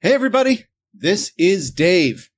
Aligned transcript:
Hey, 0.00 0.14
everybody. 0.14 0.66
This 0.94 1.32
is 1.36 1.72
Dave. 1.72 2.30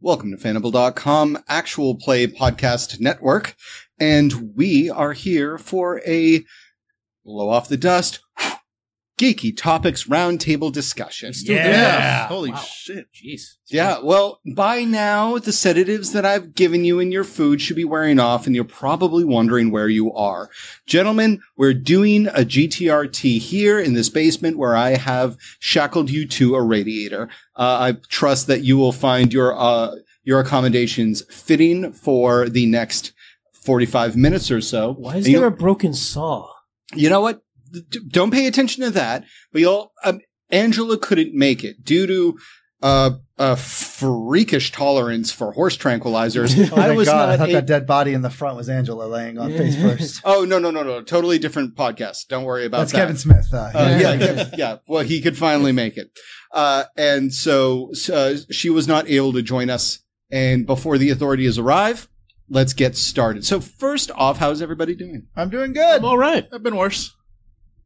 Welcome 0.00 0.30
to 0.30 0.36
Fandible.com 0.36 1.42
Actual 1.48 1.96
Play 1.96 2.28
Podcast 2.28 3.00
Network. 3.00 3.56
And 3.98 4.54
we 4.54 4.88
are 4.88 5.12
here 5.12 5.58
for 5.58 6.00
a 6.06 6.44
blow 7.24 7.48
off 7.48 7.68
the 7.68 7.76
dust, 7.76 8.20
geeky 9.18 9.56
topics 9.56 10.04
roundtable 10.04 10.70
discussion. 10.70 11.32
Yeah. 11.42 12.26
Holy 12.28 12.50
Wow. 12.50 12.56
shit. 12.58 13.06
Jeez. 13.14 13.54
Yeah, 13.68 13.98
well, 14.02 14.40
by 14.54 14.84
now, 14.84 15.38
the 15.38 15.52
sedatives 15.52 16.12
that 16.12 16.26
I've 16.26 16.54
given 16.54 16.84
you 16.84 17.00
in 17.00 17.10
your 17.10 17.24
food 17.24 17.60
should 17.60 17.76
be 17.76 17.84
wearing 17.84 18.20
off, 18.20 18.46
and 18.46 18.54
you're 18.54 18.64
probably 18.64 19.24
wondering 19.24 19.70
where 19.70 19.88
you 19.88 20.12
are. 20.12 20.50
Gentlemen, 20.86 21.40
we're 21.56 21.72
doing 21.74 22.26
a 22.28 22.44
GTRT 22.44 23.38
here 23.38 23.78
in 23.80 23.94
this 23.94 24.08
basement 24.10 24.58
where 24.58 24.76
I 24.76 24.90
have 24.96 25.36
shackled 25.58 26.10
you 26.10 26.26
to 26.28 26.54
a 26.54 26.62
radiator. 26.62 27.28
Uh, 27.56 27.78
I 27.80 27.96
trust 28.08 28.46
that 28.48 28.62
you 28.64 28.76
will 28.76 28.92
find 28.92 29.32
your, 29.32 29.58
uh, 29.58 29.96
your 30.24 30.40
accommodations 30.40 31.22
fitting 31.30 31.92
for 31.92 32.48
the 32.48 32.66
next 32.66 33.12
45 33.52 34.14
minutes 34.16 34.50
or 34.50 34.60
so. 34.60 34.92
Why 34.92 35.16
is 35.16 35.24
And 35.24 35.32
you'll- 35.32 35.40
there 35.40 35.48
a 35.48 35.56
broken 35.56 35.94
saw? 35.94 36.48
you 36.94 37.08
know 37.10 37.20
what? 37.20 37.40
D- 37.82 38.00
don't 38.08 38.30
pay 38.30 38.46
attention 38.46 38.82
to 38.84 38.90
that. 38.90 39.24
But 39.52 39.60
you'll, 39.60 39.92
um, 40.04 40.20
Angela 40.50 40.98
couldn't 40.98 41.34
make 41.34 41.64
it 41.64 41.84
due 41.84 42.06
to 42.06 42.38
uh, 42.82 43.10
a 43.38 43.56
freakish 43.56 44.70
tolerance 44.70 45.32
for 45.32 45.52
horse 45.52 45.76
tranquilizers. 45.76 46.70
Oh 46.72 46.76
my 46.76 46.88
I 46.88 46.94
was 46.94 47.08
god! 47.08 47.30
I 47.30 47.36
thought 47.36 47.48
a- 47.48 47.52
that 47.52 47.66
dead 47.66 47.86
body 47.86 48.12
in 48.12 48.22
the 48.22 48.30
front 48.30 48.56
was 48.56 48.68
Angela 48.68 49.04
laying 49.06 49.38
on 49.38 49.50
face 49.50 49.76
first. 49.80 50.20
oh 50.24 50.44
no 50.44 50.58
no 50.58 50.70
no 50.70 50.82
no! 50.82 51.02
Totally 51.02 51.38
different 51.38 51.74
podcast. 51.74 52.28
Don't 52.28 52.44
worry 52.44 52.66
about 52.66 52.78
That's 52.78 52.92
that. 52.92 52.98
Kevin 52.98 53.16
Smith. 53.16 53.48
Uh, 53.52 53.70
Uh, 53.74 53.98
yeah, 54.00 54.12
yeah, 54.14 54.50
yeah. 54.56 54.76
Well, 54.86 55.02
he 55.04 55.20
could 55.20 55.36
finally 55.38 55.72
make 55.72 55.96
it, 55.96 56.10
uh, 56.52 56.84
and 56.96 57.32
so 57.32 57.92
uh, 58.12 58.34
she 58.50 58.68
was 58.70 58.86
not 58.86 59.08
able 59.08 59.32
to 59.32 59.42
join 59.42 59.70
us. 59.70 60.00
And 60.30 60.66
before 60.66 60.98
the 60.98 61.10
authorities 61.10 61.56
arrive, 61.56 62.08
let's 62.50 62.72
get 62.72 62.96
started. 62.96 63.44
So 63.44 63.60
first 63.60 64.10
off, 64.14 64.38
how's 64.38 64.60
everybody 64.60 64.94
doing? 64.94 65.28
I'm 65.36 65.50
doing 65.50 65.72
good. 65.72 65.98
I'm 66.00 66.04
all 66.04 66.18
right. 66.18 66.46
I've 66.52 66.62
been 66.62 66.76
worse. 66.76 67.14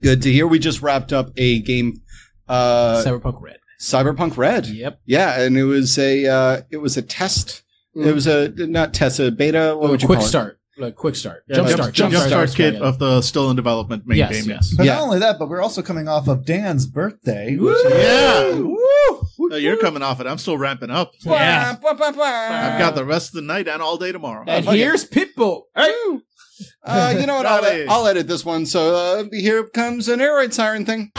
Good 0.03 0.23
to 0.23 0.33
hear. 0.33 0.47
We 0.47 0.59
just 0.59 0.83
wrapped 0.83 1.13
up 1.13 1.31
a 1.37 1.61
game, 1.61 2.01
uh, 2.49 3.03
Cyberpunk 3.05 3.41
Red. 3.41 3.59
Cyberpunk 3.81 4.37
Red. 4.37 4.67
Yep. 4.67 5.01
Yeah, 5.07 5.41
and 5.41 5.57
it 5.57 5.65
was 5.65 5.99
a 5.99 6.27
uh, 6.27 6.61
it 6.71 6.79
was 6.79 6.97
a 6.97 7.03
test. 7.03 7.63
It 7.95 8.15
was 8.15 8.27
a 8.27 8.49
not 8.57 8.95
test, 8.95 9.19
a 9.21 9.31
beta. 9.31 9.75
What 9.77 9.89
Oh, 9.89 9.91
would 9.91 10.03
you 10.03 10.07
quick 10.09 10.19
call 10.21 10.27
it? 10.27 10.29
start. 10.31 10.57
Like 10.79 10.95
quick 10.95 11.17
start. 11.17 11.45
Yeah, 11.49 11.57
jump 11.57 11.69
jump, 11.69 11.77
start. 11.83 11.95
jump, 11.95 12.13
Jump 12.13 12.27
start, 12.29 12.49
start. 12.49 12.57
kit 12.73 12.81
of 12.83 12.99
the 12.99 13.21
still 13.21 13.51
in 13.51 13.57
development 13.57 14.07
main 14.07 14.17
Yes, 14.19 14.33
game. 14.41 14.49
yes. 14.51 14.73
But 14.75 14.87
Yeah. 14.87 14.95
not 14.95 15.03
only 15.03 15.19
that, 15.19 15.39
but 15.39 15.49
we're 15.51 15.61
also 15.61 15.83
coming 15.83 16.09
off 16.09 16.27
of 16.29 16.47
Dan's 16.47 16.87
birthday. 16.87 17.57
Woo! 17.57 17.75
is- 17.75 17.83
Yeah. 17.93 18.53
Woo! 18.61 18.77
Oh, 19.53 19.57
you're 19.57 19.77
coming 19.77 20.03
off 20.03 20.21
it. 20.21 20.27
I'm 20.27 20.39
still 20.39 20.57
ramping 20.57 20.89
up. 20.91 21.13
Yeah. 21.23 21.77
I've 21.77 22.79
got 22.79 22.95
the 22.95 23.05
rest 23.05 23.31
of 23.31 23.35
the 23.35 23.43
night 23.43 23.69
and 23.69 23.83
all 23.83 23.97
day 23.99 24.13
tomorrow. 24.13 24.45
And 24.47 24.65
here's 24.67 25.05
Pitbull. 25.05 25.63
Hey. 25.77 25.93
Uh, 26.83 27.15
you 27.19 27.27
know 27.27 27.37
what? 27.37 27.47
I'll, 27.47 27.63
Raleigh. 27.63 27.87
I'll 27.89 28.07
edit 28.07 28.27
this 28.27 28.45
one. 28.45 28.67
So 28.67 28.95
uh, 28.95 29.25
here 29.33 29.65
comes 29.65 30.09
an 30.09 30.21
air 30.21 30.37
raid 30.37 30.55
siren 30.55 30.85
thing. 30.85 31.13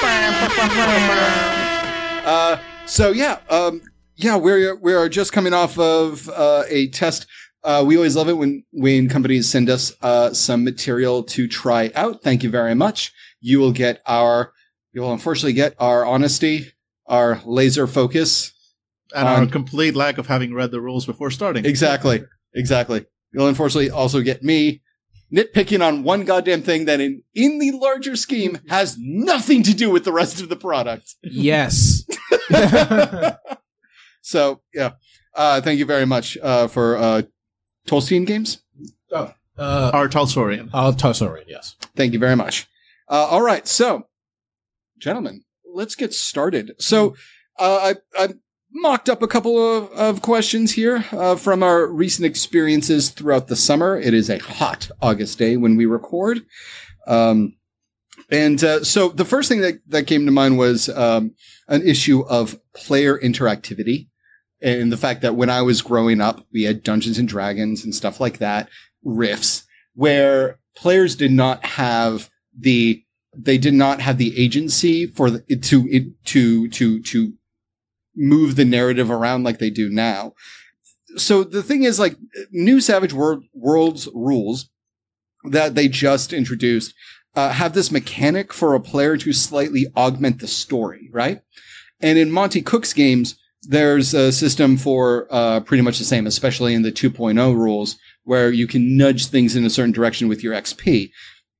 Uh, 2.23 2.57
so 2.85 3.11
yeah, 3.11 3.39
um, 3.49 3.81
yeah, 4.15 4.35
we're 4.35 4.75
we 4.75 4.93
are 4.93 5.09
just 5.09 5.33
coming 5.33 5.53
off 5.53 5.77
of 5.79 6.29
uh, 6.29 6.63
a 6.67 6.89
test. 6.89 7.25
Uh, 7.63 7.83
we 7.85 7.95
always 7.95 8.15
love 8.15 8.29
it 8.29 8.37
when 8.37 8.63
when 8.71 9.09
companies 9.09 9.49
send 9.49 9.69
us 9.69 9.93
uh, 10.01 10.33
some 10.33 10.63
material 10.63 11.23
to 11.23 11.47
try 11.47 11.91
out. 11.95 12.21
Thank 12.23 12.43
you 12.43 12.49
very 12.49 12.75
much. 12.75 13.11
You 13.39 13.59
will 13.59 13.71
get 13.71 14.01
our 14.07 14.53
you 14.93 15.01
will 15.01 15.13
unfortunately 15.13 15.53
get 15.53 15.75
our 15.79 16.05
honesty, 16.05 16.71
our 17.07 17.41
laser 17.45 17.87
focus. 17.87 18.53
and 19.15 19.27
our 19.27 19.45
complete 19.45 19.95
lack 19.95 20.17
of 20.17 20.27
having 20.27 20.53
read 20.53 20.71
the 20.71 20.81
rules 20.81 21.05
before 21.05 21.31
starting. 21.31 21.65
Exactly, 21.65 22.23
exactly. 22.53 23.05
You'll 23.33 23.47
unfortunately 23.47 23.89
also 23.89 24.21
get 24.21 24.43
me 24.43 24.81
nitpicking 25.33 25.85
on 25.85 26.03
one 26.03 26.25
goddamn 26.25 26.61
thing 26.61 26.85
that 26.85 26.99
in 26.99 27.23
in 27.33 27.59
the 27.59 27.71
larger 27.71 28.15
scheme 28.15 28.59
has 28.69 28.97
nothing 28.99 29.63
to 29.63 29.73
do 29.73 29.89
with 29.89 30.05
the 30.05 30.11
rest 30.11 30.41
of 30.41 30.49
the 30.49 30.55
product. 30.55 31.15
Yes. 31.23 32.05
so 34.21 34.61
yeah, 34.73 34.91
uh, 35.35 35.61
thank 35.61 35.79
you 35.79 35.85
very 35.85 36.05
much 36.05 36.37
uh, 36.41 36.67
for 36.67 36.97
uh, 36.97 37.21
Tolstein 37.87 38.25
Games. 38.25 38.61
Uh, 39.11 39.91
R. 39.93 40.07
Talsorian. 40.07 40.69
I'll 40.73 40.93
toss 40.93 41.21
over 41.21 41.37
it. 41.37 41.45
Yes. 41.47 41.75
Thank 41.95 42.13
you 42.13 42.19
very 42.19 42.35
much. 42.35 42.67
Uh, 43.07 43.27
all 43.29 43.41
right, 43.41 43.67
so 43.67 44.07
gentlemen, 44.97 45.43
let's 45.65 45.95
get 45.95 46.13
started. 46.13 46.73
So 46.79 47.15
uh, 47.59 47.93
I, 48.17 48.23
I 48.23 48.29
mocked 48.73 49.09
up 49.09 49.21
a 49.21 49.27
couple 49.27 49.57
of, 49.57 49.91
of 49.91 50.21
questions 50.21 50.73
here 50.73 51.05
uh, 51.11 51.35
from 51.35 51.63
our 51.63 51.87
recent 51.87 52.25
experiences 52.25 53.09
throughout 53.09 53.47
the 53.47 53.55
summer. 53.55 53.97
It 53.97 54.13
is 54.13 54.29
a 54.29 54.39
hot 54.39 54.89
August 55.01 55.37
day 55.37 55.57
when 55.57 55.75
we 55.75 55.85
record. 55.85 56.41
Um, 57.07 57.55
and 58.29 58.63
uh, 58.63 58.83
so 58.83 59.09
the 59.09 59.25
first 59.25 59.49
thing 59.49 59.61
that, 59.61 59.81
that 59.87 60.07
came 60.07 60.25
to 60.25 60.31
mind 60.31 60.57
was 60.57 60.87
um, 60.89 61.35
an 61.67 61.81
issue 61.81 62.21
of 62.21 62.59
player 62.73 63.17
interactivity 63.17 64.07
and 64.61 64.91
the 64.91 64.97
fact 64.97 65.21
that 65.21 65.35
when 65.35 65.49
I 65.49 65.61
was 65.63 65.81
growing 65.81 66.21
up, 66.21 66.45
we 66.53 66.63
had 66.63 66.83
Dungeons 66.83 67.17
and 67.17 67.27
Dragons 67.27 67.83
and 67.83 67.95
stuff 67.95 68.19
like 68.19 68.37
that, 68.37 68.69
riffs, 69.05 69.63
where 69.95 70.59
players 70.75 71.15
did 71.15 71.31
not 71.31 71.65
have 71.65 72.29
the 72.57 73.03
they 73.35 73.57
did 73.57 73.73
not 73.73 74.01
have 74.01 74.17
the 74.17 74.37
agency 74.37 75.07
for 75.07 75.31
the, 75.31 75.55
to 75.55 76.13
to 76.25 76.67
to 76.69 77.01
to 77.01 77.33
move 78.15 78.55
the 78.55 78.65
narrative 78.65 79.09
around 79.09 79.43
like 79.43 79.59
they 79.59 79.69
do 79.69 79.89
now. 79.89 80.33
So 81.17 81.43
the 81.43 81.63
thing 81.63 81.83
is, 81.83 81.99
like 81.99 82.15
new 82.51 82.79
Savage 82.79 83.13
World 83.13 83.43
Worlds 83.53 84.07
rules 84.13 84.69
that 85.43 85.75
they 85.75 85.87
just 85.87 86.33
introduced 86.33 86.93
uh, 87.35 87.49
have 87.49 87.73
this 87.73 87.91
mechanic 87.91 88.53
for 88.53 88.75
a 88.75 88.79
player 88.79 89.17
to 89.17 89.33
slightly 89.33 89.87
augment 89.95 90.39
the 90.39 90.47
story, 90.47 91.09
right? 91.11 91.41
And 92.01 92.17
in 92.17 92.31
Monte 92.31 92.61
Cook's 92.61 92.93
games, 92.93 93.37
there's 93.63 94.13
a 94.13 94.31
system 94.31 94.75
for 94.75 95.27
uh, 95.29 95.59
pretty 95.61 95.83
much 95.83 95.99
the 95.99 96.05
same, 96.05 96.25
especially 96.25 96.73
in 96.73 96.81
the 96.81 96.91
2.0 96.91 97.55
rules, 97.55 97.97
where 98.23 98.51
you 98.51 98.67
can 98.67 98.97
nudge 98.97 99.27
things 99.27 99.55
in 99.55 99.65
a 99.65 99.69
certain 99.69 99.91
direction 99.91 100.27
with 100.27 100.43
your 100.43 100.53
XP. 100.53 101.11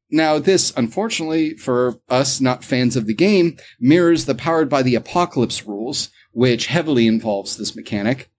Now, 0.09 0.39
this, 0.39 0.73
unfortunately, 0.75 1.55
for 1.55 1.99
us 2.09 2.41
not 2.41 2.65
fans 2.65 2.95
of 2.95 3.05
the 3.05 3.13
game, 3.13 3.57
mirrors 3.79 4.25
the 4.25 4.35
powered 4.35 4.67
by 4.67 4.81
the 4.81 4.95
apocalypse 4.95 5.65
rules, 5.65 6.09
which 6.31 6.67
heavily 6.67 7.07
involves 7.07 7.57
this 7.57 7.75
mechanic. 7.75 8.29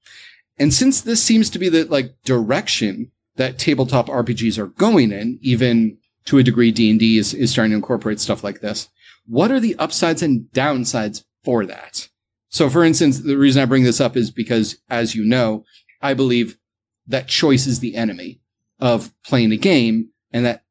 And 0.59 0.73
since 0.73 1.01
this 1.01 1.23
seems 1.23 1.51
to 1.51 1.59
be 1.59 1.69
the 1.69 1.85
like 1.85 2.15
direction 2.25 3.11
that 3.37 3.59
tabletop 3.59 4.09
RPGs 4.09 4.59
are 4.59 4.67
going 4.67 5.13
in, 5.13 5.39
even 5.41 5.99
to 6.27 6.39
a 6.39 6.43
degree 6.43 6.71
D&D 6.71 7.19
is, 7.19 7.35
is 7.35 7.51
starting 7.51 7.73
to 7.73 7.77
incorporate 7.77 8.21
stuff 8.21 8.45
like 8.45 8.61
this. 8.61 8.89
What 9.27 9.51
are 9.51 9.61
the 9.61 9.77
upsides 9.77 10.23
and 10.23 10.47
downsides 10.53 11.25
for 11.45 11.67
that? 11.67 12.09
So 12.49 12.69
for 12.69 12.85
instance, 12.85 13.21
the 13.21 13.37
reason 13.37 13.63
I 13.63 13.67
bring 13.67 13.85
this 13.85 14.01
up 14.01 14.17
is 14.17 14.31
because, 14.31 14.77
as 14.91 15.15
you 15.15 15.25
know, 15.25 15.65
I 16.01 16.15
believe 16.15 16.59
that 17.07 17.29
choice 17.29 17.67
is 17.67 17.81
the 17.81 17.97
enemy 17.97 18.41
of 18.79 19.13
playing 19.25 19.53
a 19.53 19.57
game 19.57 20.11
and 20.33 20.45
that 20.45 20.65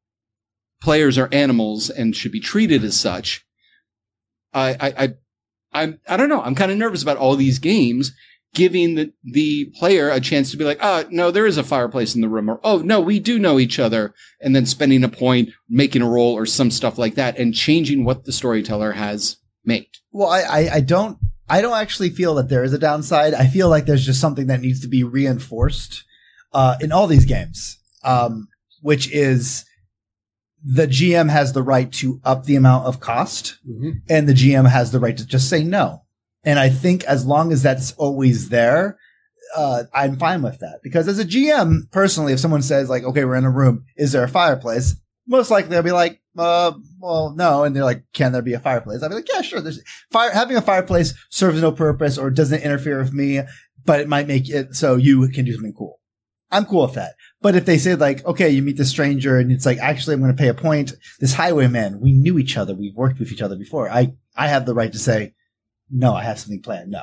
players 0.80 1.18
are 1.18 1.28
animals 1.32 1.90
and 1.90 2.14
should 2.14 2.32
be 2.32 2.40
treated 2.40 2.84
as 2.84 2.98
such. 2.98 3.44
I, 4.52 4.70
I, 4.80 5.04
I, 5.04 5.14
I'm, 5.72 6.00
I 6.08 6.16
don't 6.16 6.28
know. 6.28 6.42
I'm 6.42 6.54
kind 6.54 6.70
of 6.70 6.78
nervous 6.78 7.02
about 7.02 7.16
all 7.16 7.36
these 7.36 7.58
games 7.58 8.12
giving 8.54 8.96
the, 8.96 9.12
the 9.24 9.72
player 9.78 10.10
a 10.10 10.20
chance 10.20 10.50
to 10.50 10.56
be 10.58 10.64
like, 10.64 10.78
ah, 10.82 11.04
no, 11.10 11.30
there 11.30 11.46
is 11.46 11.56
a 11.56 11.64
fireplace 11.64 12.14
in 12.14 12.20
the 12.20 12.28
room 12.28 12.50
or, 12.50 12.60
oh, 12.62 12.78
no, 12.78 13.00
we 13.00 13.18
do 13.18 13.38
know 13.38 13.58
each 13.58 13.78
other. 13.78 14.14
And 14.40 14.54
then 14.54 14.66
spending 14.66 15.02
a 15.04 15.08
point, 15.08 15.50
making 15.70 16.02
a 16.02 16.08
roll 16.08 16.34
or 16.34 16.44
some 16.44 16.70
stuff 16.70 16.98
like 16.98 17.14
that 17.14 17.38
and 17.38 17.54
changing 17.54 18.04
what 18.04 18.24
the 18.24 18.32
storyteller 18.32 18.92
has 18.92 19.38
made. 19.64 19.88
Well, 20.10 20.28
I, 20.28 20.40
I, 20.42 20.74
I 20.74 20.80
don't, 20.80 21.18
I 21.48 21.62
don't 21.62 21.78
actually 21.78 22.10
feel 22.10 22.34
that 22.34 22.50
there 22.50 22.64
is 22.64 22.74
a 22.74 22.78
downside. 22.78 23.32
I 23.32 23.46
feel 23.46 23.70
like 23.70 23.86
there's 23.86 24.04
just 24.04 24.20
something 24.20 24.48
that 24.48 24.60
needs 24.60 24.80
to 24.80 24.88
be 24.88 25.02
reinforced, 25.02 26.04
uh, 26.52 26.76
in 26.80 26.92
all 26.92 27.06
these 27.06 27.24
games. 27.24 27.78
Um, 28.04 28.48
which 28.82 29.10
is 29.12 29.64
the 30.64 30.86
GM 30.86 31.28
has 31.30 31.52
the 31.52 31.62
right 31.62 31.90
to 31.94 32.20
up 32.24 32.44
the 32.44 32.56
amount 32.56 32.86
of 32.86 33.00
cost 33.00 33.58
and 34.08 34.28
the 34.28 34.32
GM 34.32 34.68
has 34.68 34.92
the 34.92 35.00
right 35.00 35.16
to 35.16 35.26
just 35.26 35.48
say 35.48 35.64
no. 35.64 36.02
And 36.44 36.58
I 36.58 36.68
think 36.68 37.04
as 37.04 37.24
long 37.26 37.52
as 37.52 37.62
that's 37.62 37.92
always 37.92 38.48
there, 38.48 38.98
uh, 39.56 39.84
I'm 39.92 40.16
fine 40.16 40.42
with 40.42 40.60
that 40.60 40.80
because 40.82 41.08
as 41.08 41.18
a 41.18 41.24
GM, 41.24 41.90
personally, 41.90 42.32
if 42.32 42.40
someone 42.40 42.62
says 42.62 42.88
like, 42.88 43.04
okay, 43.04 43.24
we're 43.24 43.36
in 43.36 43.44
a 43.44 43.50
room, 43.50 43.84
is 43.96 44.12
there 44.12 44.24
a 44.24 44.28
fireplace? 44.28 44.96
Most 45.26 45.50
likely 45.50 45.70
they'll 45.70 45.82
be 45.82 45.92
like, 45.92 46.20
uh, 46.38 46.72
well, 46.98 47.34
no. 47.36 47.64
And 47.64 47.76
they're 47.76 47.84
like, 47.84 48.04
can 48.12 48.32
there 48.32 48.42
be 48.42 48.54
a 48.54 48.60
fireplace? 48.60 49.02
I'll 49.02 49.08
be 49.08 49.16
like, 49.16 49.28
yeah, 49.32 49.42
sure. 49.42 49.60
There's 49.60 49.80
fire, 50.10 50.30
having 50.32 50.56
a 50.56 50.62
fireplace 50.62 51.14
serves 51.28 51.60
no 51.60 51.70
purpose 51.70 52.18
or 52.18 52.30
doesn't 52.30 52.62
interfere 52.62 52.98
with 52.98 53.12
me, 53.12 53.40
but 53.84 54.00
it 54.00 54.08
might 54.08 54.26
make 54.26 54.48
it 54.48 54.74
so 54.74 54.96
you 54.96 55.28
can 55.28 55.44
do 55.44 55.52
something 55.52 55.74
cool. 55.74 56.00
I'm 56.50 56.66
cool 56.66 56.82
with 56.82 56.94
that. 56.94 57.14
But 57.42 57.56
if 57.56 57.66
they 57.66 57.78
say 57.78 57.94
like, 57.94 58.24
okay, 58.24 58.48
you 58.48 58.62
meet 58.62 58.76
this 58.76 58.90
stranger 58.90 59.38
and 59.38 59.50
it's 59.50 59.66
like, 59.66 59.78
actually, 59.78 60.14
I'm 60.14 60.20
going 60.20 60.34
to 60.34 60.40
pay 60.40 60.48
a 60.48 60.54
point. 60.54 60.92
This 61.20 61.34
highwayman, 61.34 62.00
we 62.00 62.12
knew 62.12 62.38
each 62.38 62.56
other. 62.56 62.74
We've 62.74 62.96
worked 62.96 63.18
with 63.18 63.32
each 63.32 63.42
other 63.42 63.56
before. 63.56 63.90
I, 63.90 64.14
I 64.36 64.48
have 64.48 64.64
the 64.64 64.74
right 64.74 64.92
to 64.92 64.98
say, 64.98 65.34
no, 65.90 66.14
I 66.14 66.22
have 66.22 66.38
something 66.38 66.62
planned. 66.62 66.90
No. 66.90 67.02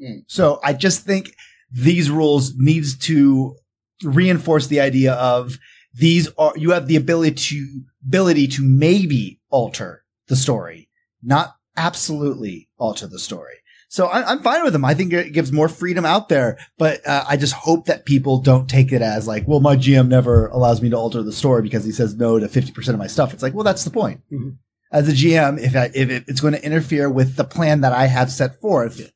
Mm. 0.00 0.24
So 0.26 0.60
I 0.62 0.74
just 0.74 1.04
think 1.04 1.34
these 1.70 2.10
rules 2.10 2.54
needs 2.56 2.96
to 2.98 3.56
reinforce 4.02 4.66
the 4.66 4.80
idea 4.80 5.14
of 5.14 5.58
these 5.92 6.28
are 6.38 6.52
you 6.56 6.70
have 6.70 6.86
the 6.86 6.96
ability 6.96 7.34
to 7.34 7.82
ability 8.06 8.46
to 8.46 8.62
maybe 8.62 9.40
alter 9.50 10.04
the 10.28 10.36
story, 10.36 10.88
not 11.22 11.56
absolutely 11.76 12.68
alter 12.78 13.06
the 13.06 13.18
story. 13.18 13.56
So 13.92 14.06
I, 14.06 14.30
I'm 14.30 14.38
fine 14.38 14.62
with 14.62 14.72
them. 14.72 14.84
I 14.84 14.94
think 14.94 15.12
it 15.12 15.32
gives 15.32 15.50
more 15.50 15.68
freedom 15.68 16.04
out 16.04 16.28
there, 16.28 16.58
but 16.78 17.04
uh, 17.04 17.24
I 17.28 17.36
just 17.36 17.54
hope 17.54 17.86
that 17.86 18.04
people 18.04 18.38
don't 18.40 18.70
take 18.70 18.92
it 18.92 19.02
as 19.02 19.26
like, 19.26 19.48
well, 19.48 19.58
my 19.58 19.74
GM 19.76 20.06
never 20.06 20.46
allows 20.46 20.80
me 20.80 20.88
to 20.90 20.96
alter 20.96 21.24
the 21.24 21.32
story 21.32 21.60
because 21.62 21.84
he 21.84 21.90
says 21.90 22.14
no 22.14 22.38
to 22.38 22.46
50% 22.46 22.88
of 22.90 22.98
my 22.98 23.08
stuff. 23.08 23.34
It's 23.34 23.42
like, 23.42 23.52
well, 23.52 23.64
that's 23.64 23.82
the 23.82 23.90
point. 23.90 24.20
Mhm. 24.32 24.58
As 24.92 25.08
a 25.08 25.12
GM, 25.12 25.58
if 25.60 25.74
I, 25.74 25.90
if 25.92 26.28
it's 26.28 26.40
going 26.40 26.54
to 26.54 26.64
interfere 26.64 27.10
with 27.10 27.34
the 27.34 27.42
plan 27.42 27.80
that 27.80 27.92
I 27.92 28.06
have 28.06 28.30
set 28.30 28.60
forth 28.60 29.10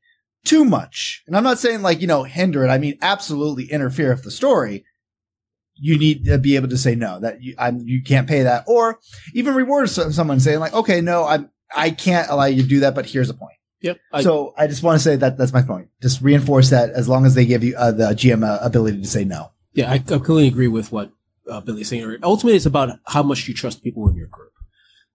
too 0.44 0.65
much, 0.65 1.23
and 1.29 1.37
I'm 1.37 1.44
not 1.44 1.61
saying 1.61 1.82
like, 1.82 2.00
you 2.00 2.09
know, 2.09 2.25
hinder 2.25 2.65
it. 2.65 2.69
I 2.69 2.79
mean, 2.79 2.99
absolutely 3.00 3.70
interfere 3.70 4.11
with 4.11 4.25
the 4.25 4.32
story. 4.32 4.85
You 5.77 5.97
need 5.99 6.25
to 6.25 6.37
be 6.38 6.56
able 6.56 6.69
to 6.70 6.79
say 6.79 6.97
no, 6.97 7.20
that 7.20 7.41
you, 7.43 7.55
I'm, 7.59 7.79
you 7.87 8.03
can't 8.03 8.29
pay 8.29 8.43
that 8.43 8.65
or 8.67 8.99
even 9.35 9.55
reward 9.55 9.88
someone 9.88 10.41
saying 10.41 10.59
like, 10.59 10.73
okay, 10.75 11.00
no, 11.00 11.25
I'm, 11.25 11.50
I 11.75 11.91
can't 11.91 12.29
allow 12.29 12.47
you 12.47 12.62
to 12.62 12.69
do 12.69 12.81
that, 12.81 12.97
but 12.97 13.06
here's 13.06 13.31
a 13.31 13.35
point. 13.35 13.55
Yep. 13.85 14.01
I, 14.13 14.23
so 14.23 14.55
I 14.57 14.67
just 14.67 14.83
want 14.83 14.97
to 14.97 15.05
say 15.05 15.17
that 15.17 15.37
that's 15.37 15.53
my 15.53 15.61
point. 15.61 15.89
Just 16.01 16.23
reinforce 16.23 16.71
that 16.71 16.89
as 16.91 17.07
long 17.07 17.27
as 17.27 17.35
they 17.35 17.45
give 17.45 17.63
you 17.63 17.77
uh, 17.77 17.93
the 17.93 18.05
GM 18.15 18.43
uh, 18.43 18.59
ability 18.63 19.03
to 19.03 19.07
say 19.07 19.25
no. 19.25 19.51
yeah, 19.75 19.91
I, 19.91 19.97
I 19.97 19.99
completely 19.99 20.49
agree 20.49 20.69
with 20.69 20.91
what 20.91 21.13
uh, 21.51 21.61
Billy's 21.61 21.89
saying. 21.89 22.19
Ultimately, 22.23 22.57
it's 22.57 22.65
about 22.65 22.99
how 23.07 23.23
much 23.23 23.47
you 23.47 23.53
trust 23.53 23.85
people 23.85 24.09
in 24.09 24.17
your 24.17 24.29
group. 24.29 24.53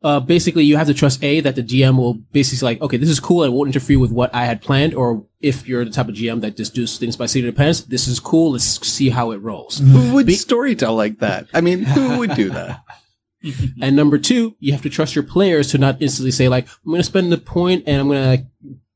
Uh, 0.04 0.20
basically, 0.20 0.64
you 0.64 0.78
have 0.78 0.86
to 0.88 0.94
trust 0.94 1.22
A, 1.24 1.42
that 1.42 1.56
the 1.56 1.64
GM 1.64 1.98
will 1.98 2.14
basically 2.14 2.64
like, 2.64 2.82
okay, 2.82 2.98
this 2.98 3.10
is 3.10 3.20
cool 3.20 3.44
and 3.44 3.54
won't 3.54 3.70
interfere 3.70 4.00
with 4.00 4.12
what 4.12 4.34
I 4.34 4.46
had 4.46 4.62
planned. 4.62 4.94
Or 4.94 5.26
if 5.42 5.68
you're 5.68 5.84
the 5.84 5.92
type 5.92 6.08
of 6.08 6.14
GM 6.14 6.42
that 6.42 6.56
just 6.56 6.76
does 6.76 6.98
things 7.00 7.18
by 7.18 7.26
seat 7.26 7.44
of 7.46 7.54
the 7.54 7.58
pants, 7.58 7.82
this 7.82 8.08
is 8.08 8.20
cool. 8.20 8.52
Let's 8.52 8.88
see 8.88 9.10
how 9.10 9.32
it 9.32 9.38
rolls. 9.38 9.80
Who 9.80 10.14
would 10.14 10.28
Be- 10.28 10.36
storytell 10.36 10.96
like 10.96 11.20
that? 11.20 11.48
I 11.56 11.62
mean, 11.62 11.82
who 11.84 12.20
would 12.20 12.36
do 12.36 12.52
that? 12.52 12.82
And 13.82 13.96
number 13.96 14.18
two, 14.18 14.56
you 14.60 14.72
have 14.74 14.82
to 14.82 14.90
trust 14.90 15.16
your 15.16 15.24
players 15.24 15.68
to 15.72 15.78
not 15.78 16.02
instantly 16.02 16.32
say 16.32 16.50
like, 16.50 16.68
I'm 16.68 16.92
going 16.92 17.00
to 17.00 17.04
spend 17.04 17.32
the 17.32 17.38
point 17.38 17.84
and 17.88 18.02
I'm 18.02 18.08
going 18.10 18.38
to 18.40 18.46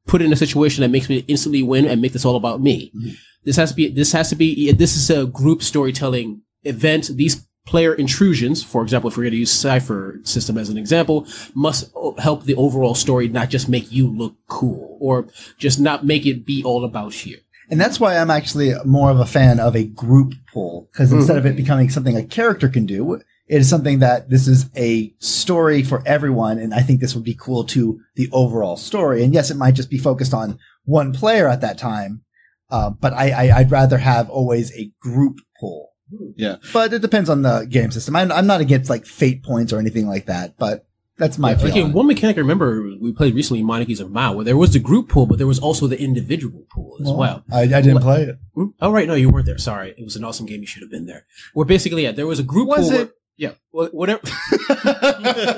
put 0.06 0.22
in 0.22 0.34
a 0.34 0.36
situation 0.36 0.82
that 0.82 0.90
makes 0.90 1.08
me 1.10 1.24
instantly 1.28 1.64
win 1.64 1.86
and 1.86 2.02
make 2.02 2.14
this 2.14 2.26
all 2.26 2.36
about 2.36 2.62
me. 2.62 2.92
Mhm. 2.96 3.16
This 3.46 3.56
has 3.56 3.70
to 3.72 3.76
be, 3.76 3.88
this 3.90 4.12
has 4.12 4.30
to 4.30 4.36
be, 4.36 4.72
this 4.72 4.96
is 4.96 5.10
a 5.10 5.26
group 5.26 5.64
storytelling 5.64 6.42
event. 6.64 7.10
These 7.16 7.48
player 7.66 7.94
intrusions, 7.94 8.62
for 8.64 8.82
example, 8.84 9.10
if 9.10 9.16
we're 9.18 9.24
going 9.24 9.32
to 9.32 9.38
use 9.38 9.52
Cypher 9.52 10.20
system 10.24 10.58
as 10.58 10.70
an 10.70 10.78
example, 10.78 11.26
must 11.54 11.92
help 12.20 12.44
the 12.44 12.56
overall 12.56 12.96
story, 12.96 13.30
not 13.30 13.50
just 13.50 13.70
make 13.70 13.92
you 13.92 14.08
look 14.08 14.36
cool 14.48 14.98
or 15.00 15.28
just 15.58 15.80
not 15.80 16.06
make 16.06 16.26
it 16.26 16.46
be 16.46 16.64
all 16.64 16.84
about 16.84 17.26
you. 17.26 17.38
And 17.70 17.80
that's 17.80 18.00
why 18.00 18.18
I'm 18.18 18.30
actually 18.30 18.74
more 18.86 19.10
of 19.10 19.20
a 19.20 19.26
fan 19.26 19.60
of 19.60 19.76
a 19.76 19.86
group 19.86 20.34
pull 20.52 20.90
because 20.92 21.14
instead 21.14 21.38
of 21.38 21.46
it 21.46 21.56
becoming 21.56 21.90
something 21.90 22.18
a 22.18 22.24
character 22.24 22.68
can 22.68 22.86
do, 22.86 23.22
it 23.48 23.58
is 23.60 23.70
something 23.70 24.00
that 24.00 24.30
this 24.30 24.48
is 24.48 24.70
a 24.76 25.14
story 25.20 25.84
for 25.84 26.02
everyone. 26.06 26.58
And 26.60 26.74
I 26.74 26.82
think 26.82 27.00
this 27.02 27.16
would 27.16 27.24
be 27.24 27.36
cool 27.40 27.66
to 27.66 28.00
the 28.16 28.30
overall 28.32 28.78
story. 28.78 29.24
And 29.24 29.34
yes, 29.34 29.52
it 29.52 29.58
might 29.58 29.76
just 29.76 29.90
be 29.90 29.98
focused 29.98 30.34
on 30.34 30.60
one 30.86 31.14
player 31.14 31.48
at 31.48 31.62
that 31.62 31.78
time. 31.78 32.22
Uh, 32.70 32.90
but 32.90 33.14
I, 33.14 33.30
I, 33.30 33.58
I'd 33.60 33.72
rather 33.72 33.98
have 33.98 34.30
always 34.30 34.76
a 34.78 34.92
group 35.00 35.38
pull. 35.60 35.90
Yeah. 36.36 36.58
But 36.72 36.94
it 36.94 37.02
depends 37.02 37.30
on 37.30 37.42
the 37.42 37.68
game 37.70 37.92
system. 37.92 38.16
I'm, 38.16 38.32
I'm 38.32 38.48
not 38.48 38.62
against 38.62 38.90
like 38.90 39.06
fate 39.06 39.44
points 39.44 39.74
or 39.74 39.80
anything 39.80 40.08
like 40.08 40.26
that, 40.28 40.58
but 40.58 40.86
that's 41.18 41.38
my 41.38 41.54
Okay, 41.54 41.84
one 41.84 42.08
mechanic 42.08 42.38
I 42.38 42.40
remember 42.40 42.90
we 43.00 43.12
played 43.14 43.36
recently, 43.36 43.62
Monarchies 43.62 44.00
of 44.00 44.10
Mau, 44.12 44.34
where 44.34 44.46
there 44.46 44.58
was 44.58 44.74
the 44.74 44.80
group 44.80 45.10
pool, 45.10 45.28
but 45.28 45.38
there 45.38 45.46
was 45.48 45.60
also 45.60 45.86
the 45.86 46.00
individual 46.02 46.66
pool 46.72 46.98
as 47.00 47.12
well. 47.12 47.44
I, 47.52 47.62
I 47.62 47.82
didn't 47.82 48.02
play 48.02 48.24
it. 48.24 48.40
Hmm? 48.56 48.66
Oh, 48.82 48.92
right. 48.92 49.08
No, 49.08 49.14
you 49.14 49.30
weren't 49.30 49.46
there. 49.46 49.60
Sorry. 49.60 49.94
It 49.96 50.04
was 50.04 50.16
an 50.16 50.24
awesome 50.24 50.48
game. 50.48 50.62
You 50.62 50.68
should 50.68 50.82
have 50.82 50.90
been 50.90 51.06
there. 51.06 51.26
Where 51.54 51.66
basically, 51.66 52.04
yeah, 52.04 52.14
there 52.14 52.26
was 52.26 52.40
a 52.40 52.44
group 52.44 52.68
Was 52.68 52.82
pool. 52.82 52.90
where- 52.90 53.02
it? 53.04 53.12
Yeah. 53.38 53.52
Well, 53.72 53.90
whatever, 53.92 54.22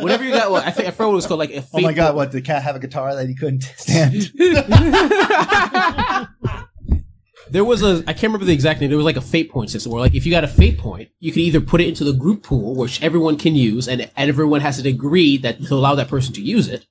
whatever 0.02 0.24
you 0.24 0.32
got. 0.32 0.52
Well, 0.52 0.62
I 0.64 0.72
think 0.72 0.88
I 0.88 0.92
forgot 0.92 1.08
what 1.08 1.14
it 1.14 1.16
was 1.16 1.28
called. 1.28 1.40
Like 1.40 1.52
a 1.52 1.64
Oh 1.74 1.82
my 1.82 1.94
God. 1.94 2.16
What? 2.16 2.32
Did 2.32 2.46
cat 2.46 2.64
have 2.64 2.76
a 2.76 2.80
guitar 2.80 3.16
that 3.16 3.28
he 3.28 3.36
couldn't 3.36 3.64
stand? 3.78 4.32
there 7.50 7.64
was 7.66 7.84
a, 7.84 7.98
I 8.08 8.14
can't 8.14 8.24
remember 8.24 8.46
the 8.46 8.54
exact 8.54 8.82
name. 8.82 8.90
There 8.90 8.98
was 8.98 9.06
like 9.06 9.18
a 9.18 9.22
fate 9.22 9.52
point 9.52 9.70
system 9.70 9.92
where 9.92 10.02
like 10.02 10.16
if 10.16 10.26
you 10.26 10.32
got 10.32 10.44
a 10.44 10.48
fate 10.48 10.78
point, 10.78 11.10
you 11.20 11.32
can 11.32 11.42
either 11.42 11.62
put 11.62 11.82
it 11.82 11.88
into 11.88 12.04
the 12.04 12.14
group 12.14 12.44
pool, 12.44 12.76
which 12.76 13.02
everyone 13.04 13.38
can 13.38 13.56
use 13.56 13.88
and, 13.88 14.10
everyone 14.18 14.62
has 14.62 14.82
to 14.82 14.90
agree 14.90 15.38
that 15.38 15.62
to 15.64 15.74
allow 15.76 15.96
that 15.96 16.08
person 16.08 16.34
to 16.34 16.42
use 16.42 16.68
it. 16.68 16.88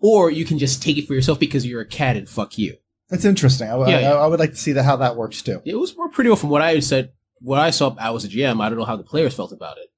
Or 0.00 0.30
you 0.30 0.44
can 0.44 0.58
just 0.58 0.82
take 0.82 0.96
it 0.96 1.06
for 1.06 1.14
yourself 1.14 1.38
because 1.38 1.66
you're 1.66 1.82
a 1.82 1.86
cat 1.86 2.16
and 2.16 2.28
fuck 2.28 2.56
you. 2.56 2.76
That's 3.10 3.24
interesting. 3.24 3.68
I, 3.68 3.76
Yeah, 3.76 3.84
I- 3.96 4.00
yeah. 4.00 4.12
I 4.14 4.26
would 4.26 4.40
like 4.40 4.50
to 4.50 4.56
see 4.56 4.72
that 4.72 4.84
how 4.84 4.96
that 4.96 5.16
works 5.16 5.42
too. 5.42 5.60
It 5.64 5.74
was 5.74 5.96
more 5.96 6.08
pretty 6.08 6.30
well 6.30 6.36
from 6.36 6.50
what 6.50 6.62
I 6.62 6.78
said, 6.80 7.12
what 7.40 7.58
I 7.58 7.70
saw, 7.70 7.94
I 7.98 8.10
was 8.10 8.24
a 8.24 8.28
GM. 8.28 8.62
I 8.62 8.68
don't 8.68 8.78
know 8.78 8.84
how 8.84 8.96
the 8.96 9.02
players 9.02 9.34
felt 9.34 9.52
about 9.52 9.78
it. 9.78 9.89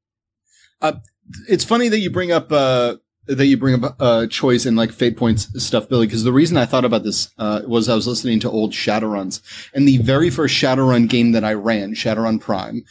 It's 1.49 1.65
funny 1.65 1.89
that 1.89 1.99
you 1.99 2.11
bring 2.11 2.33
up 2.33 2.51
uh 2.53 2.97
that 3.27 3.47
you 3.47 3.57
bring 3.57 3.83
up 3.83 3.97
uh 4.01 4.27
choice 4.27 4.67
and 4.67 4.77
like 4.77 4.93
fate 4.93 5.17
points 5.17 5.49
stuff 5.63 5.89
billy 5.89 6.07
because 6.07 6.25
the 6.25 6.33
reason 6.33 6.57
i 6.57 6.67
thought 6.67 6.85
about 6.85 7.05
this 7.05 7.31
uh 7.39 7.63
was 7.67 7.89
i 7.89 7.95
was 7.95 8.07
listening 8.07 8.41
to 8.41 8.51
old 8.51 8.73
shadowruns 8.73 9.41
and 9.75 9.87
the 9.87 9.99
very 9.99 10.31
first 10.31 10.55
shadowrun 10.55 11.09
game 11.09 11.33
that 11.33 11.45
i 11.45 11.53
ran 11.53 11.95
shadowrun 11.95 12.41
prime 12.41 12.85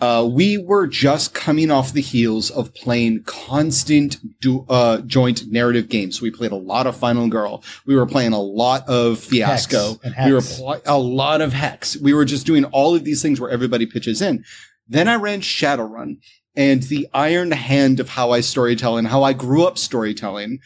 uh, 0.00 0.24
we 0.30 0.56
were 0.58 0.86
just 0.86 1.34
coming 1.34 1.72
off 1.72 1.92
the 1.92 2.00
heels 2.00 2.52
of 2.52 2.72
playing 2.72 3.20
constant 3.24 4.16
du- 4.40 4.64
uh, 4.68 5.00
joint 5.00 5.50
narrative 5.50 5.88
games. 5.88 6.22
We 6.22 6.30
played 6.30 6.52
a 6.52 6.56
lot 6.56 6.86
of 6.86 6.96
Final 6.96 7.26
Girl. 7.26 7.64
We 7.84 7.96
were 7.96 8.06
playing 8.06 8.32
a 8.32 8.40
lot 8.40 8.88
of 8.88 9.18
Fiasco. 9.18 9.98
We 10.28 10.32
were 10.32 10.40
pl- 10.40 10.82
a 10.86 10.96
lot 10.96 11.40
of 11.40 11.52
Hex. 11.52 11.96
We 11.96 12.14
were 12.14 12.24
just 12.24 12.46
doing 12.46 12.64
all 12.66 12.94
of 12.94 13.02
these 13.02 13.22
things 13.22 13.40
where 13.40 13.50
everybody 13.50 13.86
pitches 13.86 14.22
in. 14.22 14.44
Then 14.86 15.08
I 15.08 15.16
ran 15.16 15.40
Shadowrun 15.40 16.18
and 16.58 16.82
the 16.82 17.08
iron 17.14 17.52
hand 17.52 18.00
of 18.00 18.08
how 18.08 18.32
I 18.32 18.40
storytell 18.40 18.98
and 18.98 19.06
how 19.06 19.22
I 19.22 19.32
grew 19.32 19.64
up 19.64 19.78
storytelling 19.78 20.58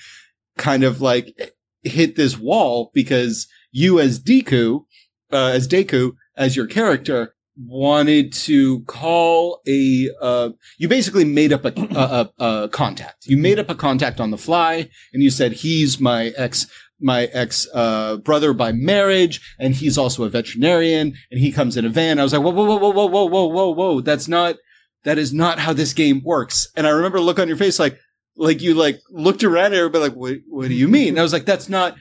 kind 0.57 0.85
of 0.85 1.03
like 1.03 1.53
hit 1.83 2.17
this 2.17 2.39
wall 2.39 2.91
because 2.95 3.47
you 3.73 4.01
as 4.01 4.19
Deku, 4.19 4.87
uh, 5.31 5.53
as 5.53 5.69
Deku, 5.69 6.13
as 6.35 6.57
your 6.57 6.67
character 6.67 7.35
wanted 7.59 8.33
to 8.33 8.81
call 8.85 9.61
a, 9.69 10.09
uh, 10.23 10.49
you 10.79 10.89
basically 10.89 11.27
made 11.27 11.53
up 11.53 11.67
a, 11.67 11.75
a, 11.77 12.31
a, 12.39 12.63
a 12.65 12.69
contact. 12.71 13.27
You 13.27 13.37
made 13.37 13.59
up 13.59 13.69
a 13.69 13.75
contact 13.75 14.19
on 14.19 14.31
the 14.31 14.39
fly 14.39 14.89
and 15.13 15.23
you 15.23 15.29
said, 15.29 15.53
he's 15.53 16.01
my 16.01 16.29
ex, 16.39 16.69
my 17.01 17.25
ex, 17.35 17.69
uh, 17.75 18.17
brother 18.17 18.55
by 18.55 18.73
marriage. 18.73 19.55
And 19.59 19.75
he's 19.75 19.99
also 19.99 20.25
a 20.25 20.31
veterinarian 20.31 21.13
and 21.31 21.41
he 21.41 21.53
comes 21.53 21.77
in 21.77 21.85
a 21.85 21.91
van. 21.91 22.19
I 22.19 22.23
was 22.23 22.33
like, 22.33 22.41
whoa, 22.43 22.53
whoa, 22.53 22.65
whoa, 22.65 22.79
whoa, 22.79 22.93
whoa, 22.93 23.07
whoa, 23.09 23.27
whoa, 23.27 23.47
whoa, 23.47 23.71
whoa. 23.71 24.01
That's 24.01 24.27
not, 24.27 24.57
that 25.05 25.19
is 25.19 25.33
not 25.33 25.59
how 25.59 25.73
this 25.73 25.93
game 25.93 26.23
works. 26.25 26.69
And 26.77 26.87
I 26.87 26.91
remember 26.91 27.21
look 27.21 27.39
on 27.39 27.49
your 27.49 27.57
face, 27.57 27.79
like, 27.79 27.99
like 28.37 28.63
you 28.63 28.75
like 28.75 29.01
looked 29.11 29.45
around 29.45 29.73
at 29.73 29.75
everybody 29.75 30.05
like, 30.05 30.17
what, 30.17 30.37
what 30.49 30.69
do 30.69 30.75
you 30.75 30.89
mean? 30.89 31.11
And 31.11 31.19
I 31.19 31.23
was 31.23 31.33
like, 31.33 31.45
that's 31.45 31.69
not, 31.69 31.97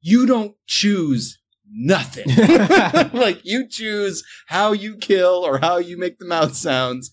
you 0.00 0.26
don't 0.26 0.54
choose 0.66 1.38
nothing. 1.70 2.26
like 3.18 3.40
you 3.44 3.68
choose 3.68 4.24
how 4.46 4.72
you 4.72 4.96
kill 4.96 5.44
or 5.44 5.58
how 5.58 5.78
you 5.78 5.98
make 5.98 6.18
the 6.18 6.26
mouth 6.26 6.54
sounds. 6.54 7.10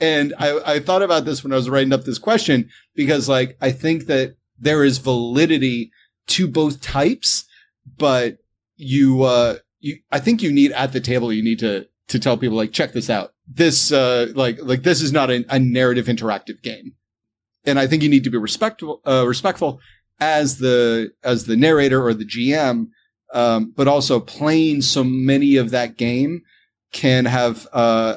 And 0.00 0.32
I, 0.38 0.74
I 0.74 0.80
thought 0.80 1.02
about 1.02 1.24
this 1.24 1.42
when 1.42 1.52
I 1.52 1.56
was 1.56 1.68
writing 1.68 1.92
up 1.92 2.04
this 2.04 2.18
question 2.18 2.70
because 2.94 3.28
like, 3.28 3.56
I 3.60 3.72
think 3.72 4.06
that 4.06 4.36
there 4.58 4.84
is 4.84 4.98
validity 4.98 5.90
to 6.28 6.48
both 6.48 6.80
types, 6.80 7.44
but 7.96 8.38
you, 8.76 9.22
uh, 9.22 9.56
you, 9.80 9.98
I 10.10 10.20
think 10.20 10.42
you 10.42 10.52
need 10.52 10.72
at 10.72 10.92
the 10.92 11.00
table, 11.00 11.32
you 11.32 11.42
need 11.42 11.58
to, 11.60 11.88
to 12.08 12.18
tell 12.18 12.36
people 12.36 12.56
like, 12.56 12.72
check 12.72 12.92
this 12.92 13.10
out. 13.10 13.32
This, 13.50 13.92
uh, 13.92 14.32
like, 14.34 14.58
like 14.62 14.82
this 14.82 15.00
is 15.00 15.12
not 15.12 15.30
a, 15.30 15.44
a 15.48 15.58
narrative 15.58 16.06
interactive 16.06 16.62
game. 16.62 16.92
And 17.64 17.78
I 17.78 17.86
think 17.86 18.02
you 18.02 18.08
need 18.08 18.24
to 18.24 18.30
be 18.30 18.38
respectful, 18.38 19.00
uh, 19.06 19.24
respectful 19.26 19.80
as 20.20 20.58
the, 20.58 21.12
as 21.22 21.44
the 21.44 21.56
narrator 21.56 22.04
or 22.04 22.14
the 22.14 22.24
GM 22.24 22.88
um, 23.32 23.72
but 23.76 23.88
also 23.88 24.20
playing 24.20 24.82
so 24.82 25.04
many 25.04 25.56
of 25.56 25.70
that 25.70 25.96
game 25.96 26.42
can 26.92 27.24
have 27.26 27.66
uh, 27.72 28.16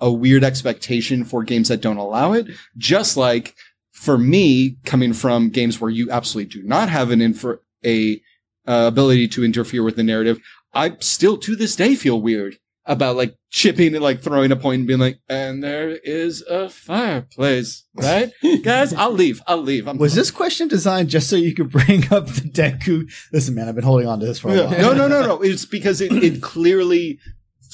a, 0.00 0.06
a 0.06 0.12
weird 0.12 0.42
expectation 0.42 1.24
for 1.24 1.44
games 1.44 1.68
that 1.68 1.80
don't 1.80 1.98
allow 1.98 2.32
it. 2.32 2.46
Just 2.76 3.16
like 3.16 3.54
for 3.92 4.18
me, 4.18 4.76
coming 4.84 5.12
from 5.12 5.50
games 5.50 5.80
where 5.80 5.90
you 5.90 6.10
absolutely 6.10 6.60
do 6.60 6.66
not 6.66 6.88
have 6.88 7.10
an 7.10 7.20
infer- 7.20 7.60
a 7.84 8.20
uh, 8.66 8.86
ability 8.88 9.28
to 9.28 9.44
interfere 9.44 9.82
with 9.82 9.96
the 9.96 10.02
narrative, 10.02 10.40
I 10.74 10.96
still 11.00 11.36
to 11.38 11.56
this 11.56 11.76
day 11.76 11.94
feel 11.94 12.20
weird 12.20 12.58
about 12.90 13.14
like 13.14 13.36
chipping 13.50 13.94
and 13.94 14.02
like 14.02 14.20
throwing 14.20 14.50
a 14.50 14.56
point 14.56 14.80
and 14.80 14.86
being 14.88 14.98
like, 14.98 15.18
and 15.28 15.62
there 15.62 15.90
is 15.90 16.42
a 16.42 16.68
fireplace, 16.68 17.84
right? 17.94 18.32
Guys, 18.62 18.92
I'll 18.92 19.12
leave. 19.12 19.40
I'll 19.46 19.62
leave. 19.62 19.86
I'm 19.86 19.96
Was 19.96 20.14
this 20.14 20.30
question 20.30 20.66
designed 20.68 21.08
just 21.08 21.30
so 21.30 21.36
you 21.36 21.54
could 21.54 21.70
bring 21.70 22.12
up 22.12 22.26
the 22.26 22.42
Deku? 22.50 23.10
Listen, 23.32 23.54
man, 23.54 23.68
I've 23.68 23.74
been 23.76 23.84
holding 23.84 24.08
on 24.08 24.18
to 24.20 24.26
this 24.26 24.40
for 24.40 24.48
a 24.50 24.56
Yeah. 24.56 24.64
while. 24.66 24.80
No, 24.80 24.92
no, 24.92 25.08
no, 25.08 25.22
no. 25.26 25.40
It's 25.42 25.64
because 25.64 26.00
it, 26.00 26.12
it 26.12 26.42
clearly, 26.42 27.18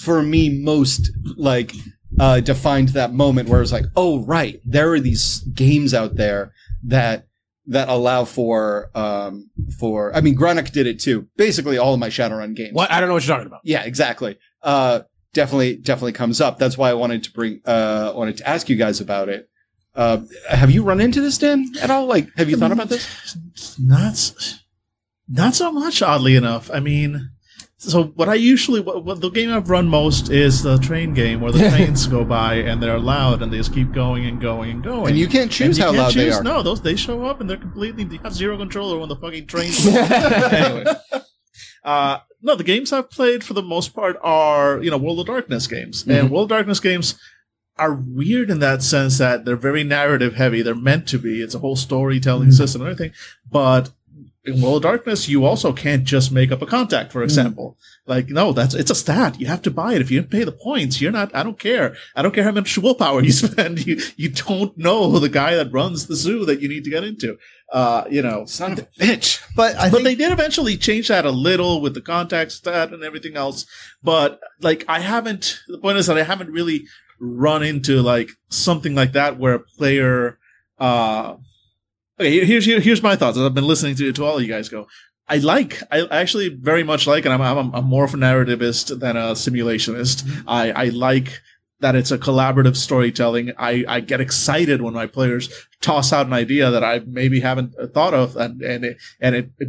for 0.03 0.23
me, 0.23 0.51
most 0.63 1.11
like 1.37 1.73
uh, 2.21 2.41
defined 2.41 2.91
that 2.91 3.13
moment 3.15 3.49
where 3.49 3.63
it's 3.63 3.73
like, 3.73 3.87
oh, 3.97 4.23
right, 4.25 4.61
there 4.65 4.93
are 4.93 5.01
these 5.01 5.41
games 5.55 5.95
out 5.95 6.17
there 6.17 6.53
that 6.85 7.27
that 7.69 7.89
allow 7.89 8.25
for 8.25 8.91
um 8.95 9.51
for 9.81 10.15
I 10.15 10.21
mean 10.21 10.37
Grunnock 10.37 10.67
did 10.71 10.87
it 10.87 11.01
too. 11.01 11.27
Basically 11.37 11.79
all 11.79 11.95
of 11.95 11.99
my 11.99 12.11
Shadowrun 12.11 12.55
games. 12.55 12.75
What? 12.75 12.93
I 12.93 13.01
don't 13.01 13.09
know 13.09 13.15
what 13.15 13.27
you're 13.27 13.35
talking 13.35 13.49
about. 13.49 13.63
Yeah, 13.65 13.83
exactly. 13.83 14.39
Uh 14.67 15.01
definitely 15.33 15.77
definitely 15.77 16.13
comes 16.13 16.41
up. 16.41 16.59
That's 16.59 16.77
why 16.77 16.91
I 16.91 16.95
wanted 16.95 17.23
to 17.25 17.33
bring 17.33 17.61
uh 17.65 18.13
wanted 18.15 18.37
to 18.39 18.49
ask 18.49 18.69
you 18.69 18.77
guys 18.77 19.01
about 19.01 19.29
it. 19.29 19.49
Uh 19.95 20.23
have 20.51 20.71
you 20.71 20.83
run 20.83 21.01
into 21.01 21.21
this 21.21 21.39
Dan 21.39 21.65
at 21.81 21.91
all? 21.91 22.07
Like 22.07 22.29
have 22.37 22.51
you 22.51 22.57
thought 22.57 22.73
about 22.73 22.89
this? 22.89 23.39
Not, 23.79 24.57
not 25.29 25.55
so 25.55 25.73
much. 25.73 26.03
Oddly 26.03 26.35
enough, 26.37 26.71
I 26.73 26.81
mean, 26.81 27.31
so 27.79 28.05
what 28.05 28.29
I 28.29 28.35
usually 28.35 28.81
what, 28.81 29.05
what 29.05 29.21
the 29.21 29.29
game 29.31 29.53
I've 29.53 29.71
run 29.71 29.87
most 29.87 30.31
is 30.31 30.63
the 30.63 30.79
train 30.79 31.15
game 31.15 31.41
where 31.41 31.53
the 31.53 31.69
trains 31.71 32.07
go 32.07 32.25
by 32.25 32.55
and 32.55 32.83
they're 32.83 32.99
loud 32.99 33.43
and 33.43 33.53
they 33.53 33.59
just 33.59 33.75
keep 33.75 33.93
going 33.93 34.27
and 34.27 34.41
going 34.41 34.71
and 34.71 34.83
going. 34.83 35.09
And 35.09 35.19
you 35.19 35.29
can't 35.29 35.53
choose 35.53 35.79
you 35.79 35.85
how 35.85 35.91
can't 35.91 36.03
loud 36.03 36.15
they 36.15 36.31
are. 36.31 36.43
No, 36.43 36.63
those 36.63 36.81
they 36.81 36.97
show 36.97 37.25
up 37.27 37.41
and 37.41 37.49
they're 37.49 37.57
completely 37.57 38.05
you 38.05 38.19
have 38.25 38.35
zero 38.35 38.57
control 38.57 38.91
over 38.91 39.01
when 39.01 39.09
the 39.09 39.17
fucking 39.17 39.47
trains. 39.47 39.87
anyway, 39.87 40.85
uh, 41.87 42.19
no, 42.43 42.55
the 42.55 42.65
games 42.65 42.93
I've 42.93 43.09
played 43.11 43.43
for 43.43 43.55
the 43.55 43.63
most 43.63 43.95
part 43.95 44.19
are 44.23 44.83
you 44.83 44.91
know 44.91 44.99
World 44.99 45.21
of 45.21 45.27
Darkness 45.27 45.67
games, 45.67 46.03
Mm-hmm. 46.03 46.11
and 46.11 46.31
World 46.31 46.45
of 46.53 46.57
Darkness 46.57 46.81
games 46.81 47.19
are 47.79 47.95
weird 47.95 48.51
in 48.51 48.59
that 48.61 48.83
sense 48.83 49.19
that 49.19 49.45
they're 49.45 49.57
very 49.57 49.85
narrative 49.85 50.35
heavy. 50.35 50.61
They're 50.63 50.75
meant 50.75 51.07
to 51.09 51.19
be. 51.19 51.41
It's 51.43 51.55
a 51.55 51.59
whole 51.61 51.77
storytelling 51.77 52.49
Mm-hmm. 52.49 52.57
system 52.57 52.83
and 52.83 52.91
everything, 52.91 53.15
but. 53.51 53.91
In 54.47 54.61
World 54.61 54.77
of 54.77 54.83
Darkness, 54.83 55.29
you 55.29 55.45
also 55.45 55.73
can't 55.73 56.05
just 56.05 56.31
make 56.31 56.53
up 56.53 56.63
a 56.63 56.67
contact, 56.67 57.13
for 57.13 57.23
example. 57.23 57.77
Like, 58.07 58.29
no, 58.29 58.53
that's, 58.53 58.75
it's 58.75 58.91
a 58.91 58.95
stat. 58.95 59.41
You 59.41 59.47
have 59.47 59.63
to 59.63 59.71
buy 59.71 59.95
it. 59.95 60.01
If 60.01 60.11
you 60.11 60.21
don't 60.21 60.31
pay 60.31 60.45
the 60.45 60.53
points, 60.53 61.01
you're 61.01 61.11
not, 61.11 61.35
I 61.35 61.43
don't 61.43 61.59
care. 61.59 61.97
I 62.15 62.23
don't 62.23 62.33
care 62.33 62.45
how 62.45 62.53
much 62.53 62.79
willpower 62.79 63.23
you 63.23 63.33
spend. 63.33 63.85
You, 63.85 64.01
you 64.17 64.31
don't 64.31 64.79
know 64.79 65.19
the 65.19 65.29
guy 65.29 65.57
that 65.57 65.73
runs 65.73 66.07
the 66.07 66.15
zoo 66.15 66.45
that 66.45 66.61
you 66.61 66.69
need 66.69 66.85
to 66.85 66.91
get 66.91 67.03
into. 67.03 67.39
Uh, 67.73 68.05
you 68.09 68.23
know, 68.23 68.45
Son 68.45 68.73
of 68.73 68.79
a 68.79 68.83
bitch. 69.01 69.43
But 69.57 69.75
I 69.77 69.91
but 69.91 69.97
think 69.97 70.05
they 70.05 70.15
did 70.15 70.31
eventually 70.31 70.77
change 70.77 71.09
that 71.09 71.25
a 71.25 71.31
little 71.31 71.81
with 71.81 71.95
the 71.95 72.01
contact 72.01 72.53
stat 72.53 72.93
and 72.93 73.03
everything 73.03 73.37
else. 73.37 73.67
But 74.03 74.39
like, 74.61 74.85
I 74.87 75.01
haven't. 75.01 75.59
The 75.67 75.79
point 75.79 75.99
is 75.99 76.07
that 76.07 76.17
I 76.17 76.23
haven't 76.23 76.51
really 76.51 76.87
run 77.21 77.65
into 77.65 78.03
like 78.03 78.31
something 78.49 78.95
like 78.95 79.13
that 79.13 79.39
where 79.39 79.55
a 79.55 79.61
player. 79.61 80.39
Uh, 80.79 81.37
okay, 82.21 82.45
here's 82.45 82.65
here- 82.65 82.81
here's 82.81 83.03
my 83.03 83.17
thoughts. 83.17 83.37
As 83.39 83.45
I've 83.45 83.55
been 83.55 83.67
listening 83.67 83.97
to 83.97 84.13
to 84.13 84.25
all 84.25 84.37
of 84.37 84.43
you 84.43 84.49
guys 84.49 84.69
go. 84.69 84.87
I 85.29 85.39
like. 85.39 85.83
I 85.91 86.07
actually 86.11 86.51
very 86.51 86.85
much 86.85 87.07
like, 87.07 87.25
and 87.25 87.35
I'm 87.35 87.41
I'm, 87.43 87.75
I'm 87.75 87.85
more 87.85 88.05
of 88.05 88.15
a 88.15 88.17
narrativist 88.17 89.01
than 89.01 89.17
a 89.17 89.33
simulationist. 89.33 90.25
I 90.47 90.71
I 90.71 90.85
like 90.91 91.41
that 91.81 91.95
it's 91.95 92.11
a 92.11 92.19
collaborative 92.19 92.77
storytelling. 92.77 93.53
I, 93.59 93.85
I 93.87 94.01
get 94.01 94.21
excited 94.21 94.81
when 94.81 94.95
my 94.95 95.07
players 95.07 95.51
toss 95.83 96.13
out 96.13 96.27
an 96.27 96.33
idea 96.33 96.71
that 96.71 96.83
I 96.83 97.01
maybe 97.01 97.41
haven't 97.41 97.75
thought 97.93 98.15
of, 98.15 98.37
and 98.37 98.63
and 98.63 98.85
it 98.85 98.97
and 99.21 99.35
it, 99.35 99.51
it 99.59 99.69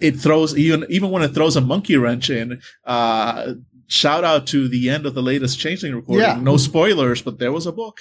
it 0.00 0.16
throws 0.16 0.56
even 0.56 0.84
even 0.88 1.10
when 1.10 1.22
it 1.22 1.34
throws 1.34 1.56
a 1.56 1.60
monkey 1.60 1.96
wrench 1.96 2.30
in. 2.30 2.60
Uh, 2.84 3.54
shout 3.92 4.24
out 4.24 4.46
to 4.48 4.68
the 4.68 4.88
end 4.88 5.04
of 5.06 5.14
the 5.14 5.22
latest 5.22 5.58
Changeling 5.60 5.94
recording. 5.94 6.26
Yeah. 6.26 6.40
No 6.40 6.56
spoilers, 6.56 7.20
but 7.22 7.38
there 7.38 7.52
was 7.52 7.66
a 7.66 7.72
book. 7.72 8.00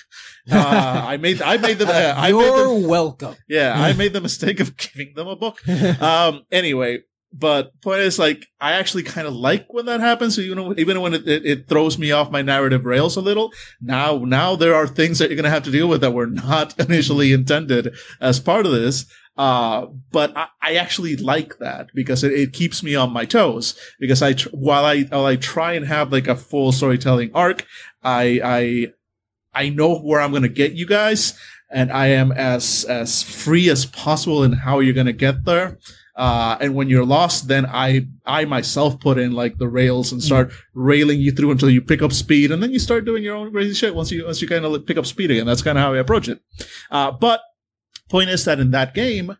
Uh, 0.50 1.04
I 1.14 1.18
made 1.18 1.42
I 1.42 1.58
made 1.58 1.78
the 1.78 1.88
uh, 1.88 2.14
I 2.18 2.32
made 2.32 2.40
You're 2.40 2.80
the, 2.82 2.88
welcome. 2.88 3.36
yeah 3.48 3.74
I 3.76 3.94
made 4.02 4.14
the 4.14 4.22
mistake 4.22 4.60
of 4.60 4.76
giving 4.78 5.14
them 5.16 5.28
a 5.28 5.36
book. 5.36 5.58
Um. 6.02 6.44
Anyway. 6.52 7.04
But 7.34 7.80
point 7.82 8.02
is, 8.02 8.20
like, 8.20 8.48
I 8.60 8.74
actually 8.74 9.04
kind 9.04 9.26
of 9.26 9.34
like 9.34 9.66
when 9.70 9.86
that 9.86 10.02
happens. 10.02 10.36
So, 10.36 10.42
you 10.42 10.54
know, 10.54 10.74
even 10.78 11.00
when 11.00 11.14
it, 11.14 11.26
it, 11.26 11.46
it 11.46 11.70
throws 11.70 11.98
me 11.98 12.12
off 12.12 12.30
my 12.30 12.42
narrative 12.42 12.84
rails 12.84 13.16
a 13.16 13.22
little, 13.22 13.54
now, 13.80 14.18
now 14.18 14.58
there 14.58 14.76
are 14.76 14.86
things 14.86 15.18
that 15.20 15.30
you're 15.30 15.38
going 15.38 15.46
to 15.46 15.50
have 15.50 15.64
to 15.64 15.72
deal 15.72 15.88
with 15.88 16.02
that 16.02 16.12
were 16.12 16.28
not 16.28 16.78
initially 16.86 17.32
intended 17.32 17.96
as 18.20 18.42
part 18.42 18.66
of 18.66 18.74
this. 18.74 19.06
Uh, 19.42 19.88
but 20.12 20.38
I, 20.38 20.48
I 20.62 20.76
actually 20.76 21.16
like 21.16 21.58
that 21.58 21.88
because 21.96 22.24
it, 22.24 22.32
it 22.32 22.54
keeps 22.54 22.84
me 22.84 22.94
on 22.94 23.12
my 23.12 23.26
toes. 23.26 23.76
Because 24.00 24.22
I, 24.22 24.34
tr- 24.34 24.50
while 24.52 24.86
I, 24.86 25.02
while 25.06 25.26
I 25.26 25.36
try 25.36 25.74
and 25.74 25.88
have 25.88 26.12
like 26.12 26.28
a 26.28 26.36
full 26.36 26.72
storytelling 26.72 27.32
arc, 27.34 27.66
I, 28.04 28.40
I, 28.44 28.88
I 29.52 29.70
know 29.70 29.98
where 29.98 30.22
I'm 30.22 30.30
going 30.30 30.44
to 30.44 30.48
get 30.48 30.74
you 30.74 30.86
guys 30.86 31.34
and 31.72 31.92
I 31.92 32.10
am 32.10 32.32
as, 32.32 32.86
as 32.86 33.24
free 33.24 33.68
as 33.72 33.88
possible 33.88 34.44
in 34.44 34.52
how 34.54 34.78
you're 34.78 34.94
going 34.94 35.08
to 35.08 35.12
get 35.12 35.44
there. 35.44 35.80
Uh, 36.16 36.58
and 36.62 36.76
when 36.76 36.88
you're 36.88 37.04
lost, 37.04 37.48
then 37.48 37.66
I, 37.66 38.06
I 38.28 38.46
myself 38.46 39.00
put 39.00 39.18
in 39.18 39.32
like 39.32 39.58
the 39.58 39.68
rails 39.68 40.12
and 40.12 40.22
start 40.22 40.52
railing 40.76 41.20
you 41.20 41.32
through 41.32 41.50
until 41.50 41.72
you 41.72 41.82
pick 41.82 42.04
up 42.04 42.14
speed. 42.14 42.52
And 42.52 42.62
then 42.62 42.74
you 42.74 42.78
start 42.78 43.06
doing 43.06 43.24
your 43.24 43.38
own 43.38 43.52
crazy 43.52 43.74
shit 43.74 43.96
once 43.96 44.12
you, 44.12 44.24
once 44.24 44.40
you 44.40 44.48
kind 44.48 44.66
of 44.66 44.86
pick 44.86 44.98
up 44.98 45.08
speed 45.08 45.32
again. 45.32 45.48
That's 45.48 45.64
kind 45.64 45.80
of 45.80 45.84
how 45.84 45.96
I 45.96 45.98
approach 45.98 46.28
it. 46.28 46.40
Uh, 46.92 47.10
but 47.10 47.42
point 48.12 48.30
is 48.30 48.46
that 48.46 48.60
in 48.60 48.72
that 48.72 48.94
game, 48.94 49.38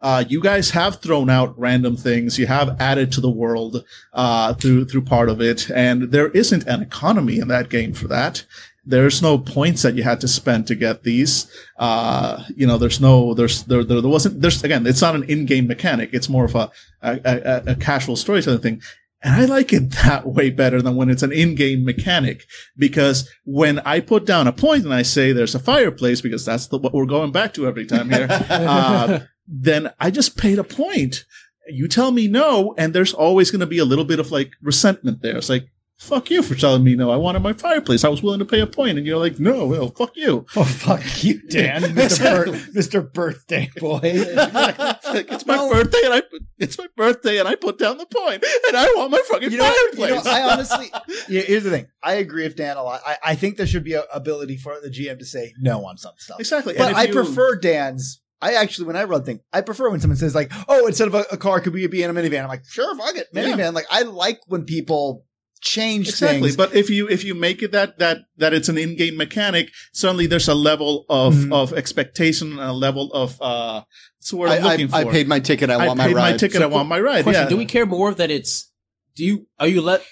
uh, 0.00 0.24
you 0.28 0.40
guys 0.40 0.70
have 0.70 1.00
thrown 1.00 1.30
out 1.30 1.58
random 1.58 1.96
things. 1.96 2.38
You 2.38 2.46
have 2.46 2.78
added 2.80 3.10
to 3.12 3.20
the 3.20 3.30
world 3.30 3.84
uh, 4.12 4.52
through 4.54 4.84
through 4.86 5.02
part 5.02 5.30
of 5.30 5.40
it, 5.40 5.70
and 5.70 6.10
there 6.10 6.28
isn't 6.28 6.66
an 6.66 6.82
economy 6.82 7.38
in 7.38 7.48
that 7.48 7.70
game 7.70 7.94
for 7.94 8.08
that. 8.08 8.44
There's 8.84 9.22
no 9.22 9.38
points 9.38 9.80
that 9.80 9.94
you 9.94 10.02
had 10.02 10.20
to 10.20 10.28
spend 10.28 10.66
to 10.66 10.74
get 10.74 11.04
these. 11.04 11.50
Uh, 11.78 12.44
you 12.54 12.66
know, 12.66 12.76
there's 12.76 13.00
no, 13.00 13.32
there's 13.32 13.62
there, 13.62 13.82
there, 13.82 14.02
wasn't. 14.02 14.42
There's 14.42 14.62
again, 14.62 14.86
it's 14.86 15.00
not 15.00 15.14
an 15.14 15.22
in-game 15.24 15.66
mechanic. 15.66 16.10
It's 16.12 16.28
more 16.28 16.44
of 16.44 16.54
a 16.54 16.70
a, 17.00 17.20
a, 17.24 17.62
a 17.72 17.76
casual 17.76 18.16
storytelling 18.16 18.60
thing. 18.60 18.82
And 19.24 19.34
I 19.34 19.46
like 19.46 19.72
it 19.72 19.90
that 20.04 20.26
way 20.26 20.50
better 20.50 20.80
than 20.80 20.94
when 20.94 21.10
it's 21.10 21.22
an 21.22 21.32
in-game 21.32 21.84
mechanic 21.84 22.44
because 22.76 23.28
when 23.44 23.80
I 23.80 24.00
put 24.00 24.26
down 24.26 24.46
a 24.46 24.52
point 24.52 24.84
and 24.84 24.94
I 24.94 25.02
say 25.02 25.32
there's 25.32 25.54
a 25.54 25.58
fireplace 25.58 26.20
because 26.20 26.44
that's 26.44 26.66
the, 26.68 26.78
what 26.78 26.92
we're 26.92 27.06
going 27.06 27.32
back 27.32 27.54
to 27.54 27.66
every 27.66 27.86
time 27.86 28.10
here, 28.10 28.28
uh, 28.30 29.20
then 29.48 29.92
I 29.98 30.10
just 30.10 30.36
paid 30.36 30.58
a 30.58 30.64
point. 30.64 31.24
You 31.66 31.88
tell 31.88 32.10
me 32.10 32.28
no, 32.28 32.74
and 32.76 32.94
there's 32.94 33.14
always 33.14 33.50
going 33.50 33.60
to 33.60 33.66
be 33.66 33.78
a 33.78 33.86
little 33.86 34.04
bit 34.04 34.20
of 34.20 34.30
like 34.30 34.50
resentment 34.62 35.22
there. 35.22 35.38
It's 35.38 35.48
like, 35.48 35.68
fuck 36.04 36.30
you 36.30 36.42
for 36.42 36.54
telling 36.54 36.84
me 36.84 36.94
no. 36.94 37.10
I 37.10 37.16
wanted 37.16 37.40
my 37.40 37.52
fireplace. 37.52 38.04
I 38.04 38.08
was 38.08 38.22
willing 38.22 38.38
to 38.38 38.44
pay 38.44 38.60
a 38.60 38.66
point, 38.66 38.98
and 38.98 39.06
you're 39.06 39.18
like, 39.18 39.38
no, 39.40 39.66
well, 39.66 39.90
fuck 39.90 40.16
you. 40.16 40.46
oh 40.56 40.64
fuck 40.64 41.02
you, 41.24 41.40
Dan, 41.48 41.82
Mr. 41.94 42.44
Mr. 42.72 43.12
Birthday 43.12 43.70
Boy. 43.78 44.00
It's 44.02 45.46
my 45.46 45.56
No. 45.56 45.70
birthday, 45.70 45.98
and 46.04 46.14
I 46.14 46.22
it's 46.58 46.78
my 46.78 46.86
birthday, 46.96 47.38
and 47.38 47.48
I 47.48 47.54
put 47.54 47.78
down 47.78 47.98
the 47.98 48.06
point, 48.06 48.44
and 48.68 48.76
I 48.76 48.86
want 48.96 49.10
my 49.10 49.22
fucking 49.28 49.50
You 49.50 49.58
know, 49.58 49.64
what- 49.64 49.92
you 49.92 49.98
fireplace. 49.98 50.24
know, 50.24 50.30
I 50.30 50.52
honestly, 50.52 50.90
yeah, 51.28 51.42
here's 51.42 51.64
the 51.64 51.70
thing. 51.70 51.86
I 52.02 52.14
agree 52.14 52.44
with 52.44 52.56
Dan 52.56 52.76
a 52.76 52.82
lot. 52.82 53.00
I, 53.06 53.16
I 53.24 53.34
think 53.34 53.56
there 53.56 53.66
should 53.66 53.84
be 53.84 53.94
a 53.94 54.02
ability 54.12 54.56
for 54.56 54.76
the 54.82 54.88
GM 54.90 55.18
to 55.18 55.24
say 55.24 55.52
no 55.58 55.84
on 55.86 55.96
some 55.96 56.12
stuff. 56.18 56.40
exactly. 56.40 56.74
But 56.76 56.94
I 56.94 57.04
you- 57.04 57.12
prefer 57.14 57.56
Dan's. 57.56 58.20
I 58.42 58.54
actually, 58.54 58.88
when 58.88 58.96
I 58.96 59.04
run 59.04 59.24
things, 59.24 59.40
I 59.54 59.62
prefer 59.62 59.88
when 59.88 60.00
someone 60.00 60.18
says 60.18 60.34
like, 60.34 60.52
"Oh, 60.68 60.86
instead 60.86 61.08
of 61.08 61.14
a, 61.14 61.24
a 61.32 61.36
car, 61.38 61.60
could 61.60 61.72
we 61.72 61.86
be 61.86 62.02
in 62.02 62.10
a 62.10 62.12
minivan?" 62.12 62.42
I'm 62.42 62.48
like, 62.48 62.64
"Sure, 62.68 62.94
fuck 62.94 63.16
it, 63.16 63.28
Yeah. 63.32 63.44
minivan." 63.44 63.72
Like, 63.72 63.86
I 63.90 64.02
like 64.02 64.40
when 64.48 64.64
people 64.64 65.24
change 65.64 66.08
Exactly, 66.10 66.40
things. 66.42 66.56
but 66.56 66.74
if 66.74 66.90
you 66.90 67.08
if 67.08 67.24
you 67.24 67.34
make 67.34 67.62
it 67.62 67.72
that 67.72 67.98
that 67.98 68.18
that 68.36 68.52
it's 68.52 68.68
an 68.68 68.76
in-game 68.78 69.16
mechanic, 69.16 69.70
suddenly 69.92 70.26
there's 70.26 70.46
a 70.48 70.54
level 70.54 71.06
of 71.08 71.34
Mhm. 71.34 71.52
of 71.52 71.72
expectation 71.72 72.52
and 72.52 72.60
a 72.60 72.72
level 72.72 73.10
of 73.12 73.40
uh, 73.40 73.82
what's 74.18 74.30
the 74.30 74.36
word 74.36 74.50
I, 74.50 74.58
looking 74.58 74.92
I, 74.92 75.02
for? 75.02 75.08
I 75.08 75.12
paid 75.12 75.26
my 75.26 75.40
ticket. 75.40 75.70
I, 75.70 75.74
I 75.74 75.86
want 75.86 75.98
my 75.98 76.06
ride. 76.06 76.32
my 76.32 76.36
ticket. 76.36 76.60
I 76.62 76.66
want 76.66 76.88
my 76.88 77.00
ride. 77.00 77.22
Question: 77.24 77.44
yeah. 77.44 77.48
Do 77.48 77.56
we 77.56 77.64
care 77.64 77.86
more 77.86 78.12
that 78.14 78.30
it's? 78.30 78.70
Do 79.16 79.24
you 79.24 79.46
are 79.58 79.66
you 79.66 79.80
let? 79.80 80.04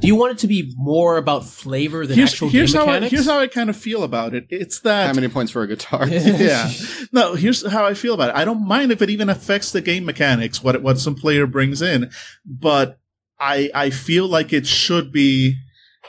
Do 0.00 0.06
you 0.06 0.14
want 0.14 0.32
it 0.32 0.38
to 0.38 0.46
be 0.46 0.72
more 0.76 1.18
about 1.18 1.44
flavor 1.44 2.06
than 2.06 2.16
here's 2.16 2.32
actual 2.32 2.48
here's 2.48 2.72
game 2.72 2.80
how 2.80 2.84
I, 2.86 2.92
mechanics? 2.92 3.10
here's 3.12 3.26
how 3.26 3.38
I 3.40 3.46
kind 3.46 3.68
of 3.68 3.76
feel 3.76 4.04
about 4.04 4.32
it. 4.34 4.46
It's 4.48 4.80
that 4.80 5.08
How 5.08 5.12
many 5.12 5.28
points 5.28 5.52
for 5.52 5.62
a 5.62 5.66
guitar? 5.66 6.08
yeah. 6.08 6.70
No, 7.12 7.34
here's 7.34 7.66
how 7.70 7.84
I 7.84 7.92
feel 7.92 8.14
about 8.14 8.30
it. 8.30 8.36
I 8.36 8.46
don't 8.46 8.66
mind 8.66 8.90
if 8.90 9.02
it 9.02 9.10
even 9.10 9.28
affects 9.28 9.70
the 9.70 9.82
game 9.82 10.06
mechanics, 10.06 10.62
what 10.62 10.80
what 10.82 10.98
some 10.98 11.14
player 11.14 11.46
brings 11.46 11.82
in, 11.82 12.10
but 12.46 12.98
I 13.42 13.70
I 13.74 13.90
feel 13.90 14.26
like 14.26 14.52
it 14.52 14.66
should 14.66 15.12
be. 15.12 15.56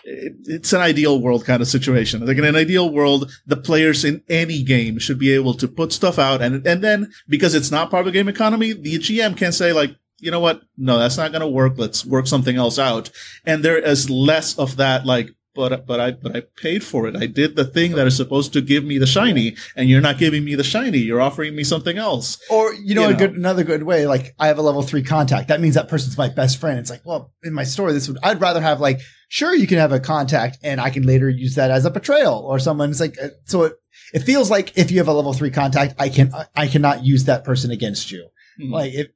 It's 0.06 0.74
an 0.74 0.82
ideal 0.82 1.22
world 1.22 1.46
kind 1.46 1.62
of 1.62 1.68
situation. 1.68 2.26
Like 2.26 2.38
in 2.38 2.44
an 2.44 2.58
ideal 2.58 2.90
world, 2.90 3.32
the 3.48 3.56
players 3.56 4.04
in 4.04 4.22
any 4.30 4.62
game 4.62 5.00
should 5.00 5.18
be 5.18 5.34
able 5.34 5.54
to 5.56 5.68
put 5.68 5.94
stuff 5.94 6.20
out, 6.20 6.42
and 6.42 6.66
and 6.68 6.84
then 6.84 7.12
because 7.28 7.56
it's 7.56 7.72
not 7.72 7.90
part 7.90 8.02
of 8.02 8.14
the 8.14 8.18
game 8.18 8.28
economy, 8.28 8.74
the 8.74 9.00
GM 9.00 9.36
can 9.38 9.52
say 9.52 9.72
like, 9.74 9.96
you 10.20 10.30
know 10.30 10.42
what, 10.42 10.62
no, 10.78 11.00
that's 11.00 11.18
not 11.18 11.32
going 11.32 11.42
to 11.42 11.48
work. 11.48 11.74
Let's 11.78 12.06
work 12.06 12.28
something 12.28 12.58
else 12.58 12.78
out, 12.78 13.10
and 13.46 13.64
there 13.64 13.80
is 13.80 14.10
less 14.10 14.58
of 14.60 14.78
that 14.78 15.06
like. 15.06 15.30
But 15.56 15.86
but 15.86 16.00
I 16.00 16.12
but 16.12 16.36
I 16.36 16.42
paid 16.42 16.84
for 16.84 17.08
it. 17.08 17.16
I 17.16 17.28
did 17.28 17.56
the 17.56 17.66
thing 17.66 17.92
that 17.94 18.08
is 18.08 18.18
supposed 18.18 18.54
to 18.54 18.62
give 18.62 18.84
me 18.84 18.98
the 18.98 19.06
shiny, 19.06 19.56
and 19.76 19.88
you're 19.88 20.02
not 20.02 20.18
giving 20.18 20.44
me 20.44 20.56
the 20.56 20.64
shiny. 20.64 20.98
You're 20.98 21.22
offering 21.22 21.56
me 21.56 21.64
something 21.64 21.98
else. 21.98 22.40
or 22.50 22.74
you 22.74 22.96
know, 22.96 23.04
you 23.04 23.10
a 23.10 23.12
know. 23.14 23.20
good 23.20 23.36
another 23.36 23.64
good 23.64 23.84
way. 23.84 24.08
Like, 24.08 24.34
I 24.40 24.48
have 24.48 24.58
a 24.58 24.64
level 24.64 24.82
three 24.82 25.04
contact. 25.04 25.50
That 25.50 25.62
means 25.62 25.76
that 25.76 25.90
person's 25.90 26.18
my 26.18 26.30
best 26.30 26.60
friend. 26.60 26.80
It's 26.80 26.90
like, 26.90 27.06
well, 27.06 27.34
in 27.44 27.54
my 27.54 27.64
story, 27.66 27.94
this 27.94 28.08
would 28.08 28.18
I'd 28.24 28.42
rather 28.42 28.62
have 28.62 28.80
like, 28.80 29.00
sure, 29.30 29.54
you 29.56 29.68
can 29.68 29.78
have 29.78 29.92
a 29.92 30.00
contact, 30.00 30.58
and 30.64 30.82
I 30.82 30.90
can 30.90 31.04
later 31.04 31.30
use 31.30 31.56
that 31.56 31.70
as 31.70 31.86
a 31.86 31.92
betrayal 31.92 32.40
or 32.40 32.58
someone's 32.60 33.00
like. 33.00 33.16
uh, 33.22 33.28
So 33.46 33.64
it 33.64 33.74
it 34.14 34.20
feels 34.24 34.50
like 34.50 34.76
if 34.78 34.90
you 34.92 34.98
have 34.98 35.08
a 35.08 35.14
level 35.14 35.34
three 35.34 35.52
contact, 35.52 35.94
I 36.00 36.10
can 36.10 36.32
I 36.56 36.68
cannot 36.68 37.04
use 37.06 37.26
that 37.26 37.44
person 37.44 37.70
against 37.70 38.12
you. 38.12 38.28
Hmm. 38.60 38.72
Like 38.74 38.94
if 38.94 39.08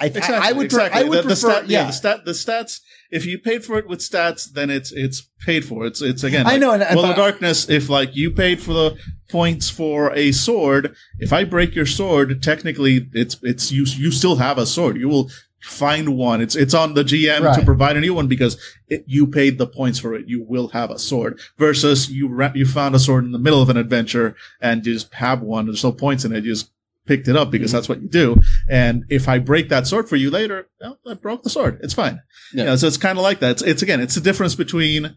I, 0.00 0.04
I, 0.04 0.08
Exactly. 0.08 0.34
I 0.34 0.52
would 0.52 0.64
exactly. 0.64 1.00
I 1.00 1.04
would 1.04 1.18
the, 1.18 1.22
the 1.22 1.28
prefer 1.28 1.50
stat, 1.52 1.68
yeah. 1.68 1.80
yeah. 1.80 1.86
the 1.86 1.92
stat 1.92 2.24
the 2.24 2.32
stats. 2.32 2.80
If 3.10 3.26
you 3.26 3.38
paid 3.38 3.64
for 3.64 3.78
it 3.78 3.88
with 3.88 4.00
stats, 4.00 4.50
then 4.50 4.70
it's 4.70 4.90
it's 4.90 5.28
paid 5.46 5.64
for. 5.64 5.86
It's 5.86 6.02
it's 6.02 6.24
again. 6.24 6.46
I 6.46 6.56
know, 6.56 6.72
and- 6.72 6.82
of 6.82 6.94
but- 6.94 7.16
Darkness. 7.16 7.68
If 7.68 7.88
like 7.88 8.16
you 8.16 8.30
paid 8.30 8.60
for 8.60 8.72
the 8.72 8.98
points 9.30 9.70
for 9.70 10.12
a 10.14 10.32
sword. 10.32 10.94
If 11.18 11.32
I 11.32 11.44
break 11.44 11.74
your 11.74 11.86
sword, 11.86 12.42
technically 12.42 13.08
it's 13.12 13.36
it's 13.42 13.72
you 13.72 13.84
you 13.84 14.10
still 14.10 14.36
have 14.36 14.58
a 14.58 14.66
sword. 14.66 14.96
You 14.96 15.08
will 15.08 15.30
find 15.60 16.16
one. 16.16 16.40
It's 16.40 16.54
it's 16.54 16.74
on 16.74 16.94
the 16.94 17.02
GM 17.02 17.54
to 17.54 17.64
provide 17.64 17.96
a 17.96 18.00
new 18.00 18.14
one 18.14 18.28
because 18.28 18.60
it, 18.88 19.04
you 19.06 19.26
paid 19.26 19.58
the 19.58 19.66
points 19.66 19.98
for 19.98 20.14
it. 20.14 20.28
You 20.28 20.44
will 20.46 20.68
have 20.68 20.90
a 20.90 20.98
sword 20.98 21.40
versus 21.56 22.10
you 22.10 22.28
you 22.54 22.66
found 22.66 22.94
a 22.94 22.98
sword 22.98 23.24
in 23.24 23.32
the 23.32 23.38
middle 23.38 23.62
of 23.62 23.70
an 23.70 23.76
adventure 23.76 24.36
and 24.60 24.86
you 24.86 24.94
just 24.94 25.12
have 25.14 25.40
one. 25.40 25.66
There's 25.66 25.84
no 25.84 25.92
points 25.92 26.24
in 26.24 26.32
it. 26.32 26.44
You 26.44 26.52
just 26.52 26.70
picked 27.06 27.28
it 27.28 27.36
up 27.36 27.50
because 27.50 27.70
Mm-hmm. 27.70 27.76
that's 27.76 27.88
what 27.88 28.02
you 28.02 28.08
do. 28.08 28.40
And 28.68 29.04
if 29.08 29.28
I 29.28 29.38
break 29.38 29.68
that 29.68 29.86
sword 29.86 30.08
for 30.08 30.16
you 30.16 30.30
later, 30.30 30.68
well, 30.80 30.98
I 31.08 31.14
broke 31.14 31.42
the 31.42 31.50
sword. 31.50 31.78
It's 31.82 31.94
fine. 31.94 32.20
Yeah. 32.52 32.62
You 32.62 32.66
know, 32.70 32.76
so 32.76 32.86
it's 32.86 32.96
kind 32.96 33.18
of 33.18 33.22
like 33.22 33.40
that. 33.40 33.52
It's, 33.52 33.62
it's 33.62 33.82
again, 33.82 34.00
it's 34.00 34.14
the 34.14 34.20
difference 34.20 34.54
between 34.54 35.16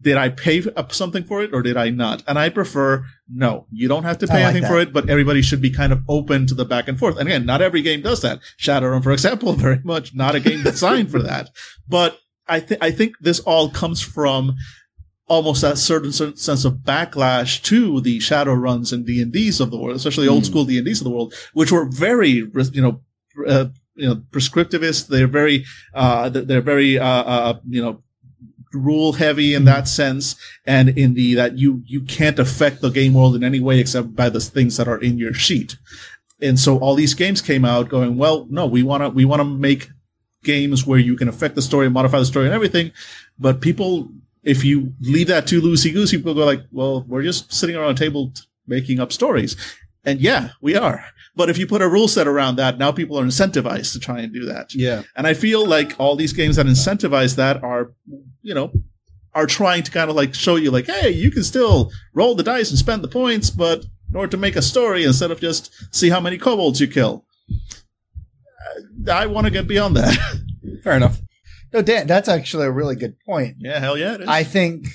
did 0.00 0.16
I 0.16 0.30
pay 0.30 0.64
up 0.76 0.92
something 0.92 1.22
for 1.22 1.42
it 1.44 1.54
or 1.54 1.62
did 1.62 1.76
I 1.76 1.90
not? 1.90 2.24
And 2.26 2.38
I 2.38 2.48
prefer 2.48 3.04
no. 3.32 3.66
You 3.70 3.86
don't 3.86 4.02
have 4.02 4.18
to 4.18 4.26
pay 4.26 4.34
like 4.42 4.44
anything 4.46 4.62
that. 4.62 4.68
for 4.70 4.80
it, 4.80 4.92
but 4.92 5.08
everybody 5.08 5.42
should 5.42 5.62
be 5.62 5.70
kind 5.70 5.92
of 5.92 6.00
open 6.08 6.46
to 6.48 6.54
the 6.54 6.64
back 6.64 6.88
and 6.88 6.98
forth. 6.98 7.16
And 7.18 7.28
again, 7.28 7.46
not 7.46 7.62
every 7.62 7.82
game 7.82 8.02
does 8.02 8.20
that. 8.22 8.40
Shadowrun, 8.58 9.04
for 9.04 9.12
example, 9.12 9.52
very 9.54 9.80
much 9.84 10.12
not 10.14 10.34
a 10.34 10.40
game 10.40 10.62
designed 10.64 11.10
for 11.12 11.22
that. 11.22 11.50
But 11.88 12.18
I 12.48 12.58
think 12.60 12.82
I 12.82 12.90
think 12.90 13.14
this 13.20 13.38
all 13.40 13.70
comes 13.70 14.02
from 14.02 14.56
almost 15.28 15.62
that 15.62 15.78
certain, 15.78 16.12
certain 16.12 16.36
sense 16.36 16.64
of 16.64 16.74
backlash 16.84 17.62
to 17.62 18.00
the 18.00 18.20
shadow 18.20 18.54
runs 18.54 18.92
and 18.92 19.04
D 19.04 19.20
and 19.20 19.32
D's 19.32 19.60
of 19.60 19.70
the 19.70 19.76
world, 19.78 19.96
especially 19.96 20.28
old 20.28 20.44
Hmm. 20.44 20.50
school 20.50 20.64
D 20.64 20.76
and 20.78 20.86
D's 20.86 21.00
of 21.00 21.04
the 21.04 21.10
world, 21.10 21.34
which 21.52 21.72
were 21.72 21.84
very, 21.84 22.30
you 22.30 22.82
know, 22.82 23.00
uh, 23.46 23.66
you 23.94 24.08
know, 24.08 24.16
prescriptivist. 24.30 25.08
They're 25.08 25.26
very, 25.26 25.64
uh, 25.94 26.28
they're 26.28 26.60
very, 26.60 26.98
uh, 26.98 27.06
uh, 27.06 27.58
you 27.68 27.82
know, 27.82 28.02
rule 28.72 29.14
heavy 29.14 29.54
in 29.54 29.64
that 29.64 29.88
sense, 29.88 30.36
and 30.66 30.90
in 30.90 31.14
the 31.14 31.34
that 31.34 31.56
you 31.56 31.82
you 31.86 32.02
can't 32.02 32.38
affect 32.38 32.80
the 32.80 32.90
game 32.90 33.14
world 33.14 33.34
in 33.34 33.42
any 33.42 33.60
way 33.60 33.78
except 33.80 34.14
by 34.14 34.28
the 34.28 34.40
things 34.40 34.76
that 34.76 34.88
are 34.88 34.98
in 35.00 35.18
your 35.18 35.32
sheet. 35.32 35.76
And 36.42 36.60
so 36.60 36.78
all 36.78 36.94
these 36.94 37.14
games 37.14 37.40
came 37.40 37.64
out 37.64 37.88
going, 37.88 38.18
well, 38.18 38.46
no, 38.50 38.66
we 38.66 38.82
want 38.82 39.02
to 39.02 39.08
we 39.08 39.24
want 39.24 39.40
to 39.40 39.44
make 39.44 39.88
games 40.44 40.86
where 40.86 40.98
you 40.98 41.16
can 41.16 41.28
affect 41.28 41.54
the 41.54 41.62
story, 41.62 41.88
modify 41.88 42.18
the 42.18 42.26
story, 42.26 42.46
and 42.46 42.54
everything. 42.54 42.92
But 43.38 43.60
people, 43.62 44.10
if 44.46 44.64
you 44.64 44.94
leave 45.00 45.26
that 45.26 45.46
too 45.46 45.60
loosey 45.60 45.92
goosey, 45.92 46.16
people 46.16 46.32
go 46.32 46.44
like, 46.44 46.62
well, 46.70 47.04
we're 47.08 47.24
just 47.24 47.52
sitting 47.52 47.74
around 47.74 47.90
a 47.90 47.94
table 47.94 48.30
t- 48.30 48.42
making 48.66 49.00
up 49.00 49.12
stories. 49.12 49.56
And 50.04 50.20
yeah, 50.20 50.50
we 50.60 50.76
are. 50.76 51.04
But 51.34 51.50
if 51.50 51.58
you 51.58 51.66
put 51.66 51.82
a 51.82 51.88
rule 51.88 52.06
set 52.06 52.28
around 52.28 52.54
that, 52.56 52.78
now 52.78 52.92
people 52.92 53.18
are 53.18 53.24
incentivized 53.24 53.92
to 53.92 53.98
try 53.98 54.20
and 54.20 54.32
do 54.32 54.46
that. 54.46 54.72
Yeah. 54.72 55.02
And 55.16 55.26
I 55.26 55.34
feel 55.34 55.66
like 55.66 55.98
all 55.98 56.14
these 56.14 56.32
games 56.32 56.56
that 56.56 56.66
incentivize 56.66 57.34
that 57.34 57.62
are, 57.64 57.92
you 58.42 58.54
know, 58.54 58.72
are 59.34 59.46
trying 59.46 59.82
to 59.82 59.90
kind 59.90 60.08
of 60.08 60.14
like 60.14 60.32
show 60.32 60.54
you 60.54 60.70
like, 60.70 60.86
hey, 60.86 61.10
you 61.10 61.32
can 61.32 61.42
still 61.42 61.90
roll 62.14 62.36
the 62.36 62.44
dice 62.44 62.70
and 62.70 62.78
spend 62.78 63.02
the 63.02 63.08
points, 63.08 63.50
but 63.50 63.84
in 64.08 64.16
order 64.16 64.30
to 64.30 64.36
make 64.36 64.54
a 64.54 64.62
story 64.62 65.04
instead 65.04 65.32
of 65.32 65.40
just 65.40 65.92
see 65.94 66.08
how 66.08 66.20
many 66.20 66.38
kobolds 66.38 66.80
you 66.80 66.86
kill. 66.86 67.24
Uh, 69.10 69.12
I 69.12 69.26
want 69.26 69.46
to 69.46 69.50
get 69.50 69.66
beyond 69.66 69.96
that. 69.96 70.16
Fair 70.84 70.96
enough. 70.96 71.20
No, 71.76 71.82
Dan, 71.82 72.06
that's 72.06 72.26
actually 72.26 72.64
a 72.64 72.70
really 72.70 72.96
good 72.96 73.20
point. 73.20 73.56
yeah, 73.58 73.78
hell 73.78 73.98
yeah, 73.98 74.14
it 74.14 74.22
is. 74.22 74.28
I 74.28 74.44
think, 74.44 74.86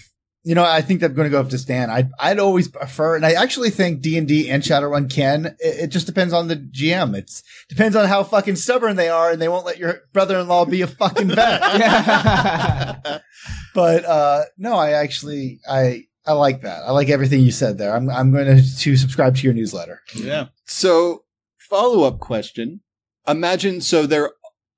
you 0.44 0.56
know, 0.56 0.64
I 0.64 0.82
think 0.82 1.04
I'm 1.04 1.14
going 1.14 1.28
to 1.28 1.30
go 1.30 1.40
up 1.40 1.50
to 1.50 1.60
Stan. 1.60 1.92
I'd, 1.92 2.10
I'd 2.20 2.40
always 2.40 2.68
prefer, 2.68 3.16
and 3.16 3.24
I 3.24 3.34
actually 3.34 3.70
think 3.70 4.02
D 4.02 4.18
and 4.18 4.28
D 4.28 4.50
and 4.50 4.64
Shadowrun 4.64 5.08
can. 5.08 5.46
It, 5.60 5.84
it 5.84 5.88
just 5.90 6.08
depends 6.08 6.34
on 6.34 6.48
the 6.48 6.56
GM. 6.56 7.16
It's 7.16 7.44
depends 7.70 7.96
on 7.96 8.08
how 8.08 8.24
fucking 8.24 8.56
stubborn 8.56 8.96
they 8.96 9.10
are, 9.10 9.30
and 9.30 9.40
they 9.40 9.48
won't 9.48 9.64
let 9.64 9.78
your 9.78 10.00
brother-in-law 10.12 10.66
be 10.66 10.82
a 10.82 10.88
fucking 10.88 11.28
vet. 11.28 11.62
but 13.76 14.04
uh, 14.06 14.46
no, 14.58 14.74
I 14.74 14.94
actually, 14.94 15.60
I, 15.70 16.08
I 16.26 16.34
like 16.34 16.64
that. 16.64 16.82
I 16.82 16.90
like 16.94 17.10
everything 17.10 17.42
you 17.42 17.52
said 17.52 17.78
there. 17.78 17.96
I'm, 17.96 18.10
I'm 18.10 18.32
going 18.32 18.48
to, 18.48 18.78
to 18.80 18.98
subscribe 18.98 19.36
to 19.36 19.44
your 19.44 19.54
newsletter. 19.54 20.02
yeah. 20.16 20.48
So, 20.66 21.26
follow 21.60 22.08
up 22.08 22.18
question. 22.18 22.82
Imagine, 23.28 23.82
so 23.82 24.08
there, 24.08 24.32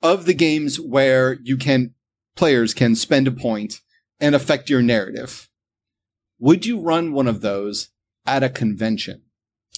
of 0.03 0.25
the 0.25 0.33
games 0.35 0.79
where 0.79 1.39
you 1.41 1.57
can, 1.57 1.95
players 2.35 2.73
can 2.73 2.95
spend 2.95 3.27
a 3.27 3.31
point 3.31 3.81
and 4.19 4.35
affect 4.35 4.69
your 4.69 4.81
narrative, 4.81 5.49
would 6.39 6.65
you 6.65 6.79
run 6.79 7.13
one 7.13 7.27
of 7.27 7.41
those 7.41 7.89
at 8.25 8.43
a 8.43 8.49
convention? 8.49 9.21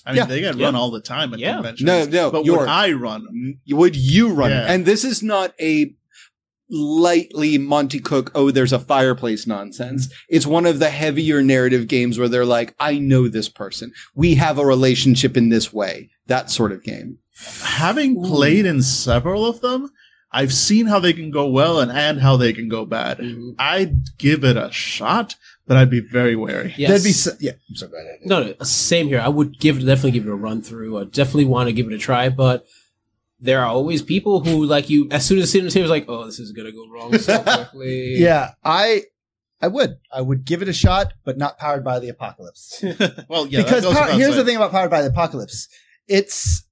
I 0.06 0.12
mean, 0.12 0.18
Yeah. 0.18 0.26
they 0.26 0.40
get 0.42 0.58
Yeah. 0.58 0.66
run 0.66 0.76
all 0.76 0.92
the 0.92 1.00
time 1.02 1.34
at 1.34 1.40
Yeah. 1.40 1.54
conventions. 1.56 1.86
No, 1.88 2.06
no, 2.06 2.32
But 2.32 2.46
your- 2.46 2.60
would 2.60 2.70
I 2.70 2.92
run 2.92 3.24
them? 3.24 3.60
Mm, 3.68 3.76
would 3.78 3.96
you 3.96 4.30
run? 4.30 4.52
Yeah. 4.52 4.66
And 4.72 4.86
this 4.86 5.04
is 5.04 5.24
not 5.24 5.54
a 5.62 5.96
lightly 6.70 7.58
Monte 7.60 8.00
Cook, 8.00 8.32
oh, 8.34 8.50
there's 8.52 8.74
a 8.74 8.80
fireplace 8.80 9.46
nonsense. 9.46 10.10
It's 10.30 10.48
one 10.48 10.66
of 10.66 10.80
the 10.80 10.90
heavier 10.90 11.44
narrative 11.44 11.88
games 11.88 12.18
where 12.18 12.28
they're 12.28 12.46
like, 12.46 12.74
I 12.80 12.98
know 12.98 13.28
this 13.28 13.50
person. 13.50 13.92
We 14.16 14.34
have 14.36 14.58
a 14.58 14.66
relationship 14.66 15.38
in 15.38 15.50
this 15.50 15.72
way. 15.72 16.10
That 16.28 16.50
sort 16.50 16.72
of 16.72 16.84
game. 16.84 17.20
Having 17.62 18.24
played 18.24 18.66
in 18.66 18.82
several 18.82 19.46
of 19.46 19.62
them, 19.62 19.92
I've 20.38 20.54
seen 20.54 20.88
how 20.88 21.00
they 21.00 21.14
can 21.14 21.32
go 21.32 21.48
well 21.48 21.80
and, 21.80 21.90
and 21.92 22.20
how 22.20 22.36
they 22.36 22.52
can 22.52 22.68
go 22.68 22.86
bad. 22.86 23.20
Mhm. 23.20 23.56
I'd 23.58 24.18
give 24.18 24.44
it 24.44 24.58
a 24.58 24.70
shot, 24.72 25.36
but 25.66 25.78
I'd 25.78 25.90
be 25.90 26.02
very 26.02 26.36
wary. 26.36 26.74
Yes. 26.78 26.90
That'd 26.90 27.04
be, 27.06 27.12
so, 27.14 27.32
yeah. 27.40 27.54
I'm 27.70 27.76
sorry, 27.78 27.92
go 27.92 27.98
ahead. 27.98 28.20
No, 28.26 28.44
no, 28.44 28.54
same 28.66 29.08
here. 29.08 29.22
I 29.22 29.30
would 29.30 29.58
give 29.60 29.78
it 29.78 29.86
definitely 29.86 30.12
give 30.12 30.28
it 30.28 30.32
a 30.32 30.36
run 30.36 30.62
through. 30.62 31.00
I 31.00 31.06
definitely 31.06 31.46
want 31.46 31.70
to 31.70 31.74
give 31.74 31.88
it 31.88 31.94
a 31.94 31.98
try, 31.98 32.28
but 32.28 32.66
there 33.40 33.62
are 33.62 33.68
always 33.68 34.02
people 34.02 34.42
who 34.44 34.66
like 34.66 34.90
you. 34.90 35.08
As 35.10 35.26
soon 35.26 35.40
as 35.40 35.52
sit 35.52 35.60
on 35.60 35.66
the 35.66 35.72
table, 35.72 35.86
is 35.86 35.90
like, 35.90 36.06
oh, 36.10 36.26
this 36.26 36.40
is 36.40 36.52
gonna 36.52 36.72
go 36.74 36.86
wrong 36.90 37.18
so 37.18 37.40
quickly. 37.44 38.16
Yeah, 38.18 38.52
I, 38.64 39.04
I 39.62 39.70
would, 39.70 39.98
I 40.12 40.22
would 40.22 40.44
give 40.44 40.62
it 40.62 40.68
a 40.68 40.74
shot, 40.74 41.14
but 41.24 41.38
not 41.38 41.58
powered 41.58 41.84
by 41.86 42.00
the 42.00 42.10
apocalypse. 42.10 42.80
well, 43.30 43.48
yeah. 43.48 43.60
that 43.62 43.66
because 43.66 43.84
goes 43.84 43.94
power- 43.94 44.06
without 44.06 44.20
here's 44.20 44.36
the 44.36 44.44
thing 44.44 44.58
about 44.58 44.72
Powered 44.72 44.92
by 44.92 45.02
the 45.02 45.08
Apocalypse. 45.10 45.70
It's 46.08 46.65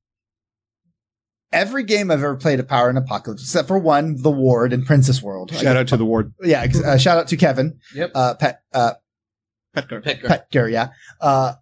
every 1.54 1.84
game 1.84 2.12
I've 2.12 2.20
ever 2.20 2.36
played 2.36 2.60
of 2.60 2.68
Power 2.68 2.90
and 2.90 2.98
Apocalypse, 2.98 3.44
except 3.44 3.68
for 3.68 3.78
one, 3.78 4.22
The 4.22 4.32
Ward 4.32 4.74
in 4.74 4.84
Princess 4.84 5.22
World. 5.22 5.54
Shout 5.54 5.78
out 5.78 5.88
to 5.90 5.98
the 5.98 6.06
ward. 6.06 6.34
Yeah, 6.42 6.66
uh, 6.86 6.98
shout 6.98 7.18
out 7.18 7.28
to 7.30 7.38
Kevin. 7.38 7.80
Yep. 7.96 8.12
Uh, 8.14 8.34
Pet, 8.34 8.62
uh, 8.74 8.94
Petker. 9.76 10.04
Petker. 10.04 10.24
Petker, 10.52 10.72
yeah. 10.72 10.90
Uh, 11.22 11.54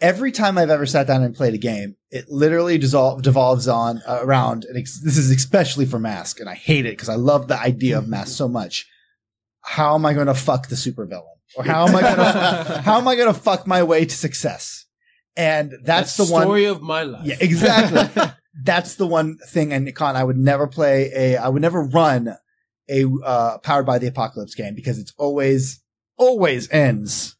every 0.00 0.32
time 0.32 0.58
I've 0.58 0.70
ever 0.70 0.86
sat 0.86 1.06
down 1.06 1.22
and 1.22 1.34
played 1.34 1.54
a 1.54 1.58
game, 1.58 1.96
it 2.10 2.28
literally 2.28 2.78
dissolve, 2.78 3.22
devolves 3.22 3.68
on 3.68 4.02
uh, 4.06 4.18
around. 4.22 4.64
And 4.64 4.76
ex- 4.76 5.00
this 5.00 5.16
is 5.16 5.30
especially 5.30 5.86
for 5.86 5.98
Mask, 5.98 6.40
and 6.40 6.48
I 6.48 6.54
hate 6.54 6.86
it 6.86 6.90
because 6.90 7.08
I 7.08 7.14
love 7.14 7.48
the 7.48 7.60
idea 7.60 7.98
of 7.98 8.08
Mask 8.08 8.36
so 8.36 8.48
much. 8.48 8.86
How 9.60 9.94
am 9.94 10.04
I 10.04 10.14
going 10.14 10.26
to 10.26 10.34
fuck 10.34 10.68
the 10.68 10.74
supervillain, 10.74 11.22
or 11.56 11.64
how 11.64 11.86
am 11.86 11.96
I 11.96 12.02
going 12.02 12.16
to 12.16 12.82
how 12.84 12.98
am 12.98 13.08
I 13.08 13.14
going 13.14 13.32
to 13.32 13.38
fuck 13.38 13.66
my 13.66 13.82
way 13.82 14.04
to 14.04 14.14
success? 14.16 14.86
And 15.36 15.74
that's, 15.82 16.16
the 16.16 16.26
one. 16.26 16.42
story 16.42 16.66
of 16.66 16.80
my 16.80 17.02
life. 17.02 17.26
Yeah, 17.26 17.36
exactly. 17.40 18.22
that's 18.62 18.94
the 18.96 19.06
one 19.06 19.38
thing. 19.48 19.72
And 19.72 19.92
Con, 19.94 20.16
I 20.16 20.24
would 20.24 20.36
never 20.38 20.66
play 20.66 21.10
a, 21.14 21.36
I 21.36 21.48
would 21.48 21.62
never 21.62 21.82
run 21.82 22.36
a 22.88 23.04
uh, 23.24 23.58
powered 23.58 23.86
by 23.86 23.98
the 23.98 24.06
apocalypse 24.06 24.54
game 24.54 24.74
because 24.74 24.98
it's 24.98 25.12
always, 25.16 25.82
always 26.16 26.70
ends 26.70 27.36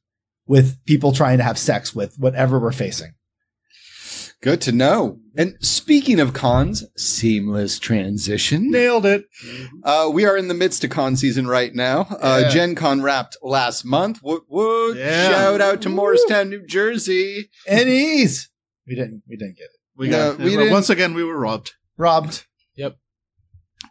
with 0.47 0.83
people 0.87 1.13
trying 1.13 1.39
to 1.39 1.45
have 1.45 1.59
sex 1.59 1.95
with 1.95 2.17
whatever 2.19 2.59
we're 2.59 2.73
facing. 2.73 3.13
Good 4.43 4.61
to 4.63 4.73
know. 4.73 5.21
And 5.37 5.57
speaking 5.61 6.21
of 6.21 6.35
cons, 6.35 6.85
seamless 6.99 7.79
transition. 7.79 8.71
Nailed 8.71 9.07
it. 9.07 9.25
Uh, 9.83 10.11
we 10.13 10.27
are 10.27 10.37
in 10.37 10.49
the 10.49 10.55
midst 10.55 10.85
of 10.85 10.91
con 10.91 11.17
season 11.17 11.47
right 11.47 11.75
now. 11.75 12.03
Uh, 12.21 12.41
Yeah. 12.43 12.49
Gen 12.51 12.75
Con 12.75 13.01
wrapped 13.01 13.39
last 13.43 13.87
month. 13.87 14.21
Woot 14.23 14.43
woot. 14.49 14.99
Yeah. 14.99 15.31
Shout 15.31 15.61
out 15.63 15.81
to 15.83 15.89
Morristown, 15.89 16.51
New 16.51 16.67
Jersey. 16.67 17.49
ENnies. 17.67 18.49
We 18.87 18.95
didn't, 18.95 19.23
we 19.27 19.37
didn't 19.37 19.57
get 19.57 19.65
it. 19.65 19.74
We 19.97 20.09
No, 20.09 20.33
got 20.33 20.39
we 20.41 20.51
didn't- 20.51 20.73
once 20.73 20.91
again 20.91 21.15
we 21.15 21.25
were 21.25 21.39
robbed. 21.39 21.73
Robbed. 21.97 22.45
Yep. 22.77 22.97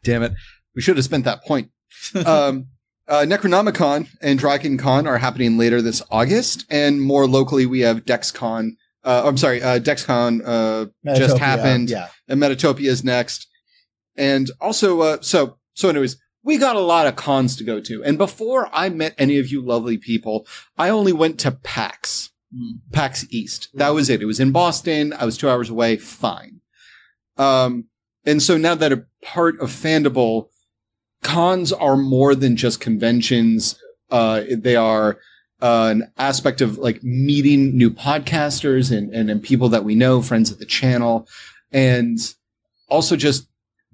Damn 0.03 0.23
it. 0.23 0.33
We 0.75 0.81
should 0.81 0.97
have 0.97 1.05
spent 1.05 1.25
that 1.25 1.43
point. 1.43 1.69
um, 2.25 2.67
uh, 3.07 3.21
Necronomicon 3.27 4.07
and 4.21 4.39
DragonCon 4.39 5.05
are 5.07 5.17
happening 5.17 5.57
later 5.57 5.81
this 5.81 6.01
August. 6.11 6.65
And 6.69 7.01
more 7.01 7.27
locally, 7.27 7.65
we 7.65 7.81
have 7.81 8.05
DexCon. 8.05 8.71
Uh, 9.03 9.23
I'm 9.25 9.37
sorry, 9.37 9.61
uh, 9.61 9.79
DexCon 9.79 10.41
uh, 10.45 10.85
just 11.15 11.35
Metatopia, 11.35 11.39
happened. 11.39 11.89
Yeah. 11.89 12.07
and 12.27 12.41
Metatopia 12.41 12.87
is 12.87 13.03
next. 13.03 13.47
And 14.15 14.49
also, 14.61 15.01
uh, 15.01 15.17
so, 15.21 15.57
so 15.73 15.89
anyways, 15.89 16.17
we 16.43 16.57
got 16.57 16.75
a 16.75 16.81
lot 16.81 17.07
of 17.07 17.15
cons 17.15 17.55
to 17.57 17.63
go 17.63 17.79
to. 17.81 18.03
And 18.03 18.17
before 18.17 18.69
I 18.73 18.89
met 18.89 19.15
any 19.17 19.39
of 19.39 19.47
you 19.49 19.61
lovely 19.61 19.97
people, 19.97 20.45
I 20.77 20.89
only 20.89 21.13
went 21.13 21.39
to 21.41 21.51
PAX. 21.51 22.29
PAX 22.91 23.25
East. 23.29 23.69
That 23.73 23.89
was 23.89 24.09
it. 24.09 24.21
It 24.21 24.25
was 24.25 24.39
in 24.39 24.51
Boston. 24.51 25.13
I 25.13 25.25
was 25.25 25.37
two 25.37 25.49
hours 25.49 25.69
away. 25.69 25.97
Fine. 25.97 26.61
Um, 27.37 27.85
and 28.25 28.41
so 28.41 28.57
now 28.57 28.75
that 28.75 28.91
a 28.91 29.05
part 29.23 29.59
of 29.59 29.69
Fandible, 29.69 30.49
cons 31.23 31.71
are 31.71 31.97
more 31.97 32.35
than 32.35 32.55
just 32.55 32.79
conventions. 32.79 33.79
Uh, 34.11 34.43
they 34.51 34.75
are, 34.75 35.19
uh, 35.61 35.87
an 35.91 36.11
aspect 36.17 36.61
of 36.61 36.77
like 36.77 37.03
meeting 37.03 37.77
new 37.77 37.89
podcasters 37.89 38.95
and, 38.95 39.13
and, 39.13 39.29
and 39.29 39.41
people 39.41 39.69
that 39.69 39.83
we 39.83 39.95
know, 39.95 40.21
friends 40.21 40.51
of 40.51 40.59
the 40.59 40.65
channel. 40.65 41.27
And 41.71 42.17
also 42.89 43.15
just, 43.15 43.47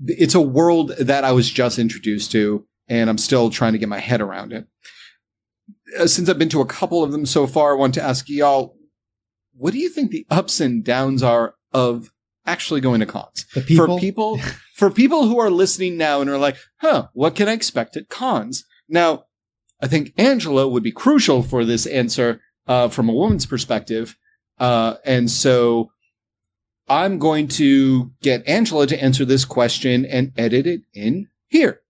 it's 0.07 0.35
a 0.35 0.41
world 0.41 0.93
that 0.97 1.23
I 1.23 1.31
was 1.31 1.49
just 1.49 1.79
introduced 1.79 2.31
to 2.31 2.65
and 2.87 3.09
I'm 3.09 3.19
still 3.19 3.49
trying 3.49 3.73
to 3.73 3.79
get 3.79 3.87
my 3.87 3.99
head 3.99 4.19
around 4.19 4.51
it. 4.51 4.65
Uh, 5.97 6.07
Since 6.07 6.29
I've 6.29 6.39
been 6.39 6.49
to 6.49 6.61
a 6.61 6.65
couple 6.65 7.03
of 7.03 7.11
them 7.11 7.25
so 7.25 7.47
far, 7.47 7.73
I 7.73 7.77
want 7.77 7.93
to 7.95 8.03
ask 8.03 8.29
y'all, 8.29 8.75
what 9.55 9.73
do 9.73 9.79
you 9.79 9.89
think 9.89 10.11
the 10.11 10.25
ups 10.29 10.59
and 10.59 10.83
downs 10.83 11.23
are 11.23 11.55
of 11.73 12.11
actually 12.45 12.81
going 12.81 12.99
to 12.99 13.05
cons? 13.05 13.45
People, 13.65 13.97
For 13.97 13.99
people, 13.99 14.39
for 14.75 14.89
people 14.89 15.27
who 15.27 15.39
are 15.39 15.49
listening 15.49 15.97
now 15.97 16.21
and 16.21 16.29
are 16.29 16.37
like, 16.37 16.57
huh, 16.77 17.07
what 17.13 17.35
can 17.35 17.47
I 17.47 17.53
expect 17.53 17.97
at 17.97 18.09
cons? 18.09 18.65
Now, 18.87 19.25
I 19.81 19.87
think 19.87 20.13
Angela 20.17 20.67
would 20.67 20.83
be 20.83 20.91
crucial 20.91 21.43
for 21.43 21.63
this 21.65 21.85
answer, 21.85 22.41
uh, 22.67 22.89
from 22.89 23.09
a 23.09 23.13
woman's 23.13 23.45
perspective. 23.45 24.17
Uh, 24.57 24.95
and 25.05 25.29
so 25.31 25.91
I'm 26.87 27.19
going 27.19 27.47
to 27.49 28.11
get 28.21 28.47
Angela 28.47 28.87
to 28.87 29.01
answer 29.01 29.23
this 29.25 29.45
question 29.45 30.05
and 30.05 30.33
edit 30.37 30.65
it 30.67 30.81
in 30.93 31.27
here. 31.47 31.81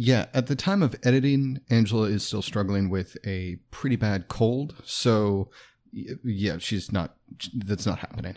Yeah, 0.00 0.26
at 0.32 0.46
the 0.46 0.54
time 0.54 0.80
of 0.84 0.94
editing, 1.02 1.58
Angela 1.70 2.04
is 2.04 2.24
still 2.24 2.40
struggling 2.40 2.88
with 2.88 3.16
a 3.26 3.56
pretty 3.72 3.96
bad 3.96 4.28
cold. 4.28 4.76
So, 4.84 5.50
yeah, 5.92 6.58
she's 6.58 6.92
not, 6.92 7.16
that's 7.52 7.84
not 7.84 7.98
happening. 7.98 8.36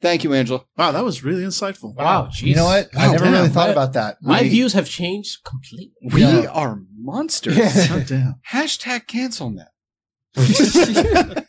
Thank 0.00 0.24
you, 0.24 0.32
Angela. 0.32 0.64
Wow, 0.78 0.92
that 0.92 1.04
was 1.04 1.22
really 1.22 1.42
insightful. 1.42 1.94
Wow, 1.94 2.30
you 2.36 2.54
know 2.54 2.64
what? 2.64 2.88
I 2.96 3.08
never 3.12 3.24
damn. 3.24 3.32
really 3.34 3.48
thought 3.50 3.66
My- 3.66 3.72
about 3.72 3.92
that. 3.92 4.16
My 4.22 4.40
We- 4.40 4.48
views 4.48 4.72
have 4.72 4.88
changed 4.88 5.44
completely. 5.44 5.92
We 6.10 6.22
Yeah. 6.22 6.46
are 6.46 6.80
monsters. 6.96 7.58
God 7.88 8.06
damn. 8.06 8.36
Hashtag 8.50 9.06
cancel 9.06 9.50
net. 9.50 9.68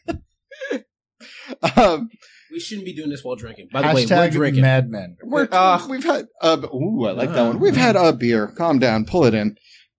um, 1.78 2.10
We 2.52 2.60
shouldn't 2.60 2.86
be 2.86 2.94
doing 2.94 3.10
this 3.10 3.24
while 3.24 3.36
drinking. 3.36 3.70
By 3.72 3.82
the 3.82 3.88
way, 3.88 3.94
we're 3.94 4.08
Hashtag 4.08 4.32
drinking. 4.32 4.62
madmen. 4.64 5.18
we're, 5.24 5.48
Ah. 5.52 5.86
we've 5.90 6.04
had, 6.04 6.28
uh, 6.42 6.58
ooh, 6.74 7.06
I 7.08 7.12
like 7.12 7.32
that 7.34 7.42
one. 7.44 7.60
We've 7.60 7.76
had 7.76 7.96
a 7.96 8.12
beer. 8.14 8.48
Calm 8.58 8.80
down. 8.80 9.06
Pull 9.06 9.26
it 9.26 9.34
in. 9.34 9.56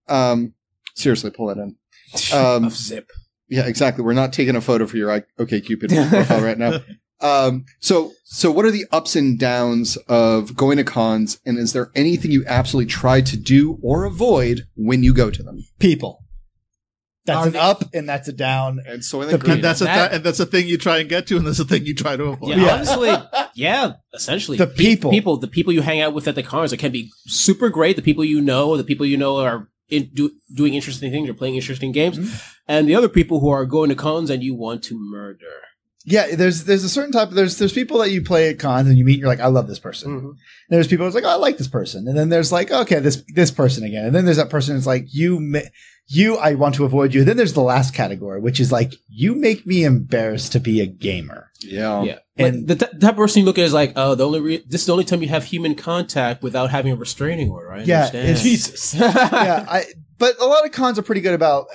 Um, 0.09 0.55
seriously, 0.95 1.31
pull 1.31 1.51
it 1.51 1.59
in. 1.59 1.77
Um, 2.35 2.65
of 2.67 2.75
zip. 2.75 3.11
Yeah, 3.49 3.67
exactly. 3.67 4.05
We're 4.05 4.13
not 4.13 4.33
taking 4.35 4.55
a 4.57 4.61
photo 4.61 4.87
for 4.87 4.97
your 4.99 5.11
I- 5.11 5.23
OK 5.39 5.61
Cupid 5.63 5.91
profile 5.91 6.43
right 6.43 6.59
now. 6.59 6.81
Um, 7.23 7.67
so, 7.79 8.11
so 8.25 8.51
what 8.51 8.65
are 8.65 8.73
the 8.73 8.85
ups 8.91 9.15
and 9.15 9.39
downs 9.39 9.97
of 10.09 10.57
going 10.57 10.77
to 10.79 10.83
cons? 10.83 11.39
And 11.47 11.57
is 11.57 11.73
there 11.73 11.93
anything 11.95 12.33
you 12.33 12.43
absolutely 12.49 12.91
try 12.91 13.21
to 13.21 13.37
do 13.37 13.79
or 13.81 14.05
avoid 14.05 14.63
when 14.75 15.05
you 15.05 15.15
go 15.15 15.31
to 15.31 15.41
them? 15.41 15.65
People. 15.79 16.25
That's 17.25 17.39
Are 17.39 17.47
an 17.47 17.53
they- 17.53 17.59
up 17.61 17.85
and 17.95 18.09
that's 18.09 18.27
a 18.29 18.33
down. 18.33 18.81
And 18.87 19.05
so 19.05 19.21
I 19.23 19.27
The 19.27 19.31
think 19.33 19.43
people- 19.43 19.55
And 19.55 19.65
that's 19.65 19.81
a 19.81 19.85
That- 19.85 20.09
th- 20.09 20.17
and 20.17 20.25
that's 20.25 20.41
a 20.41 20.47
thing 20.47 20.67
you 20.67 20.77
try 20.77 20.99
and 20.99 21.09
get 21.09 21.27
to, 21.29 21.37
and 21.37 21.47
that's 21.47 21.61
a 21.61 21.65
thing 21.65 21.87
you 21.87 21.95
try 21.95 22.17
to 22.17 22.25
avoid. 22.25 22.51
Yeah, 22.51 22.57
Yeah. 22.67 22.75
honestly, 22.75 23.13
yeah, 23.55 23.93
essentially. 24.13 24.57
The 24.59 24.67
Pe- 24.67 24.75
people. 24.75 25.11
people, 25.13 25.37
the 25.37 25.47
people 25.47 25.73
you 25.73 25.83
hang 25.83 26.01
out 26.01 26.15
with 26.15 26.27
at 26.27 26.35
the 26.35 26.43
cons, 26.43 26.73
it 26.73 26.79
can 26.79 26.91
be 26.91 27.11
super 27.27 27.69
great. 27.71 27.95
The 27.97 28.03
people 28.03 28.25
you 28.25 28.41
know, 28.41 28.77
the 28.77 28.83
people 28.85 29.07
you 29.07 29.17
know 29.17 29.37
are 29.39 29.69
in, 29.89 30.11
do, 30.15 30.33
doing 30.53 30.75
interesting 30.75 31.13
things 31.13 31.29
or 31.29 31.35
playing 31.35 31.55
interesting 31.55 31.93
games, 31.93 32.19
Mm-hmm. 32.19 32.35
and 32.67 32.89
the 32.89 32.95
other 32.97 33.09
people 33.09 33.39
who 33.41 33.51
are 33.51 33.67
going 33.67 33.91
to 33.91 33.95
cons 33.95 34.29
and 34.31 34.43
you 34.43 34.55
want 34.55 34.83
to 34.85 34.99
murder. 34.99 35.47
Yeah, 36.05 36.35
there's 36.35 36.65
there's 36.65 36.83
a 36.83 36.89
certain 36.89 37.13
type. 37.13 37.31
There's 37.31 37.59
there's 37.59 37.73
people 37.73 37.99
that 37.99 38.11
you 38.11 38.23
play 38.23 38.49
at 38.49 38.59
cons 38.59 38.89
and 38.89 38.99
you 38.99 39.05
meet. 39.05 39.13
and 39.13 39.21
You're 39.21 39.29
like, 39.29 39.39
I 39.39 39.47
love 39.47 39.69
this 39.69 39.79
person. 39.79 40.11
And 40.13 40.35
there's 40.69 40.89
people 40.89 41.07
who's 41.07 41.15
like, 41.15 41.23
oh, 41.23 41.29
I 41.29 41.35
like 41.37 41.59
this 41.59 41.69
person. 41.69 42.09
And 42.09 42.19
then 42.19 42.29
there's 42.29 42.51
like, 42.51 42.73
okay, 42.73 42.99
this 42.99 43.23
this 43.37 43.53
person 43.53 43.85
again. 43.85 44.07
And 44.07 44.13
then 44.15 44.25
there's 44.25 44.39
that 44.39 44.51
person 44.51 44.75
that's 44.75 44.87
like, 44.87 45.07
you 45.15 45.39
ma- 45.39 45.61
you 46.15 46.37
I 46.37 46.55
want 46.55 46.75
to 46.77 46.85
avoid 46.85 47.15
you. 47.15 47.25
then 47.25 47.37
there's 47.37 47.53
the 47.55 47.63
last 47.63 47.95
category, 47.95 48.41
which 48.41 48.61
is 48.61 48.71
like, 48.73 48.95
you 49.09 49.35
make 49.35 49.67
me 49.67 49.85
embarrassed 49.85 50.53
to 50.53 50.61
be 50.61 50.81
a 50.81 50.87
gamer. 50.87 51.51
yeah. 51.61 52.03
yeah, 52.03 52.19
and- 52.37 52.57
and 52.57 52.69
the 52.69 52.75
t- 52.77 52.99
type 52.99 53.11
of 53.13 53.17
person 53.17 53.41
you 53.41 53.47
look 53.47 53.59
at 53.59 53.65
is 53.65 53.73
like, 53.73 53.93
oh, 53.97 54.15
the 54.15 54.27
only 54.27 54.41
re- 54.41 54.65
this 54.69 54.81
is 54.83 54.87
the 54.87 54.93
only 54.93 55.05
time 55.05 55.23
you 55.23 55.29
have 55.29 55.45
human 55.45 55.75
contact 55.75 56.43
without 56.43 56.71
having 56.71 56.93
a 56.93 56.97
restraining 56.97 57.51
order. 57.51 57.73
I 57.73 57.83
Yeah, 57.85 57.99
understand. 58.07 58.29
it's- 58.29 58.43
Jesus. 58.43 58.95
yeah, 58.99 59.65
I 59.69 59.85
but 60.19 60.39
a 60.41 60.45
lot 60.47 60.65
of 60.65 60.73
cons 60.73 60.99
are 60.99 61.03
pretty 61.03 61.21
good 61.21 61.35
about 61.35 61.67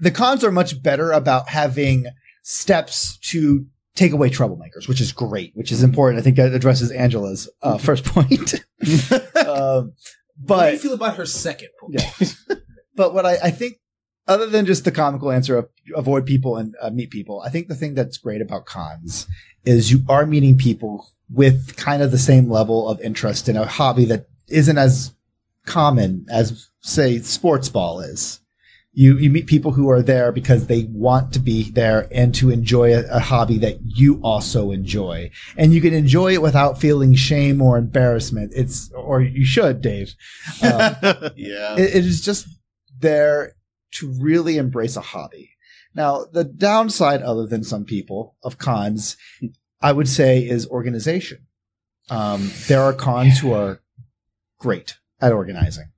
the 0.00 0.10
cons 0.10 0.42
are 0.44 0.50
much 0.52 0.82
better 0.82 1.10
about 1.12 1.48
having 1.48 2.06
steps 2.42 3.16
to 3.18 3.66
take 3.94 4.12
away 4.12 4.28
troublemakers, 4.30 4.88
which 4.88 5.00
is 5.00 5.12
great, 5.12 5.52
which 5.54 5.70
is 5.70 5.82
important. 5.82 6.18
I 6.20 6.22
think 6.22 6.36
that 6.36 6.52
addresses 6.52 6.90
Angela's 6.90 7.48
uh, 7.62 7.78
first 7.78 8.04
point. 8.04 8.54
um, 9.36 9.36
What 9.36 9.36
do 9.36 9.46
you 9.46 9.92
but 10.46 10.78
feel 10.80 10.94
about 10.94 11.16
her 11.16 11.26
second 11.26 11.68
point? 11.80 12.02
Yeah. 12.48 12.56
But 12.96 13.14
what 13.14 13.26
I, 13.26 13.36
I 13.44 13.50
think, 13.50 13.78
other 14.26 14.46
than 14.46 14.64
just 14.66 14.84
the 14.84 14.92
comical 14.92 15.30
answer 15.30 15.56
of 15.58 15.68
avoid 15.94 16.24
people 16.26 16.56
and 16.56 16.74
uh, 16.80 16.90
meet 16.90 17.10
people, 17.10 17.40
I 17.44 17.50
think 17.50 17.68
the 17.68 17.74
thing 17.74 17.94
that's 17.94 18.16
great 18.16 18.40
about 18.40 18.64
cons 18.66 19.26
is 19.64 19.90
you 19.92 20.02
are 20.08 20.24
meeting 20.26 20.56
people 20.56 21.08
with 21.30 21.76
kind 21.76 22.02
of 22.02 22.10
the 22.10 22.18
same 22.18 22.50
level 22.50 22.88
of 22.88 23.00
interest 23.00 23.48
in 23.48 23.56
a 23.56 23.66
hobby 23.66 24.04
that 24.06 24.26
isn't 24.48 24.78
as 24.78 25.14
common 25.66 26.26
as, 26.30 26.68
say, 26.80 27.18
sports 27.20 27.68
ball 27.68 28.00
is. 28.00 28.40
You, 28.96 29.18
you 29.18 29.28
meet 29.28 29.48
people 29.48 29.72
who 29.72 29.90
are 29.90 30.02
there 30.02 30.30
because 30.30 30.68
they 30.68 30.84
want 30.84 31.32
to 31.32 31.40
be 31.40 31.70
there 31.72 32.06
and 32.12 32.32
to 32.36 32.50
enjoy 32.50 32.94
a, 32.94 33.02
a 33.10 33.18
hobby 33.18 33.58
that 33.58 33.78
you 33.82 34.20
also 34.22 34.70
enjoy. 34.70 35.32
And 35.56 35.74
you 35.74 35.80
can 35.80 35.92
enjoy 35.92 36.34
it 36.34 36.42
without 36.42 36.80
feeling 36.80 37.14
shame 37.14 37.60
or 37.60 37.76
embarrassment. 37.76 38.52
It's, 38.54 38.92
or 38.92 39.20
you 39.20 39.44
should, 39.44 39.80
Dave. 39.80 40.14
Um, 40.62 40.94
Yeah. 41.34 41.74
it, 41.76 41.96
it 41.96 42.06
is 42.06 42.20
just 42.20 42.46
there 43.04 43.52
to 43.92 44.12
really 44.20 44.56
embrace 44.56 44.96
a 44.96 45.00
hobby. 45.00 45.50
Now, 45.94 46.24
the 46.24 46.42
downside, 46.44 47.22
other 47.22 47.46
than 47.46 47.62
some 47.62 47.84
people 47.84 48.36
of 48.42 48.58
cons, 48.58 49.16
I 49.80 49.92
would 49.92 50.08
say 50.08 50.40
is 50.40 50.66
organization. 50.66 51.46
Um, 52.10 52.50
there 52.66 52.82
are 52.82 52.92
cons 52.92 53.38
who 53.38 53.52
are 53.52 53.80
great 54.58 54.96
at 55.20 55.32
organizing. 55.32 55.92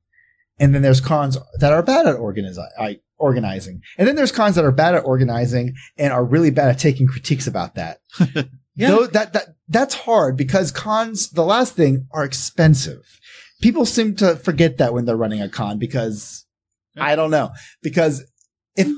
And 0.58 0.74
then 0.74 0.82
there's 0.82 1.00
cons 1.00 1.38
that 1.58 1.72
are 1.72 1.82
bad 1.82 2.06
at 2.06 2.16
organizi- 2.16 2.78
I, 2.78 3.00
organizing. 3.18 3.82
And 3.96 4.06
then 4.06 4.16
there's 4.16 4.32
cons 4.32 4.56
that 4.56 4.64
are 4.64 4.72
bad 4.72 4.94
at 4.94 5.04
organizing 5.04 5.74
and 5.96 6.12
are 6.12 6.24
really 6.24 6.50
bad 6.50 6.68
at 6.68 6.78
taking 6.78 7.06
critiques 7.06 7.46
about 7.46 7.74
that. 7.74 8.00
Yeah. 8.76 8.90
Though 8.90 9.06
that, 9.06 9.32
that, 9.32 9.54
that's 9.68 9.94
hard 9.94 10.36
because 10.36 10.70
cons, 10.70 11.30
the 11.30 11.44
last 11.44 11.74
thing, 11.74 12.08
are 12.12 12.24
expensive. 12.24 13.18
People 13.62 13.86
seem 13.86 14.14
to 14.16 14.36
forget 14.36 14.76
that 14.76 14.92
when 14.92 15.06
they're 15.06 15.16
running 15.16 15.40
a 15.40 15.48
con 15.48 15.78
because 15.78 16.44
I 16.96 17.16
don't 17.16 17.30
know. 17.30 17.50
Because 17.82 18.24
if 18.76 18.88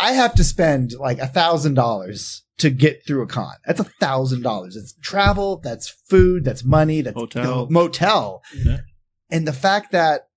I- 0.00 0.12
have 0.12 0.34
to 0.36 0.44
spend 0.44 0.92
like 0.98 1.18
a 1.18 1.26
thousand 1.26 1.74
dollars 1.74 2.42
to 2.58 2.70
get 2.70 3.06
through 3.06 3.22
a 3.22 3.26
con, 3.26 3.52
that's 3.66 3.80
a 3.80 3.84
thousand 3.84 4.42
dollars. 4.42 4.76
It's 4.76 4.94
travel, 5.02 5.58
that's 5.62 5.88
food, 6.08 6.44
that's 6.44 6.64
money, 6.64 7.02
that's 7.02 7.14
Hotel. 7.16 7.66
motel. 7.70 8.42
Yeah. 8.54 8.78
And 9.30 9.46
the 9.46 9.52
fact 9.52 9.92
that 9.92 10.28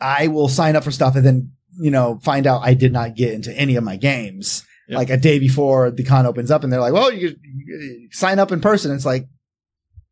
I 0.00 0.26
will 0.28 0.48
sign 0.48 0.74
up 0.76 0.84
for 0.84 0.90
stuff 0.90 1.14
and 1.14 1.24
then, 1.24 1.52
you 1.80 1.90
know, 1.90 2.18
find 2.24 2.46
out 2.46 2.62
I 2.64 2.74
did 2.74 2.92
not 2.92 3.14
get 3.14 3.32
into 3.34 3.52
any 3.56 3.76
of 3.76 3.84
my 3.84 3.96
games 3.96 4.64
Yeah. 4.88 4.96
like 4.96 5.10
a 5.10 5.16
day 5.16 5.38
before 5.38 5.90
the 5.92 6.02
con 6.02 6.26
opens 6.26 6.50
up 6.50 6.64
and 6.64 6.72
they're 6.72 6.80
like, 6.80 6.92
well, 6.92 7.12
you, 7.12 7.36
you 7.42 8.08
sign 8.10 8.38
up 8.40 8.50
in 8.50 8.60
person. 8.60 8.92
It's 8.92 9.06
like, 9.06 9.28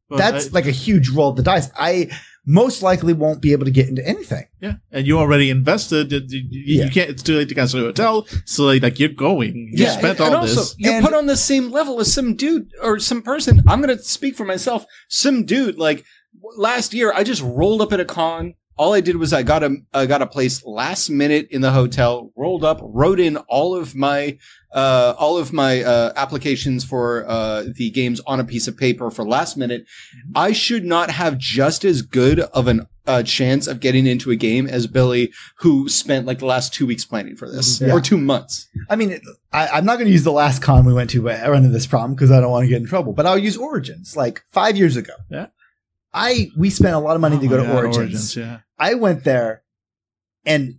But 0.08 0.18
that's 0.18 0.46
I- 0.46 0.50
like 0.50 0.66
a 0.66 0.70
huge 0.70 1.08
roll 1.10 1.30
of 1.30 1.36
the 1.36 1.42
dice. 1.42 1.70
I 1.76 2.10
most 2.46 2.82
likely 2.82 3.12
won't 3.12 3.42
be 3.42 3.52
able 3.52 3.64
to 3.66 3.70
get 3.70 3.88
into 3.88 4.06
anything. 4.06 4.46
yeah, 4.60 4.74
and 4.90 5.06
you 5.06 5.18
already 5.18 5.50
invested. 5.50 6.10
You, 6.12 6.20
you- 6.28 6.48
you 6.50 6.78
Yeah. 6.80 6.88
can't. 6.90 7.10
It's 7.10 7.22
too 7.22 7.36
late 7.36 7.48
to 7.50 7.54
cancel 7.54 7.80
your 7.80 7.88
hotel. 7.88 8.26
So 8.46 8.64
like, 8.64 8.82
like 8.82 8.98
you're 8.98 9.10
going. 9.10 9.54
You 9.74 9.84
Yeah, 9.84 9.90
spent 9.98 10.20
and 10.20 10.34
all 10.34 10.40
also, 10.42 10.60
this. 10.60 10.74
you're 10.78 10.94
And- 10.94 11.04
put 11.04 11.14
on 11.14 11.26
the 11.26 11.36
same 11.36 11.70
level 11.70 12.00
as 12.00 12.12
some 12.12 12.34
dude 12.34 12.70
or 12.82 12.98
some 12.98 13.22
person. 13.22 13.62
I'm 13.68 13.80
going 13.82 13.96
to 13.96 14.02
speak 14.02 14.36
for 14.36 14.44
myself. 14.44 14.84
Some 15.08 15.44
dude, 15.44 15.76
like 15.78 16.04
last 16.56 16.94
year, 16.94 17.12
I 17.14 17.24
just 17.24 17.42
rolled 17.42 17.82
up 17.82 17.92
at 17.92 18.00
a 18.00 18.04
con. 18.04 18.54
All 18.80 18.94
I 18.94 19.02
did 19.02 19.16
was 19.16 19.34
I 19.34 19.42
got 19.42 19.62
a 19.62 19.76
I 19.92 20.06
got 20.06 20.22
a 20.22 20.26
place 20.26 20.64
last 20.64 21.10
minute 21.10 21.48
in 21.50 21.60
the 21.60 21.70
hotel. 21.70 22.32
Rolled 22.34 22.64
up, 22.64 22.80
wrote 22.82 23.20
in 23.20 23.36
all 23.36 23.76
of 23.76 23.94
my 23.94 24.38
uh, 24.72 25.14
all 25.18 25.36
of 25.36 25.52
my 25.52 25.82
uh, 25.82 26.12
applications 26.16 26.82
for 26.82 27.28
uh, 27.28 27.64
the 27.76 27.90
games 27.90 28.20
on 28.26 28.40
a 28.40 28.44
piece 28.44 28.66
of 28.68 28.78
paper 28.78 29.10
for 29.10 29.24
last 29.28 29.58
minute. 29.58 29.84
I 30.34 30.52
should 30.52 30.84
not 30.84 31.10
have 31.10 31.36
just 31.36 31.84
as 31.84 32.00
good 32.00 32.40
of 32.40 32.68
an 32.68 32.86
uh, 33.06 33.22
chance 33.22 33.66
of 33.66 33.80
getting 33.80 34.06
into 34.06 34.30
a 34.30 34.36
game 34.36 34.66
as 34.66 34.86
Billy, 34.86 35.30
who 35.56 35.88
spent 35.90 36.24
like 36.26 36.38
the 36.38 36.46
last 36.46 36.72
two 36.72 36.86
weeks 36.86 37.04
planning 37.04 37.36
for 37.36 37.50
this 37.50 37.82
Yeah. 37.82 37.92
or 37.92 38.00
two 38.00 38.16
months. 38.16 38.66
I 38.88 38.96
mean, 38.96 39.20
I, 39.52 39.68
I'm 39.68 39.84
not 39.84 39.96
going 39.96 40.06
to 40.06 40.12
use 40.12 40.24
the 40.24 40.32
last 40.32 40.62
con 40.62 40.86
we 40.86 40.94
went 40.94 41.10
to 41.10 41.22
but 41.22 41.38
I 41.40 41.48
run 41.50 41.64
into 41.64 41.68
this 41.78 41.86
problem 41.86 42.14
because 42.14 42.30
I 42.30 42.40
don't 42.40 42.50
want 42.50 42.64
to 42.64 42.68
get 42.68 42.80
in 42.80 42.86
trouble. 42.86 43.12
But 43.12 43.26
I'll 43.26 43.36
use 43.36 43.58
Origins. 43.58 44.16
Like 44.16 44.42
five 44.52 44.76
years 44.78 44.96
ago, 44.96 45.14
Yeah. 45.28 45.48
I 46.12 46.50
we 46.56 46.70
spent 46.70 46.94
a 46.94 46.98
lot 46.98 47.14
of 47.14 47.20
money 47.20 47.38
to 47.38 47.46
Oh 47.46 47.48
go 47.48 47.56
my 47.58 47.62
to 47.62 47.68
God, 47.68 47.96
Origins. 47.96 48.36
Yeah. 48.36 48.58
I 48.78 48.94
went 48.94 49.24
there, 49.24 49.62
and 50.44 50.78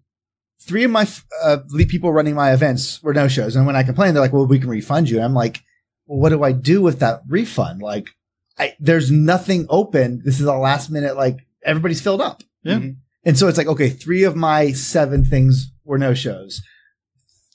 three 0.62 0.84
of 0.84 0.92
my 0.92 1.08
uh, 1.44 1.58
lead 1.70 1.90
people 1.90 2.12
running 2.12 2.36
my 2.36 2.54
events 2.54 3.02
were 3.04 3.14
no 3.14 3.28
shows. 3.28 3.56
And 3.56 3.66
when 3.66 3.76
I 3.76 3.84
complained, 3.84 4.16
they're 4.16 4.22
like, 4.24 4.34
"Well, 4.34 4.46
we 4.46 4.60
can 4.60 4.70
refund 4.70 5.10
you." 5.10 5.18
And 5.18 5.26
I'm 5.26 5.34
like, 5.34 5.62
"Well, 6.06 6.20
what 6.20 6.30
do 6.30 6.44
I 6.44 6.52
do 6.52 6.82
with 6.82 7.00
that 7.00 7.22
refund? 7.28 7.82
Like, 7.82 8.10
I, 8.58 8.76
there's 8.80 9.10
nothing 9.12 9.66
open. 9.70 10.22
This 10.26 10.40
is 10.40 10.46
a 10.46 10.54
last 10.54 10.90
minute. 10.92 11.16
Like 11.16 11.38
everybody's 11.64 12.02
filled 12.02 12.22
up." 12.22 12.44
Yeah. 12.64 12.80
Mhm. 12.80 12.96
And 13.24 13.38
so 13.38 13.48
it's 13.48 13.58
like, 13.58 13.68
okay, 13.68 13.90
three 13.90 14.24
of 14.24 14.36
my 14.36 14.72
seven 14.72 15.24
things 15.24 15.72
were 15.86 15.98
no 16.00 16.14
shows. 16.16 16.62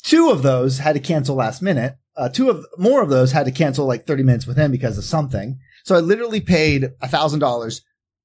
Two 0.04 0.30
of 0.30 0.42
those 0.42 0.78
had 0.78 0.92
to 0.94 1.00
cancel 1.00 1.34
last 1.36 1.60
minute. 1.60 1.96
Uh, 2.16 2.28
two 2.28 2.48
of 2.48 2.64
more 2.78 3.02
of 3.02 3.08
those 3.10 3.32
had 3.32 3.44
to 3.46 3.52
cancel 3.52 3.84
like 3.86 4.06
30 4.06 4.22
minutes 4.22 4.46
with 4.46 4.56
him 4.56 4.70
because 4.70 4.96
of 4.96 5.04
something. 5.04 5.58
So 5.86 5.94
I 5.94 6.00
literally 6.00 6.40
paid 6.40 6.90
a 7.00 7.06
thousand 7.06 7.38
dollars 7.38 7.80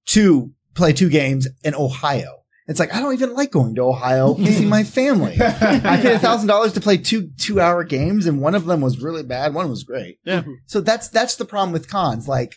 to 0.07 0.51
play 0.73 0.93
two 0.93 1.09
games 1.09 1.47
in 1.63 1.75
Ohio. 1.75 2.39
It's 2.67 2.79
like 2.79 2.91
I 2.91 2.99
don't 2.99 3.13
even 3.13 3.35
like 3.35 3.51
going 3.51 3.75
to 3.75 3.83
Ohio 3.83 4.33
to 4.33 4.51
see 4.51 4.65
my 4.65 4.83
family. 4.83 5.37
I 5.39 5.99
paid 6.01 6.13
a 6.13 6.19
thousand 6.19 6.47
dollars 6.47 6.73
to 6.73 6.81
play 6.81 6.97
two 6.97 7.29
two 7.37 7.61
hour 7.61 7.83
games, 7.83 8.25
and 8.25 8.41
one 8.41 8.55
of 8.55 8.65
them 8.65 8.81
was 8.81 8.99
really 8.99 9.21
bad. 9.21 9.53
One 9.53 9.69
was 9.69 9.83
great. 9.83 10.17
Yeah. 10.25 10.41
So 10.65 10.81
that's 10.81 11.09
that's 11.09 11.35
the 11.35 11.45
problem 11.45 11.71
with 11.71 11.87
cons. 11.87 12.27
Like, 12.27 12.55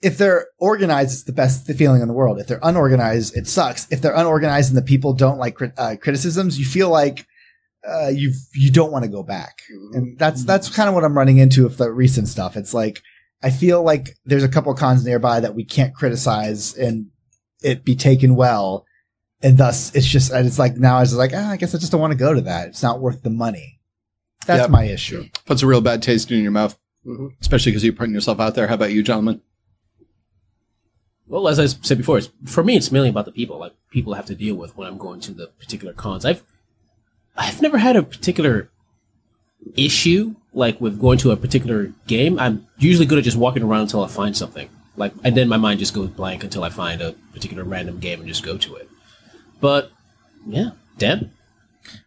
if 0.00 0.16
they're 0.16 0.46
organized, 0.58 1.12
it's 1.12 1.24
the 1.24 1.32
best 1.32 1.66
feeling 1.72 2.00
in 2.00 2.06
the 2.06 2.14
world. 2.14 2.38
If 2.38 2.46
they're 2.46 2.60
unorganized, 2.62 3.36
it 3.36 3.48
sucks. 3.48 3.88
If 3.90 4.00
they're 4.00 4.14
unorganized 4.14 4.70
and 4.70 4.78
the 4.78 4.82
people 4.82 5.12
don't 5.12 5.38
like 5.38 5.56
crit- 5.56 5.74
uh, 5.76 5.96
criticisms, 6.00 6.56
you 6.56 6.66
feel 6.66 6.88
like 6.88 7.26
uh, 7.84 8.08
you 8.14 8.32
you 8.54 8.70
don't 8.70 8.92
want 8.92 9.04
to 9.04 9.10
go 9.10 9.24
back. 9.24 9.62
And 9.92 10.16
that's 10.18 10.44
that's 10.44 10.68
kind 10.68 10.88
of 10.88 10.94
what 10.94 11.02
I'm 11.02 11.18
running 11.18 11.38
into 11.38 11.64
with 11.64 11.78
the 11.78 11.90
recent 11.90 12.28
stuff. 12.28 12.56
It's 12.56 12.74
like 12.74 13.02
I 13.42 13.50
feel 13.50 13.82
like 13.82 14.16
there's 14.24 14.44
a 14.44 14.48
couple 14.48 14.72
cons 14.74 15.04
nearby 15.04 15.40
that 15.40 15.54
we 15.54 15.64
can't 15.64 15.94
criticize 15.94 16.76
and 16.76 17.06
it 17.62 17.84
be 17.84 17.96
taken 17.96 18.36
well. 18.36 18.84
And 19.42 19.56
thus 19.56 19.94
it's 19.94 20.06
just, 20.06 20.30
and 20.30 20.46
it's 20.46 20.58
like 20.58 20.76
now 20.76 20.98
I 20.98 21.00
was 21.00 21.14
like, 21.14 21.32
ah, 21.34 21.50
I 21.50 21.56
guess 21.56 21.74
I 21.74 21.78
just 21.78 21.90
don't 21.90 22.00
want 22.00 22.12
to 22.12 22.18
go 22.18 22.34
to 22.34 22.42
that. 22.42 22.68
It's 22.68 22.82
not 22.82 23.00
worth 23.00 23.22
the 23.22 23.30
money. 23.30 23.80
That's 24.46 24.62
Yep. 24.62 24.70
my 24.70 24.84
issue. 24.84 25.24
Puts 25.46 25.62
a 25.62 25.66
real 25.66 25.80
bad 25.80 26.02
taste 26.02 26.30
in 26.30 26.42
your 26.42 26.50
mouth, 26.52 26.78
Mhm. 27.06 27.30
especially 27.40 27.72
because 27.72 27.84
you're 27.84 27.94
putting 27.94 28.12
yourself 28.14 28.40
out 28.40 28.54
there. 28.54 28.66
How 28.68 28.74
about 28.74 28.92
you, 28.92 29.02
gentlemen? 29.02 29.40
Well, 31.26 31.46
as 31.48 31.58
I 31.60 31.66
said 31.66 31.98
before, 31.98 32.18
it's, 32.18 32.28
for 32.44 32.64
me, 32.64 32.76
it's 32.76 32.90
mainly 32.90 33.08
about 33.08 33.24
the 33.24 33.32
people. 33.32 33.58
Like 33.58 33.74
people 33.90 34.12
I 34.12 34.16
have 34.16 34.26
to 34.26 34.34
deal 34.34 34.56
with 34.56 34.76
when 34.76 34.88
I'm 34.88 34.98
going 34.98 35.20
to 35.20 35.32
the 35.32 35.46
particular 35.46 35.92
cons. 35.94 36.24
I've 36.24 36.42
I've 37.36 37.62
never 37.62 37.78
had 37.78 37.96
a 37.96 38.02
particular 38.02 38.68
issue 39.76 40.34
like 40.52 40.80
with 40.80 41.00
going 41.00 41.18
to 41.18 41.30
a 41.30 41.36
particular 41.36 41.92
game. 42.06 42.38
I'm 42.38 42.66
usually 42.78 43.06
good 43.06 43.18
at 43.18 43.24
just 43.24 43.36
walking 43.36 43.62
around 43.62 43.82
until 43.82 44.02
I 44.02 44.08
find 44.08 44.36
something. 44.36 44.68
Like, 44.96 45.12
and 45.22 45.36
then 45.36 45.48
my 45.48 45.56
mind 45.56 45.78
just 45.78 45.94
goes 45.94 46.08
blank 46.08 46.44
until 46.44 46.64
I 46.64 46.68
find 46.68 47.00
a 47.00 47.12
particular 47.32 47.64
random 47.64 48.00
game 48.00 48.20
and 48.20 48.28
just 48.28 48.44
go 48.44 48.58
to 48.58 48.74
it. 48.76 48.88
But 49.60 49.90
yeah, 50.46 50.70
Dan. 50.98 51.32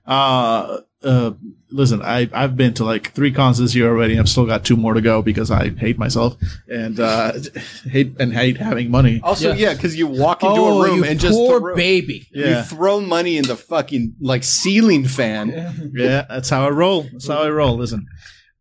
Uh, 0.06 0.82
uh, 1.04 1.32
listen, 1.74 2.02
I 2.02 2.30
I've 2.32 2.56
been 2.56 2.74
to 2.76 2.86
like 2.86 3.12
three 3.14 3.32
cons 3.32 3.58
this 3.58 3.76
year 3.76 3.90
already. 3.90 4.18
I've 4.18 4.30
still 4.30 4.46
got 4.46 4.64
two 4.64 4.78
more 4.78 4.94
to 4.94 5.02
go 5.02 5.22
because 5.22 5.52
I 5.52 5.70
hate 5.70 5.98
myself 5.98 6.38
and 6.70 7.00
uh, 7.00 7.34
hate 7.90 8.16
and 8.20 8.34
hate 8.34 8.58
having 8.58 8.92
money. 8.92 9.20
Also, 9.24 9.50
Yeah. 9.50 9.70
yeah, 9.70 9.74
because 9.74 9.96
you 9.98 10.08
walk 10.08 10.44
into 10.44 10.56
oh, 10.56 10.82
a 10.82 10.88
room 10.88 10.98
you 11.00 11.06
and 11.06 11.20
just 11.20 11.36
poor 11.36 11.60
throw, 11.60 11.76
baby. 11.76 12.28
you 12.32 12.62
throw 12.64 13.02
money 13.02 13.38
in 13.38 13.46
the 13.46 13.56
fucking 13.58 14.16
like 14.22 14.44
ceiling 14.44 15.06
fan. 15.08 15.92
yeah, 15.94 16.26
that's 16.30 16.50
how 16.50 16.66
I 16.66 16.70
roll. 16.70 17.04
That's 17.12 17.28
how 17.28 17.42
I 17.42 17.50
roll. 17.50 17.76
Listen, 17.76 18.06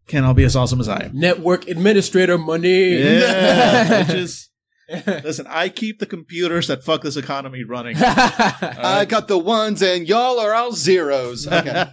can't 0.08 0.26
all 0.26 0.34
be 0.34 0.44
as 0.44 0.56
awesome 0.56 0.80
as 0.80 0.88
I 0.88 1.04
am. 1.04 1.18
Network 1.18 1.68
administrator 1.68 2.38
money. 2.38 2.98
Yeah, 2.98 4.04
bitches. 4.04 4.48
Listen, 5.24 5.46
I 5.48 5.70
keep 5.70 6.00
the 6.00 6.06
computers 6.06 6.66
that 6.66 6.84
fuck 6.84 7.02
this 7.02 7.16
economy 7.16 7.64
running. 7.64 7.96
I 8.00 9.06
got 9.08 9.26
the 9.26 9.38
ones 9.38 9.80
and 9.82 10.06
y'all 10.06 10.38
are 10.38 10.52
all 10.54 10.72
zeros. 10.72 11.46
Okay. 11.52 11.86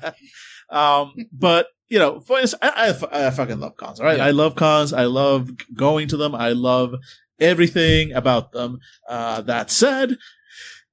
Um, 0.69 1.13
but 1.31 1.67
you 1.87 1.97
know, 1.97 2.19
for 2.19 2.39
instance, 2.39 2.61
I, 2.63 2.93
I, 3.11 3.27
I 3.27 3.29
fucking 3.31 3.59
love 3.59 3.75
cons. 3.75 3.99
Right, 3.99 4.17
Yeah. 4.17 4.25
I 4.25 4.31
love 4.31 4.55
cons. 4.55 4.93
I 4.93 5.05
love 5.05 5.51
going 5.73 6.07
to 6.09 6.17
them. 6.17 6.35
I 6.35 6.49
love 6.51 6.93
everything 7.39 8.13
about 8.13 8.51
them. 8.51 8.79
Uh, 9.07 9.41
that 9.41 9.71
said, 9.71 10.17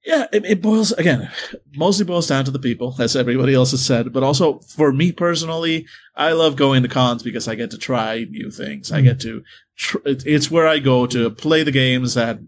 yeah, 0.04 0.26
it, 0.32 0.44
it 0.46 0.62
boils 0.62 0.92
again, 0.92 1.30
mostly 1.74 2.04
boils 2.04 2.28
down 2.28 2.44
to 2.44 2.50
the 2.50 2.58
people, 2.60 2.94
as 2.98 3.16
everybody 3.16 3.54
else 3.54 3.72
has 3.72 3.84
said. 3.84 4.12
But 4.12 4.22
also 4.22 4.60
for 4.60 4.92
me 4.92 5.12
personally, 5.12 5.86
I 6.14 6.32
love 6.32 6.56
going 6.56 6.82
to 6.84 6.88
cons 6.88 7.22
because 7.22 7.46
I 7.48 7.56
get 7.56 7.70
to 7.72 7.78
try 7.78 8.24
new 8.30 8.50
things. 8.50 8.90
I 8.92 9.00
get 9.02 9.20
to. 9.20 9.42
Tr- 9.76 9.98
it's 10.06 10.50
where 10.50 10.66
I 10.66 10.78
go 10.78 11.06
to 11.06 11.30
play 11.30 11.62
the 11.62 11.72
games 11.72 12.14
that. 12.14 12.38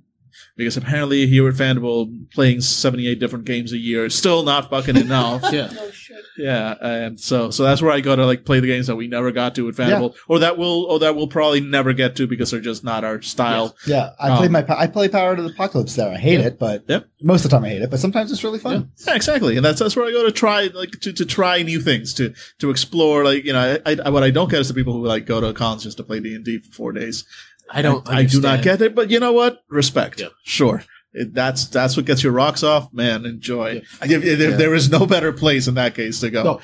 Because 0.56 0.76
apparently 0.76 1.26
here 1.26 1.46
at 1.48 1.54
Fandible, 1.54 2.30
playing 2.32 2.60
78 2.60 3.18
different 3.20 3.44
games 3.44 3.72
a 3.72 3.78
year 3.78 4.06
is 4.06 4.14
still 4.14 4.42
not 4.42 4.70
fucking 4.70 4.96
enough. 4.96 5.42
yeah. 5.52 5.68
No 5.72 5.90
Yeah, 6.36 6.74
and 6.80 7.18
so 7.20 7.50
so 7.50 7.62
that's 7.64 7.82
where 7.82 7.90
I 7.92 8.00
go 8.00 8.14
to 8.16 8.24
like 8.24 8.44
play 8.44 8.60
the 8.60 8.66
games 8.66 8.86
that 8.86 8.96
we 8.96 9.08
never 9.08 9.30
got 9.32 9.54
to 9.56 9.68
at 9.68 9.74
Fandible, 9.74 10.14
or 10.28 10.38
that 10.40 10.56
will 10.58 10.84
or 10.84 10.98
that 11.00 11.16
we'll 11.16 11.26
probably 11.28 11.60
never 11.60 11.92
get 11.92 12.16
to 12.16 12.26
because 12.26 12.50
they're 12.50 12.60
just 12.60 12.84
not 12.84 13.04
our 13.04 13.20
style. 13.22 13.76
Yeah. 13.86 14.10
I 14.20 14.30
Um, 14.30 14.38
play 14.38 14.48
my, 14.48 14.64
I 14.68 14.86
play 14.86 15.08
Power 15.08 15.36
to 15.36 15.42
the 15.42 15.50
Apocalypse 15.50 15.94
there. 15.96 16.10
I 16.12 16.16
hate 16.16 16.40
it, 16.40 16.58
but 16.58 16.84
Yep. 16.88 17.08
most 17.22 17.44
of 17.44 17.50
the 17.50 17.56
time 17.56 17.64
I 17.64 17.70
hate 17.70 17.82
it, 17.82 17.90
but 17.90 17.98
sometimes 18.00 18.30
it's 18.32 18.44
really 18.44 18.58
fun. 18.58 18.90
Yeah, 19.06 19.14
exactly, 19.14 19.56
and 19.56 19.64
that's 19.64 19.80
that's 19.80 19.96
where 19.96 20.06
I 20.06 20.12
go 20.12 20.24
to 20.24 20.32
try 20.32 20.70
like 20.74 20.90
to, 21.00 21.12
to 21.12 21.24
try 21.24 21.62
new 21.62 21.80
things 21.80 22.14
to 22.14 22.32
to 22.58 22.70
explore. 22.70 23.24
Like 23.24 23.44
you 23.44 23.52
know, 23.52 23.78
I, 23.84 23.96
I 24.04 24.10
what 24.10 24.22
I 24.22 24.30
don't 24.30 24.50
get 24.50 24.60
is 24.60 24.68
the 24.68 24.74
people 24.74 24.92
who 24.92 25.04
like 25.04 25.26
go 25.26 25.40
to 25.40 25.52
cons 25.52 25.82
just 25.84 25.96
to 25.98 26.04
play 26.04 26.20
D 26.20 26.34
and 26.34 26.44
D 26.44 26.58
for 26.58 26.72
four 26.72 26.92
days. 26.92 27.24
I 27.70 27.82
don't. 27.82 28.08
I, 28.08 28.24
do 28.24 28.40
not 28.40 28.62
get 28.62 28.80
it, 28.82 28.94
but 28.94 29.10
you 29.10 29.20
know 29.20 29.32
what? 29.32 29.60
Respect. 29.68 30.20
Yeah. 30.20 30.28
Sure. 30.44 30.82
It, 31.12 31.34
that's 31.34 31.66
that's 31.68 31.96
what 31.96 32.06
gets 32.06 32.22
your 32.22 32.32
rocks 32.32 32.62
off, 32.62 32.92
man. 32.92 33.24
Enjoy. 33.26 33.82
Yeah. 34.04 34.16
If- 34.18 34.38
there- 34.38 34.56
there 34.56 34.74
is 34.74 34.90
no 34.90 35.06
better 35.06 35.32
place 35.32 35.66
in 35.68 35.74
that 35.74 35.94
case 35.94 36.20
to 36.20 36.30
go. 36.30 36.42
No. 36.44 36.60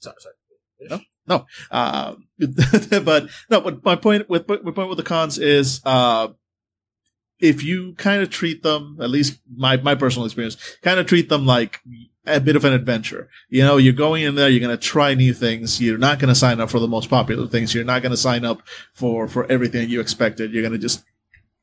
Sorry, 0.00 0.16
sorry. 0.20 1.04
Uh, 1.70 2.14
but 3.04 3.28
no, 3.50 3.60
but 3.60 3.84
my 3.84 3.96
point 3.96 4.28
with 4.30 4.48
my 4.48 4.56
point 4.72 4.88
with 4.88 4.96
the 4.98 5.04
cons 5.04 5.38
is 5.38 5.80
uh, 5.84 6.28
if 7.40 7.62
you 7.62 7.94
kind 7.94 8.22
of 8.22 8.30
treat 8.30 8.62
them, 8.62 8.98
at 9.00 9.10
least 9.10 9.38
my 9.54 9.76
my 9.78 9.94
personal 9.94 10.26
experience, 10.26 10.56
kind 10.82 10.98
of 11.00 11.06
treat 11.06 11.28
them 11.28 11.46
like 11.46 11.80
a 12.26 12.40
bit 12.40 12.56
of 12.56 12.64
an 12.64 12.72
adventure. 12.74 13.28
You 13.48 13.62
know, 13.64 13.76
you're 13.78 13.92
going 13.94 14.22
in 14.22 14.34
there, 14.34 14.48
you're 14.48 14.60
going 14.60 14.76
to 14.76 14.82
try 14.82 15.14
new 15.14 15.32
things. 15.32 15.80
You're 15.80 15.96
not 15.98 16.18
going 16.18 16.28
to 16.28 16.34
sign 16.34 16.60
up 16.60 16.68
for 16.70 16.78
the 16.78 16.88
most 16.88 17.08
popular 17.08 17.46
things. 17.46 17.74
You're 17.74 17.84
not 17.84 18.02
going 18.02 18.10
to 18.10 18.16
sign 18.18 18.44
up 18.44 18.62
for 18.92 19.28
for 19.28 19.50
everything 19.50 19.88
you 19.88 20.00
expected. 20.00 20.52
You're 20.52 20.62
going 20.62 20.72
to 20.72 20.78
just 20.78 21.04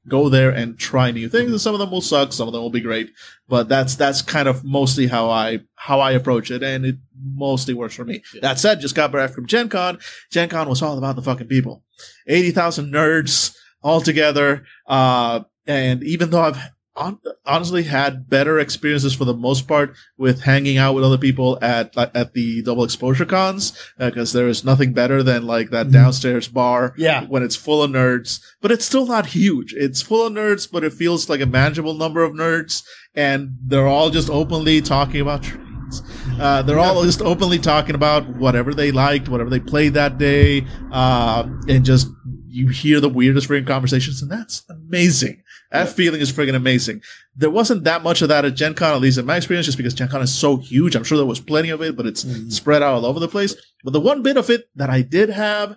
go 0.08 0.30
there 0.30 0.52
and 0.52 0.78
try 0.78 1.10
new 1.10 1.28
things 1.28 1.50
and 1.52 1.60
some 1.60 1.74
of 1.74 1.80
them 1.80 1.90
will 1.90 2.00
suck 2.00 2.32
some 2.32 2.48
of 2.48 2.54
them 2.54 2.62
will 2.62 2.70
be 2.70 2.80
great 2.80 3.10
but 3.50 3.68
that's 3.68 3.96
that's 3.96 4.22
kind 4.22 4.48
of 4.48 4.64
mostly 4.64 5.08
how 5.08 5.32
i 5.32 5.60
how 5.74 6.00
i 6.00 6.12
approach 6.12 6.52
it 6.52 6.62
and 6.62 6.86
it 6.86 6.96
mostly 7.34 7.74
works 7.74 7.96
for 7.96 8.06
me 8.06 8.22
Yeah. 8.32 8.42
that 8.42 8.60
said 8.60 8.80
just 8.82 8.94
got 8.94 9.12
back 9.12 9.32
from 9.32 9.48
gen 9.48 9.68
con 9.68 9.98
gen 10.30 10.48
con 10.48 10.70
was 10.70 10.84
all 10.84 11.00
about 11.00 11.16
the 11.16 11.24
fucking 11.24 11.48
people 11.48 11.84
80000 12.28 12.94
nerds 12.94 13.56
all 13.82 14.00
together 14.00 14.64
uh 14.86 15.40
and 15.68 16.04
even 16.04 16.30
though 16.30 16.42
i've 16.42 16.58
hon- 16.96 17.20
honestly 17.46 17.84
had 17.84 18.30
better 18.30 18.58
experiences 18.60 19.14
for 19.14 19.26
the 19.26 19.34
most 19.34 19.68
part 19.68 19.94
with 20.18 20.42
hanging 20.44 20.78
out 20.78 20.94
with 20.96 21.04
other 21.04 21.18
people 21.18 21.58
at 21.62 21.96
at 22.16 22.34
the 22.34 22.62
double 22.62 22.84
exposure 22.86 23.26
cons 23.26 23.74
because 23.98 24.32
there 24.32 24.48
is 24.48 24.64
nothing 24.64 24.94
better 24.94 25.22
than 25.22 25.46
like 25.46 25.72
that 25.72 25.88
Mhm. 25.88 25.92
downstairs 25.92 26.48
bar 26.48 26.94
Yeah. 26.98 27.26
when 27.26 27.44
it's 27.44 27.56
full 27.58 27.84
of 27.84 27.92
nerds, 27.92 28.40
but 28.62 28.72
it's 28.72 28.86
still 28.86 29.06
not 29.06 29.26
huge. 29.28 29.74
It's 29.78 30.02
full 30.02 30.26
of 30.26 30.32
nerds, 30.34 30.70
but 30.72 30.84
it 30.86 30.94
feels 30.94 31.28
like 31.30 31.42
a 31.42 31.46
manageable 31.46 31.96
number 31.96 32.24
of 32.24 32.32
nerds, 32.34 32.82
and 33.14 33.56
they're 33.68 33.88
all 33.88 34.10
just 34.10 34.30
openly 34.30 34.80
talking 34.82 35.20
about 35.20 35.44
trains. 35.44 36.02
Uh, 36.40 36.62
they're 36.62 36.80
all 36.80 37.04
just 37.04 37.22
openly 37.22 37.60
talking 37.60 37.96
about 37.96 38.38
whatever 38.38 38.74
they 38.74 38.92
liked, 38.92 39.28
whatever 39.30 39.50
they 39.50 39.60
played 39.60 39.94
that 39.96 40.18
day, 40.18 40.66
uh, 40.94 41.44
and 41.68 41.84
just 41.86 42.08
you 42.48 42.70
hear 42.70 43.02
the 43.02 43.10
weirdest 43.10 43.50
freaking 43.50 43.68
conversations, 43.68 44.22
and 44.22 44.32
that's 44.32 44.64
amazing. 44.70 45.42
That 45.72 45.90
feeling 45.90 46.22
is 46.22 46.32
freaking 46.32 46.56
amazing. 46.56 47.02
There 47.36 47.50
wasn't 47.50 47.84
that 47.84 48.02
much 48.04 48.22
of 48.22 48.30
that 48.30 48.46
at 48.46 48.56
Gen 48.56 48.76
Con, 48.76 48.94
at 48.96 49.02
least 49.02 49.18
in 49.18 49.26
my 49.26 49.36
experience, 49.38 49.66
just 49.66 49.78
because 49.78 49.94
Gen 49.94 50.08
Con 50.08 50.22
is 50.22 50.34
so 50.34 50.58
huge. 50.58 50.96
I'm 50.96 51.04
sure 51.04 51.18
there 51.18 51.26
was 51.26 51.40
plenty 51.40 51.70
of 51.70 51.82
it, 51.82 51.96
but 51.98 52.06
it's 52.06 52.24
Mhm. 52.24 52.52
spread 52.52 52.82
out 52.82 52.94
all 52.94 53.06
over 53.06 53.20
the 53.20 53.28
place. 53.28 53.56
But 53.84 53.92
the 53.92 54.00
one 54.00 54.22
bit 54.22 54.38
of 54.38 54.50
it 54.50 54.70
that 54.76 54.90
I 54.90 55.02
did 55.02 55.30
have 55.30 55.76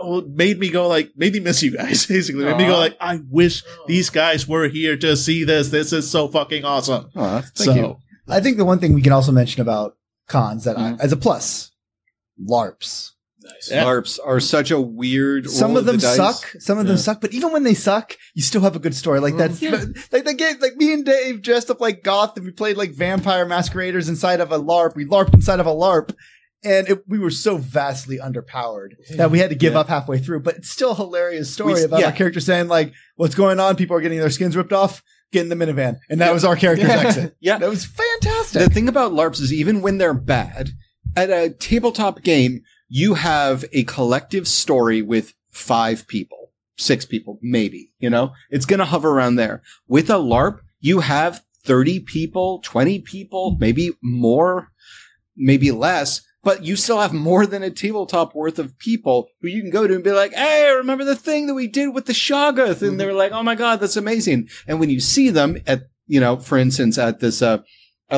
uh, 0.00 0.20
made 0.28 0.60
me 0.60 0.68
go 0.70 0.86
like, 0.86 1.10
made 1.16 1.32
me 1.32 1.40
miss 1.40 1.62
you 1.62 1.76
guys, 1.76 2.06
basically. 2.14 2.44
Made 2.44 2.58
me 2.58 2.66
go 2.66 2.78
like, 2.78 2.96
I 3.00 3.20
wish 3.28 3.64
these 3.88 4.10
guys 4.10 4.46
were 4.46 4.68
here 4.68 4.96
to 4.98 5.16
see 5.16 5.42
this. 5.42 5.70
This 5.70 5.92
is 5.92 6.08
so 6.08 6.28
fucking 6.28 6.64
awesome. 6.64 7.08
Aw, 7.16 7.40
thank 7.40 7.56
so, 7.56 7.74
you. 7.74 7.96
I 8.28 8.38
think 8.40 8.58
the 8.58 8.64
one 8.64 8.78
thing 8.78 8.92
we 8.92 9.02
can 9.02 9.12
also 9.12 9.32
mention 9.32 9.60
about 9.60 9.96
cons 10.28 10.64
that 10.64 10.76
Mhm. 10.76 11.00
I, 11.00 11.02
as 11.02 11.10
a 11.12 11.16
plus, 11.16 11.72
LARPs. 12.40 13.12
Nice. 13.44 13.70
Yeah. 13.70 13.84
LARPs 13.84 14.18
are 14.24 14.40
such 14.40 14.70
a 14.70 14.80
weird. 14.80 15.50
Some 15.50 15.76
of 15.76 15.84
them 15.84 15.96
the 15.96 16.02
dice. 16.02 16.16
suck. 16.16 16.54
Some 16.60 16.78
of 16.78 16.86
them 16.86 16.96
Yeah. 16.96 17.02
suck. 17.02 17.20
But 17.20 17.32
even 17.32 17.52
when 17.52 17.62
they 17.64 17.74
suck, 17.74 18.16
you 18.34 18.42
still 18.42 18.60
have 18.62 18.76
a 18.76 18.78
good 18.78 18.94
story. 18.94 19.20
Like 19.20 19.36
that, 19.36 19.50
mm-hmm. 19.50 19.92
like 20.12 20.24
the 20.24 20.34
game, 20.34 20.56
like 20.60 20.76
me 20.76 20.92
and 20.92 21.04
Dave 21.04 21.42
dressed 21.42 21.70
up 21.70 21.80
like 21.80 22.02
goth 22.02 22.36
and 22.36 22.46
we 22.46 22.52
played 22.52 22.76
like 22.76 22.92
vampire 22.92 23.44
masqueraders 23.46 24.08
inside 24.08 24.40
of 24.40 24.52
a 24.52 24.58
LARP. 24.58 24.94
We 24.94 25.04
LARPed 25.04 25.34
inside 25.34 25.60
of 25.60 25.66
a 25.66 25.74
LARP. 25.74 26.14
And 26.64 26.88
it, 26.88 27.02
we 27.08 27.18
were 27.18 27.30
so 27.30 27.56
vastly 27.56 28.18
underpowered 28.18 28.90
mm-hmm. 28.92 29.16
that 29.16 29.32
we 29.32 29.40
had 29.40 29.50
to 29.50 29.56
give 29.56 29.72
Yeah. 29.72 29.80
up 29.80 29.88
halfway 29.88 30.18
through. 30.18 30.40
But 30.40 30.56
it's 30.58 30.70
still 30.70 30.92
a 30.92 30.94
hilarious 30.94 31.52
story 31.52 31.74
We- 31.74 31.82
about 31.82 32.00
yeah. 32.00 32.06
our 32.06 32.12
character 32.12 32.38
saying 32.38 32.68
like, 32.68 32.92
"What's 33.16 33.34
going 33.34 33.58
on? 33.58 33.74
People 33.74 33.96
are 33.96 34.00
getting 34.00 34.20
their 34.20 34.30
skins 34.30 34.56
ripped 34.56 34.72
off. 34.72 35.02
Get 35.32 35.42
in 35.42 35.48
the 35.48 35.56
minivan." 35.56 35.98
And 36.08 36.20
that 36.20 36.32
was 36.32 36.44
our 36.44 36.54
character's 36.54 36.88
exit. 36.88 37.36
Yeah. 37.40 37.58
That 37.58 37.68
was 37.68 37.84
fantastic. 37.84 38.62
The 38.62 38.70
thing 38.70 38.88
about 38.88 39.10
LARPs 39.10 39.40
is 39.40 39.52
even 39.52 39.82
when 39.82 39.98
they're 39.98 40.14
bad, 40.14 40.70
at 41.16 41.30
a 41.30 41.50
tabletop 41.50 42.22
game, 42.22 42.62
you 42.94 43.14
have 43.14 43.64
a 43.72 43.84
collective 43.84 44.46
story 44.46 45.00
with 45.00 45.32
five 45.50 46.06
people, 46.08 46.52
six 46.76 47.06
people, 47.06 47.38
maybe, 47.40 47.88
you 47.98 48.10
know, 48.10 48.34
it's 48.50 48.66
going 48.66 48.80
to 48.80 48.84
hover 48.84 49.08
around 49.08 49.36
there. 49.36 49.62
With 49.88 50.10
a 50.10 50.18
LARP, 50.18 50.58
you 50.78 51.00
have 51.00 51.42
30 51.64 52.00
people, 52.00 52.60
20 52.62 52.98
people, 52.98 53.56
maybe 53.58 53.92
more, 54.02 54.72
maybe 55.34 55.70
less, 55.70 56.20
but 56.42 56.64
you 56.64 56.76
still 56.76 57.00
have 57.00 57.14
more 57.14 57.46
than 57.46 57.62
a 57.62 57.70
tabletop 57.70 58.34
worth 58.34 58.58
of 58.58 58.78
people 58.78 59.28
who 59.40 59.48
you 59.48 59.62
can 59.62 59.70
go 59.70 59.86
to 59.86 59.94
and 59.94 60.04
be 60.04 60.12
like, 60.12 60.34
Hey, 60.34 60.70
remember 60.76 61.04
the 61.04 61.16
thing 61.16 61.46
that 61.46 61.54
we 61.54 61.68
did 61.68 61.94
with 61.94 62.04
the 62.04 62.12
Shoggoth? 62.12 62.86
And 62.86 63.00
they're 63.00 63.14
like, 63.14 63.32
Oh 63.32 63.42
my 63.42 63.54
God, 63.54 63.80
that's 63.80 63.96
amazing. 63.96 64.50
And 64.66 64.78
when 64.78 64.90
you 64.90 65.00
see 65.00 65.30
them 65.30 65.56
at 65.66 65.84
you 66.06 66.20
know, 66.20 66.36
for 66.36 66.58
instance, 66.58 66.98
at 66.98 67.20
this, 67.20 67.40
uh, 67.40 67.58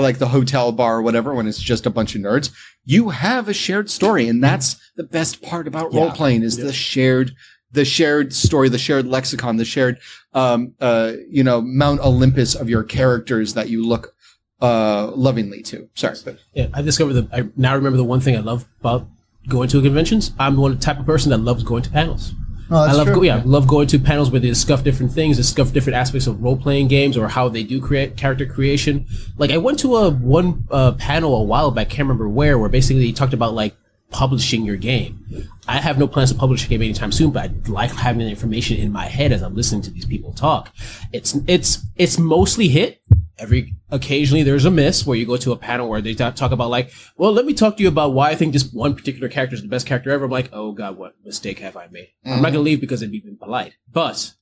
like 0.00 0.18
the 0.18 0.28
hotel 0.28 0.72
bar 0.72 0.96
or 0.98 1.02
whatever 1.02 1.35
when 1.35 1.46
it's 1.46 1.61
just 1.61 1.87
a 1.87 1.90
bunch 1.90 2.14
of 2.14 2.20
nerds. 2.22 2.50
You 2.85 3.11
have 3.11 3.48
a 3.48 3.54
shared 3.54 3.90
story, 3.90 4.28
and 4.28 4.42
that's 4.42 4.76
the 4.96 5.04
best 5.04 5.42
part 5.42 5.66
about 5.68 5.92
Yeah. 5.92 6.00
role 6.00 6.11
playing 6.11 6.42
is 6.42 6.57
the 6.57 6.72
shared, 6.72 7.35
the 7.72 7.85
shared 7.85 8.33
story, 8.33 8.68
the 8.68 8.78
shared 8.78 9.07
lexicon, 9.07 9.57
the 9.57 9.64
shared, 9.64 9.98
um, 10.35 10.72
uh, 10.80 11.12
you 11.30 11.42
know, 11.44 11.61
Mount 11.61 12.00
Olympus 12.00 12.54
of 12.54 12.68
your 12.68 12.83
characters 12.83 13.54
that 13.54 13.68
you 13.68 13.87
look, 13.87 14.14
uh, 14.61 15.11
lovingly 15.14 15.62
to. 15.62 15.88
Sorry, 15.94 16.16
but 16.24 16.38
Yeah, 16.54 16.66
I 16.74 16.83
discovered 16.83 17.14
that 17.14 17.28
I 17.33 17.48
now 17.57 17.74
remember 17.74 17.96
the 17.96 18.04
one 18.04 18.20
thing 18.20 18.37
I 18.37 18.40
love 18.40 18.66
about 18.80 19.09
going 19.48 19.68
to 19.70 19.83
conventions. 19.83 20.33
I'm 20.38 20.54
the 20.57 20.61
one 20.61 20.78
type 20.78 20.98
of 20.98 21.07
person 21.07 21.30
that 21.30 21.38
loves 21.38 21.62
going 21.62 21.83
to 21.83 21.90
panels. 21.90 22.33
Oh, 22.70 22.77
I 22.77 22.92
love 22.92 23.07
true. 23.07 23.16
go, 23.16 23.22
yeah, 23.22 23.42
love 23.44 23.66
going 23.66 23.87
to 23.88 23.98
panels 23.98 24.31
where 24.31 24.40
they 24.40 24.48
discuss 24.48 24.83
different 24.83 25.12
things, 25.12 25.37
discuss 25.37 25.70
different 25.70 25.96
aspects 25.96 26.27
of 26.27 26.42
role 26.42 26.57
playing 26.57 26.88
games 26.88 27.16
or 27.16 27.29
how 27.29 27.48
they 27.48 27.62
do 27.62 27.81
create 27.81 28.16
character 28.16 28.46
creation. 28.46 29.07
Like 29.37 29.50
I 29.50 29.59
went 29.59 29.79
to 29.81 29.96
a 29.96 30.11
one 30.11 30.64
uh, 30.70 30.92
panel 30.92 31.37
a 31.37 31.42
while 31.42 31.70
back, 31.70 31.88
I 31.88 31.90
can't 31.90 32.09
remember 32.09 32.29
where, 32.29 32.59
where 32.59 32.68
basically 32.68 33.05
they 33.07 33.12
talked 33.12 33.35
about 33.35 33.55
like 33.55 33.77
publishing 34.11 34.64
your 34.64 34.77
game. 34.77 35.48
I 35.66 35.79
have 35.79 35.98
no 35.98 36.07
plans 36.07 36.33
to 36.33 36.38
publish 36.38 36.64
a 36.64 36.68
game 36.68 36.83
anytime 36.83 37.12
soon, 37.12 37.31
but 37.33 37.50
I 37.50 37.68
like 37.68 37.90
having 37.90 38.20
the 38.20 38.31
information 38.31 38.79
in 38.79 38.92
my 38.92 39.07
head 39.07 39.33
as 39.33 39.42
I'm 39.42 39.55
listening 39.55 39.83
to 39.83 39.90
these 39.90 40.07
people 40.07 40.33
talk. 40.33 40.72
It's 41.12 41.37
it's 41.46 41.85
it's 41.96 42.18
mostly 42.18 42.68
hit. 42.68 43.00
Every 43.37 43.75
occasionally 43.90 44.44
there's 44.44 44.64
a 44.64 44.70
miss 44.70 45.05
where 45.05 45.16
you 45.16 45.27
go 45.27 45.37
to 45.37 45.53
a 45.53 45.57
panel 45.57 45.88
where 45.88 46.01
they 46.01 46.14
talk 46.14 46.37
talk 46.37 46.53
about 46.53 46.70
like, 46.70 46.92
well, 47.16 47.33
let 47.33 47.47
me 47.47 47.53
talk 47.53 47.77
to 47.77 47.83
you 47.83 47.88
about 47.88 48.12
why 48.12 48.31
I 48.31 48.35
think 48.37 48.53
this 48.53 48.73
one 48.73 48.94
particular 48.94 49.29
character 49.29 49.55
is 49.55 49.62
the 49.62 49.68
best 49.68 49.87
character 49.87 50.11
ever. 50.11 50.27
I'm 50.27 50.31
like, 50.31 50.51
oh 50.53 50.73
god, 50.73 50.97
what 50.97 51.16
mistake 51.25 51.59
have 51.59 51.77
I 51.77 51.88
made? 51.88 52.11
I'm 52.25 52.31
not 52.31 52.37
mm-hmm. 52.37 52.44
gonna 52.44 52.59
leave 52.61 52.81
because 52.81 53.03
it'd 53.03 53.12
be 53.12 53.20
polite, 53.20 53.75
but 53.92 54.35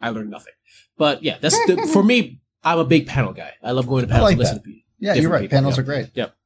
I 0.00 0.10
learned 0.10 0.30
nothing. 0.30 0.52
But 0.98 1.22
yeah, 1.22 1.38
that's 1.40 1.58
the, 1.66 1.88
for 1.92 2.02
me. 2.02 2.40
I'm 2.62 2.80
a 2.80 2.84
big 2.84 3.06
panel 3.06 3.32
guy. 3.32 3.52
I 3.62 3.70
love 3.70 3.86
going 3.86 4.02
to 4.02 4.08
panels 4.08 4.24
like 4.24 4.32
and 4.32 4.38
listening 4.40 4.56
that. 4.56 4.64
to 4.64 4.68
people. 4.70 4.82
Yeah, 4.98 5.14
you're 5.14 5.30
right. 5.30 5.42
people, 5.42 5.56
Panels 5.56 5.76
yeah. 5.76 5.80
are 5.80 5.84
great. 5.84 6.10
Yep. 6.14 6.36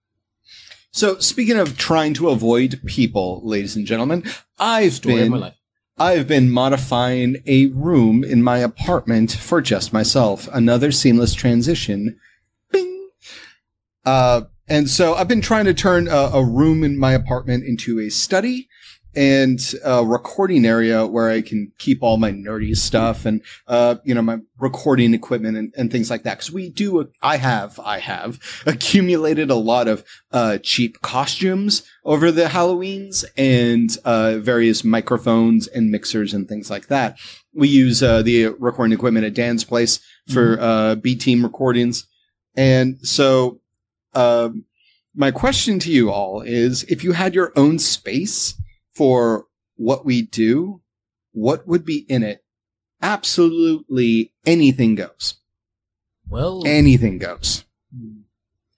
So 0.93 1.19
speaking 1.19 1.57
of 1.57 1.79
trying 1.79 2.15
to 2.15 2.29
avoid 2.29 2.81
people, 2.85 3.41
ladies 3.43 3.77
and 3.77 3.87
gentlemen, 3.87 4.25
I've 4.59 4.95
Story 4.95 5.23
of 5.23 5.29
my 5.29 5.37
been 5.37 5.41
life. 5.41 5.55
I've 6.01 6.27
been 6.27 6.51
modifying 6.51 7.43
a 7.47 7.67
room 7.67 8.25
in 8.25 8.43
my 8.43 8.57
apartment 8.57 9.33
for 9.33 9.61
just 9.61 9.93
myself. 9.93 10.49
Another 10.51 10.91
seamless 10.91 11.35
transition. 11.35 12.19
Bing. 12.73 13.11
Uh, 14.07 14.43
and 14.67 14.89
so 14.89 15.13
I've 15.13 15.29
been 15.29 15.43
trying 15.43 15.67
to 15.67 15.75
turn 15.75 16.09
a, 16.09 16.31
a 16.33 16.43
room 16.43 16.85
in 16.85 16.99
my 16.99 17.13
apartment 17.13 17.65
into 17.65 18.01
a 18.01 18.09
study 18.09 18.70
and 19.15 19.61
a 19.85 20.05
recording 20.05 20.65
area 20.65 21.07
where 21.07 21.31
I 21.31 21.43
can 21.43 21.73
keep 21.79 22.03
all 22.03 22.17
my 22.17 22.31
nerdy 22.31 22.77
stuff 22.77 23.25
and, 23.27 23.43
uh, 23.67 23.97
you 24.05 24.15
know, 24.15 24.23
my 24.23 24.39
recording 24.59 25.15
equipment 25.15 25.57
and, 25.57 25.75
and 25.77 25.91
things 25.91 26.11
like 26.11 26.23
that. 26.23 26.39
Cause 26.39 26.53
we 26.53 26.71
do, 26.71 27.11
I 27.21 27.37
have, 27.37 27.81
I 27.81 27.99
have 27.99 28.39
accumulated 28.67 29.51
a 29.51 29.57
lot 29.57 29.89
of, 29.89 30.05
uh, 30.31 30.59
cheap 30.59 31.01
costumes 31.01 31.83
over 32.05 32.31
the 32.31 32.45
Halloweens 32.45 33.25
and, 33.37 33.97
uh, 34.05 34.39
various 34.39 34.85
microphones 34.85 35.67
and 35.67 35.91
mixers 35.91 36.33
and 36.33 36.49
things 36.49 36.71
like 36.71 36.87
that. 36.87 37.19
We 37.53 37.69
use, 37.69 38.03
uh, 38.03 38.23
the 38.23 38.49
recording 38.59 38.93
equipment 38.93 39.27
at 39.27 39.35
Dan's 39.35 39.65
place 39.65 39.99
for, 40.29 40.59
uh, 40.61 40.95
B 40.95 41.17
team 41.17 41.43
recordings. 41.43 42.07
And 42.57 42.99
so, 43.03 43.61
um, 44.15 44.65
my 45.15 45.33
question 45.33 45.81
to 45.81 45.91
you 45.91 46.11
all 46.11 46.41
is 46.41 46.85
if 46.85 47.03
you 47.03 47.13
had 47.13 47.35
your 47.35 47.53
own 47.57 47.79
space 47.81 48.55
for 49.01 49.47
what 49.77 50.05
we 50.05 50.21
do, 50.21 50.83
what 51.33 51.67
would 51.67 51.87
be 51.87 52.05
in 52.11 52.23
it? 52.23 52.45
Absolutely 53.01 54.35
anything 54.45 54.95
goes. 54.95 55.37
Well, 56.29 56.63
Anything 56.67 57.17
goes. 57.17 57.65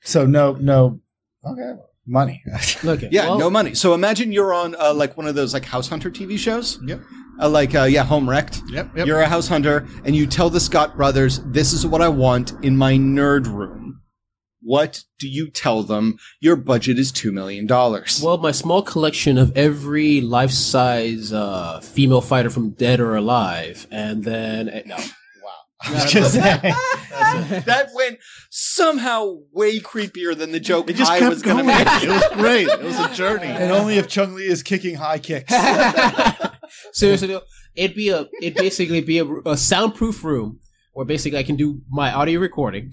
So 0.02 0.24
no, 0.24 0.52
no. 0.52 1.00
Okay, 1.44 1.72
money. 2.06 2.40
okay. 2.84 3.08
Yeah, 3.10 3.30
well, 3.30 3.38
no 3.40 3.50
money. 3.50 3.74
So 3.74 3.94
imagine 3.94 4.30
you're 4.30 4.54
on 4.54 4.76
uh, 4.78 4.94
like 4.94 5.16
one 5.16 5.26
of 5.26 5.34
those 5.34 5.54
like 5.54 5.64
house 5.64 5.88
hunter 5.88 6.08
TV 6.08 6.38
shows. 6.38 6.78
Yep. 6.86 7.00
Uh, 7.40 7.48
like 7.48 7.74
uh, 7.74 7.82
yeah, 7.82 8.04
Home 8.04 8.30
Wrecked. 8.30 8.62
Yep. 8.68 8.96
Yep. 8.98 9.06
You're 9.08 9.22
a 9.22 9.28
house 9.28 9.48
hunter, 9.48 9.88
and 10.04 10.14
you 10.14 10.28
tell 10.28 10.50
the 10.50 10.60
Scott 10.60 10.96
brothers, 10.96 11.40
"This 11.46 11.72
is 11.72 11.84
what 11.84 12.00
I 12.00 12.08
want 12.08 12.52
in 12.64 12.76
my 12.76 12.92
nerd 12.94 13.46
room." 13.46 13.81
What 14.64 15.02
do 15.18 15.28
you 15.28 15.50
tell 15.50 15.82
them? 15.82 16.18
Your 16.40 16.56
budget 16.56 16.98
is 16.98 17.10
two 17.12 17.32
million 17.32 17.66
dollars. 17.66 18.20
Well, 18.22 18.38
my 18.38 18.52
small 18.52 18.82
collection 18.82 19.36
of 19.38 19.56
every 19.56 20.20
life-size 20.20 21.32
uh, 21.32 21.80
female 21.80 22.20
fighter 22.20 22.50
from 22.50 22.70
Dead 22.70 23.00
or 23.00 23.16
Alive, 23.16 23.86
and 23.90 24.22
then 24.24 24.68
eh, 24.68 24.82
no, 24.86 24.96
I 25.80 25.92
was 25.92 26.04
just 26.12 26.34
that 27.14 27.88
went 27.94 28.18
somehow 28.50 29.38
way 29.52 29.80
creepier 29.80 30.36
than 30.36 30.52
the 30.52 30.60
joke 30.60 30.88
It 30.88 30.94
just 30.94 31.10
I 31.10 31.18
kept 31.18 31.30
was 31.30 31.42
going 31.42 31.58
to 31.58 31.64
make. 31.64 31.86
it 31.86 32.08
was 32.08 32.28
great. 32.34 32.68
It 32.68 32.82
was 32.82 32.98
a 32.98 33.12
journey. 33.14 33.46
and 33.46 33.72
only 33.72 33.96
if 33.98 34.06
Chung 34.08 34.34
Li 34.34 34.44
is 34.46 34.62
kicking 34.62 34.94
high 34.94 35.18
kicks. 35.18 35.52
Seriously, 36.92 37.28
though, 37.28 37.42
it'd 37.74 37.96
be 37.96 38.10
a 38.10 38.28
it'd 38.40 38.54
basically 38.54 39.00
be 39.00 39.18
a, 39.18 39.26
a 39.46 39.56
soundproof 39.56 40.22
room 40.24 40.60
where 40.92 41.06
basically 41.06 41.38
I 41.38 41.42
can 41.42 41.56
do 41.56 41.80
my 41.90 42.12
audio 42.12 42.38
recording. 42.38 42.92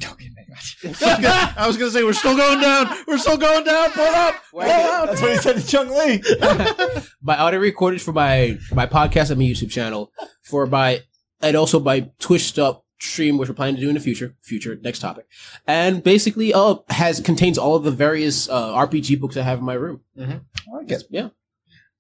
I 0.84 1.66
was 1.68 1.78
gonna 1.78 1.92
say 1.92 2.04
we're 2.04 2.14
still 2.14 2.36
going 2.38 2.62
down. 2.62 2.96
We're 3.08 3.18
still 3.18 3.38
going 3.38 3.64
down. 3.64 3.92
Pull 3.92 4.06
up. 4.06 4.36
Pull 4.52 4.62
up. 4.62 5.10
That's 5.10 5.22
what 5.22 5.32
he 5.32 5.38
said 5.38 5.56
to 5.58 5.66
Chung 5.66 5.90
Li. 5.90 6.22
my 7.22 7.38
audio 7.38 7.60
recordings 7.60 8.04
for 8.04 8.14
my 8.14 8.58
my 8.74 8.86
podcast 8.86 9.32
and 9.32 9.40
my 9.40 9.46
YouTube 9.46 9.72
channel, 9.72 10.12
for 10.44 10.66
my 10.66 11.02
and 11.42 11.56
also 11.56 11.80
my 11.80 12.10
Twitch 12.20 12.44
stuff 12.44 12.82
stream, 13.00 13.38
which 13.38 13.50
we're 13.50 13.56
planning 13.56 13.76
to 13.76 13.82
do 13.82 13.90
in 13.90 13.96
the 13.96 14.02
future. 14.02 14.36
Future 14.42 14.78
next 14.82 15.00
topic, 15.00 15.28
and 15.68 16.04
basically, 16.04 16.54
uh, 16.54 16.76
has 16.90 17.20
contains 17.20 17.58
all 17.58 17.76
of 17.76 17.84
the 17.84 17.92
various 17.92 18.50
uh, 18.50 18.74
RPG 18.76 19.20
books 19.20 19.38
I 19.38 19.42
have 19.44 19.60
in 19.60 19.66
my 19.66 19.74
room. 19.74 20.02
I 20.72 20.76
like 20.76 20.92
it. 20.92 21.04
Yeah. 21.10 21.30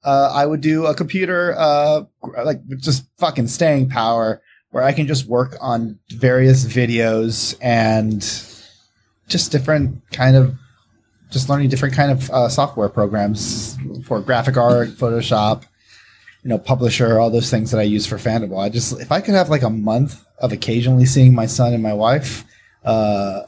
Uh, 0.04 0.32
I 0.34 0.46
would 0.46 0.62
do 0.62 0.86
a 0.86 0.96
computer, 0.96 1.54
uh, 1.58 2.04
like 2.46 2.66
just 2.78 3.06
fucking 3.18 3.48
staying 3.48 3.90
power, 3.90 4.42
where 4.72 4.84
I 4.84 4.94
can 4.94 5.08
just 5.08 5.26
work 5.26 5.58
on 5.60 6.00
various 6.12 6.64
videos 6.66 7.58
and 7.62 8.24
just 9.30 9.52
different 9.52 10.02
kind 10.12 10.36
of, 10.36 10.56
just 11.32 11.48
learning 11.48 11.70
different 11.70 11.96
kind 11.96 12.12
of 12.12 12.30
uh, 12.32 12.50
software 12.50 12.90
programs 12.90 13.78
for 14.04 14.20
graphic 14.20 14.58
art, 14.58 14.90
Photoshop, 14.90 15.64
you 16.44 16.50
know, 16.50 16.58
Publisher, 16.58 17.20
all 17.20 17.30
those 17.30 17.50
things 17.50 17.72
that 17.72 17.80
I 17.80 17.84
use 17.84 18.06
for 18.06 18.18
Fandible. 18.18 18.60
I 18.60 18.70
just, 18.70 19.00
if 19.00 19.12
I 19.12 19.22
could 19.22 19.36
have 19.36 19.50
like 19.50 19.62
a 19.62 19.70
month 19.70 20.26
of 20.40 20.52
occasionally 20.52 21.06
seeing 21.06 21.34
my 21.34 21.46
son 21.46 21.74
and 21.74 21.84
my 21.84 21.94
wife, 21.94 22.44
uh, 22.84 23.44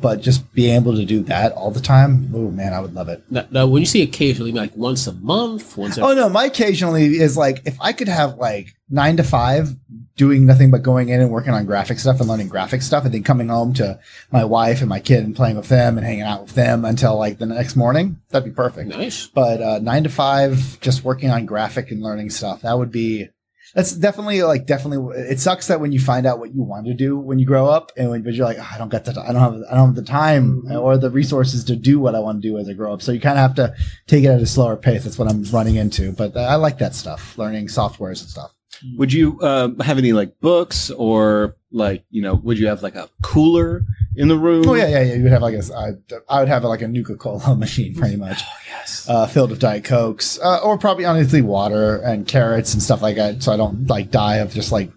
but 0.00 0.20
just 0.20 0.52
being 0.54 0.74
able 0.76 0.94
to 0.94 1.04
do 1.04 1.22
that 1.24 1.52
all 1.52 1.70
the 1.70 1.80
time, 1.80 2.30
oh 2.34 2.50
man, 2.50 2.72
I 2.72 2.80
would 2.80 2.94
love 2.94 3.08
it. 3.08 3.22
Now, 3.30 3.46
now 3.50 3.66
when 3.66 3.80
you 3.80 3.86
say 3.86 4.02
occasionally, 4.02 4.52
like 4.52 4.76
once 4.76 5.06
a 5.06 5.12
month, 5.12 5.76
once. 5.76 5.98
Every, 5.98 6.10
Oh 6.10 6.14
no, 6.14 6.28
my 6.28 6.46
occasionally 6.46 7.18
is 7.18 7.36
like 7.36 7.62
if 7.64 7.76
I 7.80 7.92
could 7.92 8.08
have 8.08 8.36
like 8.36 8.74
nine 8.88 9.16
to 9.16 9.24
five 9.24 9.74
doing 10.16 10.46
nothing 10.46 10.70
but 10.70 10.82
going 10.82 11.08
in 11.08 11.20
and 11.20 11.30
working 11.30 11.52
on 11.52 11.66
graphic 11.66 11.98
stuff 11.98 12.20
and 12.20 12.28
learning 12.28 12.48
graphic 12.48 12.82
stuff 12.82 13.04
and 13.04 13.12
then 13.12 13.22
coming 13.22 13.48
home 13.48 13.74
to 13.74 13.98
my 14.30 14.44
wife 14.44 14.80
and 14.80 14.88
my 14.88 15.00
kid 15.00 15.24
and 15.24 15.34
playing 15.34 15.56
with 15.56 15.68
them 15.68 15.98
and 15.98 16.06
hanging 16.06 16.22
out 16.22 16.42
with 16.42 16.54
them 16.54 16.84
until 16.84 17.18
like 17.18 17.38
the 17.38 17.46
next 17.46 17.74
morning, 17.74 18.20
that'd 18.28 18.44
be 18.44 18.54
perfect. 18.54 18.88
nice. 18.90 19.26
But 19.26 19.60
uh, 19.60 19.78
nine 19.80 20.04
to 20.04 20.08
five, 20.08 20.80
just 20.80 21.02
working 21.02 21.30
on 21.30 21.46
graphic 21.46 21.90
and 21.90 22.02
learning 22.02 22.30
stuff, 22.30 22.62
that 22.62 22.78
would 22.78 22.92
be. 22.92 23.28
That's 23.74 23.92
definitely 23.92 24.42
like 24.42 24.66
definitely. 24.66 25.16
It 25.16 25.40
sucks 25.40 25.66
that 25.66 25.80
when 25.80 25.90
you 25.90 25.98
find 25.98 26.26
out 26.26 26.38
what 26.38 26.54
you 26.54 26.62
want 26.62 26.86
to 26.86 26.94
do 26.94 27.18
when 27.18 27.40
you 27.40 27.46
grow 27.46 27.66
up, 27.66 27.90
and 27.96 28.08
when 28.08 28.22
but 28.22 28.34
you're 28.34 28.46
like, 28.46 28.58
"Oh, 28.60 28.68
I 28.72 28.78
don't 28.78 28.88
get 28.88 29.04
the, 29.04 29.20
I 29.20 29.32
don't 29.32 29.42
have, 29.42 29.62
I 29.68 29.74
don't 29.74 29.86
have 29.86 29.94
the 29.96 30.02
time 30.02 30.62
mm-hmm. 30.62 30.76
or 30.76 30.96
the 30.96 31.10
resources 31.10 31.64
to 31.64 31.76
do 31.76 31.98
what 31.98 32.14
I 32.14 32.20
want 32.20 32.40
to 32.40 32.48
do 32.48 32.56
as 32.58 32.68
I 32.68 32.72
grow 32.74 32.92
up. 32.92 33.02
So 33.02 33.10
you 33.10 33.20
kind 33.20 33.36
of 33.36 33.42
have 33.42 33.54
to 33.56 33.74
take 34.06 34.22
it 34.22 34.28
at 34.28 34.40
a 34.40 34.46
slower 34.46 34.76
pace. 34.76 35.02
That's 35.02 35.18
what 35.18 35.28
I'm 35.28 35.42
running 35.44 35.74
into. 35.74 36.12
But 36.12 36.36
I 36.36 36.54
like 36.54 36.78
that 36.78 36.94
stuff, 36.94 37.36
learning 37.36 37.66
softwares 37.66 38.20
and 38.20 38.30
stuff. 38.30 38.52
Would 38.96 39.12
you 39.12 39.40
uh, 39.40 39.70
have 39.82 39.98
any 39.98 40.12
like 40.12 40.40
books 40.40 40.90
or 40.90 41.56
like 41.70 42.04
you 42.10 42.22
know? 42.22 42.34
Would 42.34 42.58
you 42.58 42.66
have 42.68 42.82
like 42.82 42.94
a 42.94 43.08
cooler 43.22 43.84
in 44.16 44.28
the 44.28 44.38
room? 44.38 44.68
Oh 44.68 44.74
yeah, 44.74 44.88
yeah, 44.88 45.02
yeah. 45.02 45.14
You 45.14 45.22
would 45.24 45.32
have 45.32 45.42
like 45.42 45.54
a, 45.54 45.62
I, 45.74 45.92
I 46.28 46.40
would 46.40 46.48
have 46.48 46.64
like 46.64 46.82
a 46.82 46.88
Nuka 46.88 47.16
Cola 47.16 47.56
machine, 47.56 47.94
pretty 47.94 48.16
much. 48.16 48.42
Oh 48.44 48.58
yes. 48.68 49.08
uh, 49.08 49.26
filled 49.26 49.50
with 49.50 49.60
diet 49.60 49.84
cokes, 49.84 50.38
uh, 50.42 50.60
or 50.62 50.78
probably 50.78 51.04
honestly 51.04 51.42
water 51.42 51.96
and 51.98 52.26
carrots 52.26 52.74
and 52.74 52.82
stuff 52.82 53.02
like 53.02 53.16
that, 53.16 53.42
so 53.42 53.52
I 53.52 53.56
don't 53.56 53.86
like 53.86 54.10
die 54.10 54.36
of 54.36 54.52
just 54.52 54.72
like 54.72 54.90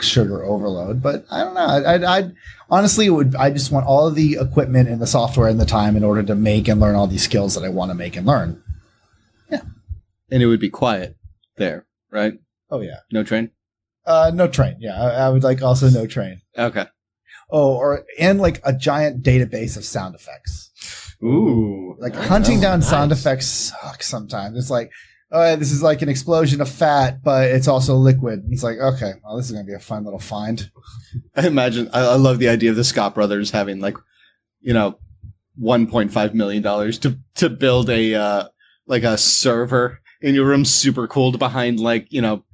sugar 0.00 0.44
overload. 0.44 1.02
But 1.02 1.26
I 1.30 1.44
don't 1.44 1.54
know. 1.54 1.60
I, 1.60 1.94
I, 1.94 2.18
I 2.18 2.30
honestly 2.70 3.06
it 3.06 3.10
would. 3.10 3.34
I 3.36 3.50
just 3.50 3.70
want 3.70 3.86
all 3.86 4.06
of 4.06 4.14
the 4.14 4.38
equipment 4.40 4.88
and 4.88 5.00
the 5.00 5.06
software 5.06 5.48
and 5.48 5.60
the 5.60 5.66
time 5.66 5.96
in 5.96 6.04
order 6.04 6.22
to 6.22 6.34
make 6.34 6.68
and 6.68 6.80
learn 6.80 6.94
all 6.94 7.06
these 7.06 7.24
skills 7.24 7.54
that 7.54 7.64
I 7.64 7.68
want 7.68 7.90
to 7.90 7.94
make 7.94 8.16
and 8.16 8.26
learn. 8.26 8.62
Yeah. 9.50 9.62
And 10.30 10.42
it 10.42 10.46
would 10.46 10.60
be 10.60 10.70
quiet 10.70 11.16
there, 11.56 11.86
right? 12.10 12.34
Oh 12.70 12.80
yeah. 12.80 13.00
No 13.12 13.22
train. 13.24 13.50
Uh, 14.06 14.30
no 14.34 14.48
train. 14.48 14.76
Yeah, 14.80 15.00
I, 15.00 15.26
I 15.26 15.28
would 15.28 15.42
like 15.42 15.62
also 15.62 15.88
no 15.90 16.06
train. 16.06 16.40
Okay. 16.56 16.86
Oh, 17.50 17.74
or 17.74 18.04
and 18.18 18.40
like 18.40 18.60
a 18.64 18.72
giant 18.72 19.22
database 19.22 19.76
of 19.76 19.84
sound 19.84 20.14
effects. 20.14 20.70
Ooh. 21.22 21.96
Like 21.98 22.14
hunting 22.14 22.60
down 22.60 22.80
nice. 22.80 22.90
sound 22.90 23.12
effects 23.12 23.46
sucks 23.46 24.06
sometimes. 24.06 24.56
It's 24.56 24.70
like 24.70 24.90
oh, 25.30 25.56
this 25.56 25.72
is 25.72 25.82
like 25.82 26.02
an 26.02 26.08
explosion 26.08 26.60
of 26.60 26.68
fat, 26.68 27.22
but 27.22 27.50
it's 27.50 27.68
also 27.68 27.96
liquid. 27.96 28.44
It's 28.50 28.62
like, 28.62 28.78
okay, 28.78 29.12
well, 29.22 29.36
this 29.36 29.46
is 29.46 29.52
gonna 29.52 29.64
be 29.64 29.74
a 29.74 29.78
fun 29.78 30.04
little 30.04 30.18
find. 30.18 30.70
I 31.36 31.46
imagine. 31.46 31.88
I, 31.92 32.00
I 32.00 32.16
love 32.16 32.38
the 32.38 32.48
idea 32.48 32.70
of 32.70 32.76
the 32.76 32.84
Scott 32.84 33.14
brothers 33.14 33.50
having 33.50 33.80
like, 33.80 33.96
you 34.60 34.72
know, 34.72 34.98
one 35.56 35.86
point 35.86 36.12
five 36.12 36.34
million 36.34 36.62
dollars 36.62 36.98
to 37.00 37.18
to 37.36 37.48
build 37.48 37.90
a 37.90 38.14
uh, 38.14 38.48
like 38.86 39.02
a 39.02 39.18
server 39.18 40.00
in 40.20 40.34
your 40.34 40.46
room, 40.46 40.64
super 40.64 41.06
cooled 41.06 41.38
behind 41.38 41.80
like 41.80 42.06
you 42.10 42.22
know, 42.22 42.44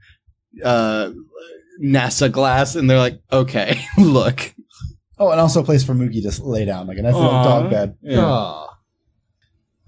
uh, 0.62 1.10
NASA 1.82 2.30
glass, 2.30 2.74
and 2.74 2.88
they're 2.88 2.98
like, 2.98 3.20
okay, 3.32 3.80
look, 3.98 4.54
Oh, 5.18 5.30
and 5.30 5.40
also 5.40 5.60
a 5.60 5.64
place 5.64 5.84
for 5.84 5.94
Mookie 5.94 6.22
to 6.22 6.42
lay 6.42 6.64
down, 6.64 6.86
like 6.88 6.98
a 6.98 7.02
nice 7.02 7.14
little 7.14 7.30
Aw. 7.30 7.44
dog 7.44 7.70
bed. 7.70 7.96
Yeah. 8.02 8.24
Aw. 8.24 8.76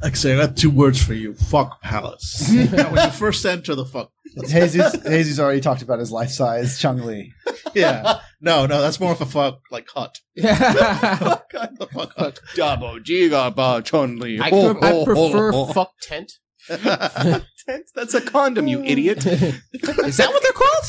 Like 0.03 0.13
I 0.13 0.15
say, 0.15 0.35
I 0.35 0.47
got 0.47 0.57
two 0.57 0.71
words 0.71 1.03
for 1.03 1.15
you. 1.15 1.35
Fuck 1.35 1.81
palace. 1.83 2.49
Now, 2.53 2.93
when 2.93 3.05
you 3.07 3.11
first 3.11 3.45
enter 3.45 3.75
the 3.75 3.85
fuck. 3.87 4.13
Jesus, 4.47 4.95
Jesus 5.03 5.39
already 5.41 5.63
talked 5.63 5.81
about 5.81 5.99
his 5.99 6.13
life 6.13 6.29
size 6.31 6.79
Chung 6.79 6.99
Li. 6.99 7.33
Yeah. 7.75 8.21
No, 8.41 8.67
no, 8.67 8.83
that's 8.83 9.01
more 9.01 9.13
of 9.13 9.21
a 9.23 9.27
fuck 9.27 9.61
like 9.71 9.89
hut. 9.89 10.21
I, 10.39 11.41
the 11.79 11.89
fuck 11.91 12.13
hut. 12.17 12.39
Double 12.55 13.01
giga 13.01 13.55
ba 13.55 13.81
chun 13.83 14.19
li. 14.19 14.37
pre- 14.39 14.47
I 14.49 15.05
prefer 15.05 15.73
fuck 15.73 15.93
tent. 16.03 16.33
That's 16.69 18.15
a 18.15 18.21
condom, 18.21 18.67
you 18.67 18.83
idiot. 18.85 19.25
Is 19.27 20.17
that 20.17 20.29
what 20.31 20.43
they're 20.43 20.53
called? 20.53 20.85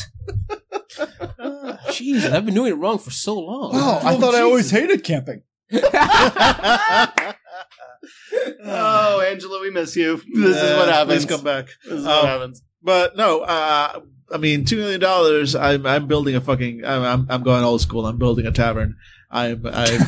Jeez, 1.88 2.30
I've 2.30 2.44
been 2.44 2.54
doing 2.54 2.72
it 2.72 2.76
wrong 2.76 2.98
for 2.98 3.10
so 3.10 3.38
long. 3.38 3.72
Wow, 3.74 4.00
I 4.02 4.16
thought 4.16 4.34
I 4.34 4.40
always 4.42 4.70
hated 4.70 5.04
camping. 5.04 5.42
Oh, 8.64 9.20
Angela, 9.20 9.60
we 9.60 9.70
miss 9.70 9.96
you. 9.96 10.16
This 10.32 10.56
is 10.56 10.76
what 10.76 10.88
happens. 10.88 11.24
Please 11.24 11.36
come 11.36 11.44
back. 11.44 11.66
This 11.84 11.94
is 12.00 12.06
Um, 12.06 12.12
what 12.12 12.24
happens. 12.26 12.62
But 12.82 13.16
no, 13.16 13.40
uh, 13.40 14.00
I 14.32 14.36
mean, 14.38 14.64
two 14.64 14.76
million 14.76 15.00
dollars. 15.00 15.54
I'm 15.54 15.84
I'm 15.86 16.06
building 16.06 16.34
a 16.36 16.40
fucking. 16.40 16.84
I'm, 16.84 17.02
I'm 17.02 17.26
I'm 17.28 17.42
going 17.42 17.64
old 17.64 17.80
school. 17.80 18.06
I'm 18.06 18.18
building 18.18 18.46
a 18.46 18.52
tavern. 18.52 18.96
I'm 19.30 19.66
I'm. 19.72 20.00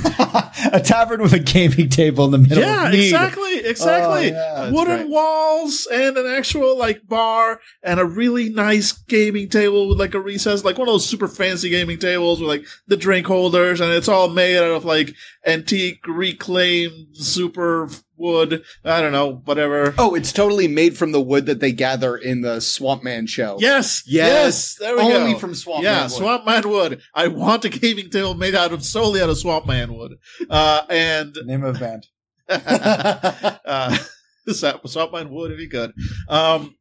a 0.73 0.81
tavern 0.81 1.21
with 1.21 1.35
a 1.35 1.39
gaming 1.39 1.89
table 1.89 2.25
in 2.25 2.31
the 2.31 2.39
middle. 2.39 2.63
yeah, 2.63 2.91
exactly, 2.91 3.59
exactly. 3.59 4.33
Oh, 4.33 4.67
yeah. 4.67 4.71
Wooden 4.71 4.97
great. 4.99 5.09
walls 5.11 5.87
and 5.93 6.17
an 6.17 6.27
actual 6.27 6.79
like 6.79 7.07
bar 7.07 7.61
and 7.83 8.01
a 8.01 8.05
really 8.05 8.49
nice 8.49 8.93
gaming 8.93 9.49
table 9.49 9.89
with 9.89 9.99
like 9.99 10.15
a 10.15 10.21
recess, 10.21 10.65
like 10.65 10.79
one 10.79 10.89
of 10.89 10.95
those 10.95 11.07
super 11.07 11.29
fancy 11.29 11.69
gaming 11.69 11.99
tables 11.99 12.41
with 12.41 12.49
like 12.49 12.65
the 12.87 12.97
drink 12.97 13.27
holders, 13.27 13.81
and 13.81 13.93
it's 13.93 14.09
all 14.09 14.29
made 14.29 14.57
out 14.57 14.71
of 14.71 14.85
like 14.85 15.15
antique, 15.47 16.07
reclaimed, 16.07 17.09
super 17.13 17.89
wood. 18.21 18.63
I 18.85 19.01
don't 19.01 19.13
know, 19.13 19.43
whatever. 19.45 19.95
Oh, 19.99 20.15
it's 20.15 20.33
totally 20.33 20.69
made 20.69 20.97
from 20.97 21.13
the 21.13 21.21
wood 21.21 21.47
that 21.47 21.61
they 21.61 21.73
gather 21.73 22.17
in 22.17 22.43
the 22.43 22.61
Swamp 22.61 23.03
Man 23.03 23.27
show. 23.27 23.57
Yes, 23.59 24.03
Yes. 24.07 24.77
there 24.77 24.95
we 24.95 25.03
go. 25.03 25.13
Only 25.17 25.33
go. 25.33 25.39
from 25.39 25.55
Swamp 25.55 25.83
yeah, 25.83 25.95
Man 25.95 26.03
wood. 26.03 26.11
Swamp 26.13 26.47
Man 26.47 26.69
wood. 26.69 27.01
I 27.15 27.29
want 27.29 27.65
a 27.65 27.69
gaming 27.69 28.11
table 28.11 28.35
made 28.35 28.55
out 28.55 28.73
of 28.73 28.85
solely 28.85 29.21
out 29.23 29.31
of 29.31 29.39
Swamp 29.39 29.67
Man 29.67 29.95
wood. 29.95 30.19
Uh, 30.49 30.83
and 30.89 31.37
Name 31.45 31.65
of 31.65 31.81
band. 31.81 32.07
uh, 32.49 33.97
Swamp 34.49 34.89
Swamp 34.89 35.13
Man 35.13 35.31
wood 35.31 35.53
if 35.53 35.61
you 35.61 35.69
could. 35.69 35.93
Um, 36.29 36.63
and 36.63 36.75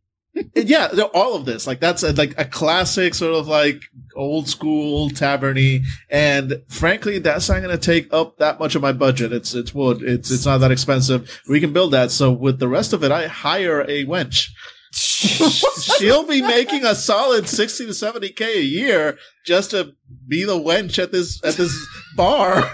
yeah, 0.55 0.89
all 1.13 1.35
of 1.35 1.45
this 1.45 1.67
like 1.67 1.79
that's 1.79 2.03
a, 2.03 2.13
like 2.13 2.33
a 2.37 2.45
classic 2.45 3.13
sort 3.13 3.33
of 3.33 3.47
like 3.47 3.81
old 4.15 4.47
school 4.47 5.09
taverny, 5.09 5.83
and 6.09 6.61
frankly, 6.67 7.19
that's 7.19 7.49
not 7.49 7.61
going 7.61 7.77
to 7.77 7.77
take 7.77 8.11
up 8.13 8.37
that 8.37 8.59
much 8.59 8.75
of 8.75 8.81
my 8.81 8.91
budget. 8.91 9.33
It's 9.33 9.53
it's 9.53 9.73
wood. 9.73 10.01
It's 10.01 10.31
it's 10.31 10.45
not 10.45 10.59
that 10.59 10.71
expensive. 10.71 11.41
We 11.47 11.59
can 11.59 11.73
build 11.73 11.93
that. 11.93 12.11
So 12.11 12.31
with 12.31 12.59
the 12.59 12.67
rest 12.67 12.93
of 12.93 13.03
it, 13.03 13.11
I 13.11 13.27
hire 13.27 13.81
a 13.81 14.05
wench. 14.05 14.49
She'll 14.91 16.25
be 16.25 16.41
making 16.41 16.83
a 16.83 16.95
solid 16.95 17.47
sixty 17.47 17.85
to 17.85 17.93
seventy 17.93 18.29
k 18.29 18.59
a 18.59 18.61
year 18.61 19.17
just 19.45 19.71
to 19.71 19.95
be 20.27 20.45
the 20.45 20.59
wench 20.59 21.01
at 21.01 21.11
this 21.11 21.43
at 21.43 21.55
this 21.55 21.75
bar. 22.15 22.71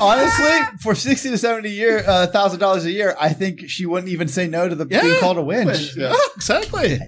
Honestly, 0.00 0.58
for 0.80 0.94
sixty 0.94 1.30
to 1.30 1.38
seventy 1.38 1.70
year, 1.70 2.02
uh, 2.06 2.26
thousand 2.26 2.60
dollars 2.60 2.84
a 2.84 2.90
year, 2.90 3.16
I 3.18 3.32
think 3.32 3.68
she 3.68 3.86
wouldn't 3.86 4.10
even 4.12 4.28
say 4.28 4.46
no 4.48 4.68
to 4.68 4.74
the 4.74 4.84
being 4.86 5.18
called 5.20 5.38
a 5.38 5.42
winch. 5.42 5.96
Yeah, 5.96 6.14
exactly. 6.36 7.00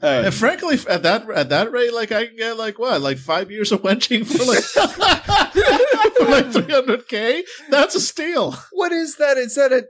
Uh, 0.00 0.22
And 0.26 0.34
frankly, 0.34 0.78
at 0.88 1.02
that 1.02 1.28
at 1.30 1.48
that 1.48 1.72
rate, 1.72 1.92
like 1.92 2.12
I 2.12 2.26
can 2.26 2.36
get 2.36 2.56
like 2.56 2.78
what, 2.78 3.00
like 3.00 3.18
five 3.18 3.50
years 3.50 3.72
of 3.72 3.82
wenching 3.82 4.24
for 4.24 4.44
like 4.44 4.62
for 6.16 6.24
like 6.24 6.52
three 6.52 6.72
hundred 6.72 7.08
k. 7.08 7.44
That's 7.68 7.94
a 7.96 8.00
steal. 8.00 8.52
what 8.72 8.92
is 8.92 9.16
that? 9.16 9.36
Is 9.36 9.56
that 9.56 9.72
a 9.72 9.86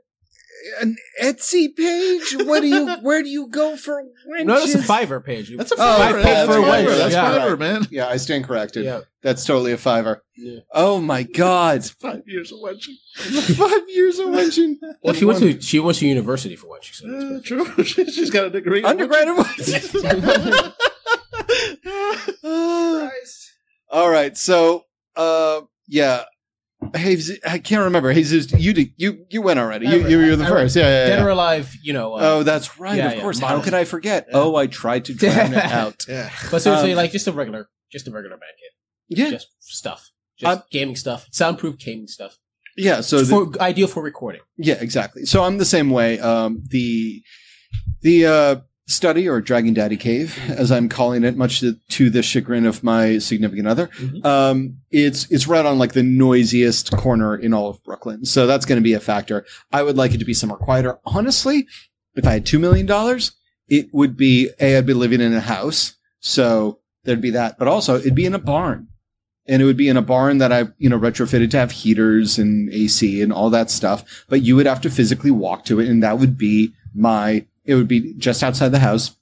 an 0.80 0.96
Etsy 1.22 1.74
page? 1.76 2.36
What 2.46 2.60
do 2.60 2.68
you? 2.68 2.88
Where 3.02 3.22
do 3.22 3.28
you 3.28 3.46
go 3.48 3.76
for 3.76 4.02
wenches? 4.28 4.44
No, 4.44 4.58
that's 4.60 4.74
a 4.74 4.78
Fiverr 4.78 5.24
page. 5.24 5.56
That's 5.56 5.72
a 5.72 5.76
Oh, 5.78 5.96
fiver. 5.98 6.22
five 6.22 6.24
that's 6.24 6.50
for 6.52 6.58
a 6.58 6.62
fiver. 6.62 6.90
wench. 6.90 6.98
That's 6.98 7.12
Yeah. 7.14 7.30
fiver, 7.38 7.56
man. 7.56 7.86
Yeah, 7.90 8.08
I 8.08 8.16
stand 8.16 8.44
corrected. 8.44 8.84
Yeah. 8.84 9.00
That's 9.22 9.44
totally 9.44 9.72
a 9.72 9.76
fiver. 9.78 10.22
Yeah. 10.36 10.60
Oh 10.72 11.00
my 11.00 11.22
god, 11.24 11.84
Five 11.84 12.22
years 12.26 12.52
of 12.52 12.60
wenching. 12.60 12.94
five 13.16 13.88
years 13.88 14.18
of 14.20 14.28
wenching. 14.28 14.78
Well, 15.02 15.14
she 15.14 15.24
went 15.24 15.38
to 15.40 15.60
she 15.60 15.80
went 15.80 15.98
to 15.98 16.06
university 16.06 16.54
for 16.56 16.68
what 16.68 16.84
she 16.84 16.94
said. 16.94 17.10
Uh, 17.10 17.40
true. 17.42 17.66
She- 17.84 18.10
She's 18.10 18.30
got 18.30 18.44
a 18.46 18.50
degree. 18.50 18.78
in 18.80 18.84
Undergraduate 18.86 19.38
wenching. 19.58 20.72
All 23.90 24.10
right, 24.10 24.36
so 24.36 24.84
uh, 25.16 25.62
yeah. 25.86 26.24
Jesus, 26.94 27.38
I 27.46 27.58
can't 27.58 27.82
remember. 27.84 28.12
Jesus, 28.14 28.52
you 28.52 28.72
did, 28.72 28.92
you 28.96 29.26
you 29.30 29.42
went 29.42 29.58
already. 29.58 29.86
You 29.86 30.08
you 30.08 30.16
were 30.18 30.36
the 30.36 30.44
I- 30.44 30.48
first. 30.48 30.76
Yeah, 30.76 30.82
yeah, 30.84 31.06
Dead 31.16 31.22
or 31.24 31.28
alive, 31.30 31.74
you 31.82 31.92
know. 31.92 32.14
Uh, 32.14 32.20
Oh, 32.22 32.42
that's 32.44 32.78
right. 32.78 32.96
Yeah, 32.96 33.08
of 33.08 33.14
yeah, 33.16 33.20
course. 33.20 33.40
How 33.40 33.60
could 33.60 33.74
I 33.74 33.84
forget? 33.84 34.26
Yeah. 34.30 34.38
Oh, 34.38 34.54
I 34.56 34.68
tried 34.68 35.04
to 35.06 35.14
drown 35.14 35.52
it 35.54 35.64
out. 35.64 36.06
Yeah. 36.08 36.30
but 36.50 36.62
seriously, 36.62 36.92
um, 36.92 36.96
like 36.96 37.10
just 37.10 37.26
a 37.26 37.32
regular, 37.32 37.68
just 37.90 38.06
a 38.06 38.10
regular 38.12 38.36
band 38.36 38.52
kit, 38.58 39.18
Yeah, 39.18 39.30
just 39.30 39.48
stuff, 39.58 40.10
just 40.38 40.48
I'm- 40.48 40.62
gaming 40.70 40.96
stuff, 40.96 41.26
soundproof 41.32 41.78
gaming 41.78 42.06
stuff, 42.06 42.38
yeah. 42.76 43.00
So 43.00 43.18
the, 43.22 43.24
for 43.26 43.60
ideal 43.60 43.88
for 43.88 44.02
recording. 44.02 44.42
Yeah, 44.56 44.76
exactly. 44.80 45.24
So 45.26 45.42
I'm 45.42 45.58
the 45.58 45.64
same 45.64 45.90
way. 45.90 46.20
Um, 46.20 46.62
the 46.70 47.22
the 48.02 48.26
uh, 48.26 48.56
study 48.88 49.28
or 49.28 49.40
Dragon 49.40 49.74
Daddy 49.74 49.96
Cave, 49.96 50.36
as 50.48 50.72
I'm 50.72 50.88
calling 50.88 51.22
it, 51.22 51.36
much 51.36 51.60
to, 51.60 51.74
to 51.90 52.08
the 52.10 52.22
chagrin 52.22 52.64
of 52.66 52.82
my 52.82 53.18
significant 53.18 53.68
other, 53.68 53.88
Mhm. 54.00 54.24
um, 54.24 54.76
it's 54.90 55.30
it's 55.30 55.46
right 55.46 55.64
on 55.64 55.78
like 55.78 55.92
the 55.92 56.02
noisiest 56.02 56.90
corner 56.96 57.36
in 57.36 57.52
all 57.54 57.68
of 57.68 57.82
Brooklyn. 57.84 58.24
So 58.24 58.46
that's 58.46 58.64
going 58.64 58.78
to 58.80 58.82
be 58.82 58.94
a 58.94 59.00
factor. 59.00 59.44
I 59.72 59.82
would 59.82 59.96
like 59.96 60.14
it 60.14 60.18
to 60.18 60.24
be 60.24 60.34
somewhere 60.34 60.58
quieter. 60.58 60.98
Honestly, 61.04 61.66
if 62.16 62.26
I 62.26 62.32
had 62.32 62.46
two 62.46 62.58
million 62.58 62.86
dollars, 62.86 63.32
it 63.68 63.88
would 63.92 64.16
be 64.16 64.50
a 64.60 64.78
I'd 64.78 64.86
be 64.86 64.94
living 64.94 65.20
in 65.20 65.34
a 65.34 65.40
house, 65.40 65.94
so 66.20 66.78
there'd 67.04 67.20
be 67.20 67.30
that, 67.30 67.58
but 67.58 67.68
also 67.68 67.96
it'd 67.98 68.14
be 68.14 68.26
in 68.26 68.34
a 68.34 68.38
barn 68.38 68.88
and 69.46 69.62
it 69.62 69.64
would 69.66 69.76
be 69.76 69.88
in 69.88 69.96
a 69.96 70.02
barn 70.02 70.38
that 70.38 70.52
I, 70.52 70.66
you 70.78 70.88
know, 70.90 70.98
retrofitted 70.98 71.50
to 71.52 71.58
have 71.58 71.70
heaters 71.70 72.38
and 72.38 72.70
AC 72.70 73.22
and 73.22 73.32
all 73.32 73.48
that 73.50 73.70
stuff. 73.70 74.24
But 74.28 74.42
you 74.42 74.56
would 74.56 74.66
have 74.66 74.80
to 74.82 74.90
physically 74.90 75.30
walk 75.30 75.64
to 75.66 75.78
it, 75.80 75.88
and 75.88 76.02
that 76.02 76.18
would 76.18 76.36
be 76.38 76.72
my. 76.94 77.44
It 77.68 77.74
would 77.74 77.86
be 77.86 78.14
just 78.14 78.42
outside 78.42 78.70
the 78.70 78.78
house, 78.78 79.14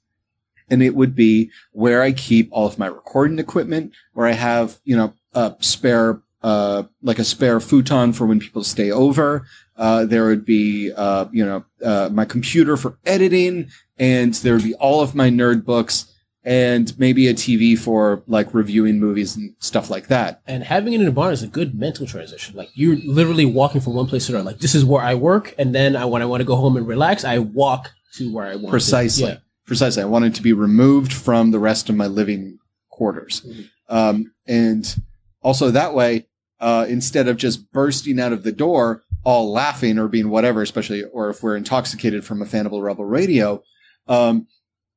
and 0.69 0.81
it 0.81 0.95
would 0.95 1.15
be 1.15 1.51
where 1.73 2.01
I 2.01 2.13
keep 2.13 2.47
all 2.51 2.65
of 2.65 2.79
my 2.79 2.87
recording 2.87 3.39
equipment, 3.39 3.93
where 4.13 4.25
I 4.25 4.31
have, 4.31 4.79
you 4.85 4.95
know, 4.95 5.13
a 5.33 5.53
spare, 5.59 6.21
uh, 6.41 6.83
like 7.03 7.19
a 7.19 7.25
spare 7.25 7.59
futon 7.59 8.13
for 8.13 8.25
when 8.25 8.39
people 8.39 8.63
stay 8.63 8.89
over. 8.89 9.45
Uh, 9.75 10.05
there 10.05 10.27
would 10.27 10.45
be, 10.45 10.93
uh, 10.93 11.25
you 11.33 11.45
know, 11.45 11.65
uh, 11.83 12.09
my 12.09 12.23
computer 12.23 12.77
for 12.77 12.97
editing, 13.05 13.69
and 13.99 14.33
there 14.35 14.53
would 14.53 14.63
be 14.63 14.75
all 14.75 15.01
of 15.01 15.13
my 15.13 15.29
nerd 15.29 15.65
books 15.65 16.13
and 16.47 16.97
maybe 16.97 17.27
a 17.27 17.33
TV 17.33 17.77
for 17.77 18.23
like 18.25 18.53
reviewing 18.53 18.97
movies 18.97 19.35
and 19.35 19.53
stuff 19.59 19.89
like 19.89 20.07
that. 20.07 20.41
And 20.47 20.63
having 20.63 20.93
it 20.93 21.01
in 21.01 21.07
a 21.07 21.11
barn 21.11 21.33
is 21.33 21.43
a 21.43 21.47
good 21.47 21.75
mental 21.75 22.07
transition. 22.07 22.55
Like 22.55 22.69
you're 22.73 22.95
literally 22.95 23.43
walking 23.43 23.81
from 23.81 23.95
one 23.95 24.07
place 24.07 24.27
to 24.27 24.31
another. 24.31 24.45
Like 24.45 24.59
this 24.59 24.73
is 24.73 24.85
where 24.85 25.03
I 25.03 25.15
work, 25.15 25.53
and 25.57 25.75
then 25.75 25.97
I, 25.97 26.05
when 26.05 26.21
I 26.21 26.25
want 26.25 26.39
to 26.39 26.45
go 26.45 26.55
home 26.55 26.77
and 26.77 26.87
relax, 26.87 27.25
I 27.25 27.39
walk 27.39 27.91
to 28.15 28.33
where 28.33 28.47
I 28.47 28.55
want. 28.55 28.69
Precisely. 28.69 29.29
Yeah. 29.29 29.37
Precisely. 29.65 30.01
I 30.01 30.05
wanted 30.05 30.33
to 30.35 30.41
be 30.41 30.53
removed 30.53 31.11
from 31.11 31.51
the 31.51 31.59
rest 31.59 31.89
of 31.89 31.95
my 31.95 32.07
living 32.07 32.57
quarters. 32.89 33.41
Mhm. 33.45 33.69
Um, 33.89 34.31
and 34.47 34.95
also 35.41 35.71
that 35.71 35.93
way, 35.93 36.27
uh, 36.59 36.85
instead 36.89 37.27
of 37.27 37.37
just 37.37 37.71
bursting 37.71 38.19
out 38.19 38.33
of 38.33 38.43
the 38.43 38.51
door, 38.51 39.03
all 39.23 39.51
laughing 39.51 39.99
or 39.99 40.07
being 40.07 40.29
whatever, 40.29 40.61
especially, 40.61 41.03
or 41.03 41.29
if 41.29 41.43
we're 41.43 41.55
intoxicated 41.57 42.23
from 42.23 42.41
a 42.41 42.45
Fandible 42.45 42.81
Rebel 42.81 43.05
radio, 43.05 43.61
um, 44.07 44.47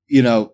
you 0.07 0.23
know, 0.23 0.53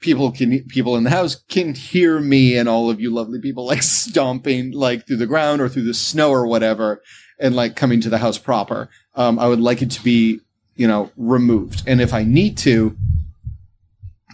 people 0.00 0.32
can, 0.32 0.64
people 0.68 0.96
in 0.96 1.04
the 1.04 1.10
house 1.10 1.36
can 1.48 1.74
hear 1.74 2.18
me 2.18 2.56
and 2.56 2.68
all 2.68 2.88
of 2.88 2.98
you 3.00 3.12
lovely 3.12 3.38
people 3.38 3.66
like 3.66 3.82
stomping 3.82 4.72
like 4.72 5.06
through 5.06 5.18
the 5.18 5.26
ground 5.26 5.60
or 5.60 5.68
through 5.68 5.84
the 5.84 5.94
snow 5.94 6.30
or 6.30 6.46
whatever 6.46 7.02
and 7.38 7.54
like 7.54 7.76
coming 7.76 8.00
to 8.00 8.08
the 8.08 8.18
house 8.18 8.38
proper. 8.38 8.88
Um, 9.14 9.38
I 9.38 9.46
would 9.46 9.60
like 9.60 9.82
it 9.82 9.90
to 9.92 10.02
be, 10.02 10.40
you 10.80 10.88
know, 10.88 11.10
removed. 11.18 11.82
And 11.86 12.00
if 12.00 12.14
I 12.14 12.24
need 12.24 12.56
to, 12.58 12.96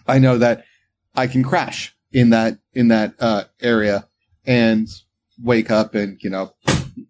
I 0.07 0.21
know 0.21 0.39
that 0.39 0.65
I 1.17 1.27
can 1.27 1.43
crash 1.43 1.93
in 2.13 2.31
that, 2.31 2.59
in 2.73 2.87
that, 2.87 3.15
uh, 3.19 3.45
area 3.61 4.07
and 4.47 4.87
wake 5.43 5.73
up 5.73 5.97
and, 5.97 6.23
you 6.23 6.31
know, 6.31 6.55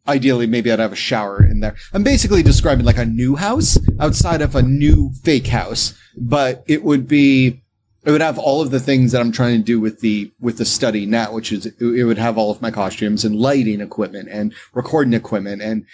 ideally, 0.08 0.46
maybe 0.46 0.72
I'd 0.72 0.78
have 0.78 0.94
a 0.94 0.96
shower 0.96 1.44
in 1.44 1.60
there. 1.60 1.76
I'm 1.92 2.02
basically 2.02 2.42
describing 2.42 2.86
like 2.86 2.96
a 2.96 3.04
new 3.04 3.36
house 3.36 3.76
outside 4.00 4.40
of 4.40 4.54
a 4.54 4.62
new 4.62 5.10
fake 5.22 5.48
house, 5.48 5.92
but 6.16 6.64
it 6.66 6.82
would 6.82 7.06
be, 7.06 7.62
it 8.04 8.12
would 8.12 8.22
have 8.22 8.38
all 8.38 8.62
of 8.62 8.70
the 8.70 8.80
things 8.80 9.12
that 9.12 9.20
I'm 9.20 9.32
trying 9.32 9.58
to 9.58 9.62
do 9.62 9.78
with 9.78 10.00
the, 10.00 10.32
with 10.40 10.56
the 10.56 10.64
study 10.64 11.04
now, 11.04 11.34
which 11.34 11.52
is, 11.52 11.66
it 11.66 12.04
would 12.06 12.16
have 12.16 12.38
all 12.38 12.50
of 12.50 12.62
my 12.62 12.70
costumes 12.70 13.22
and 13.22 13.36
lighting 13.36 13.82
equipment 13.82 14.30
and 14.30 14.54
recording 14.72 15.12
equipment 15.12 15.60
and, 15.60 15.84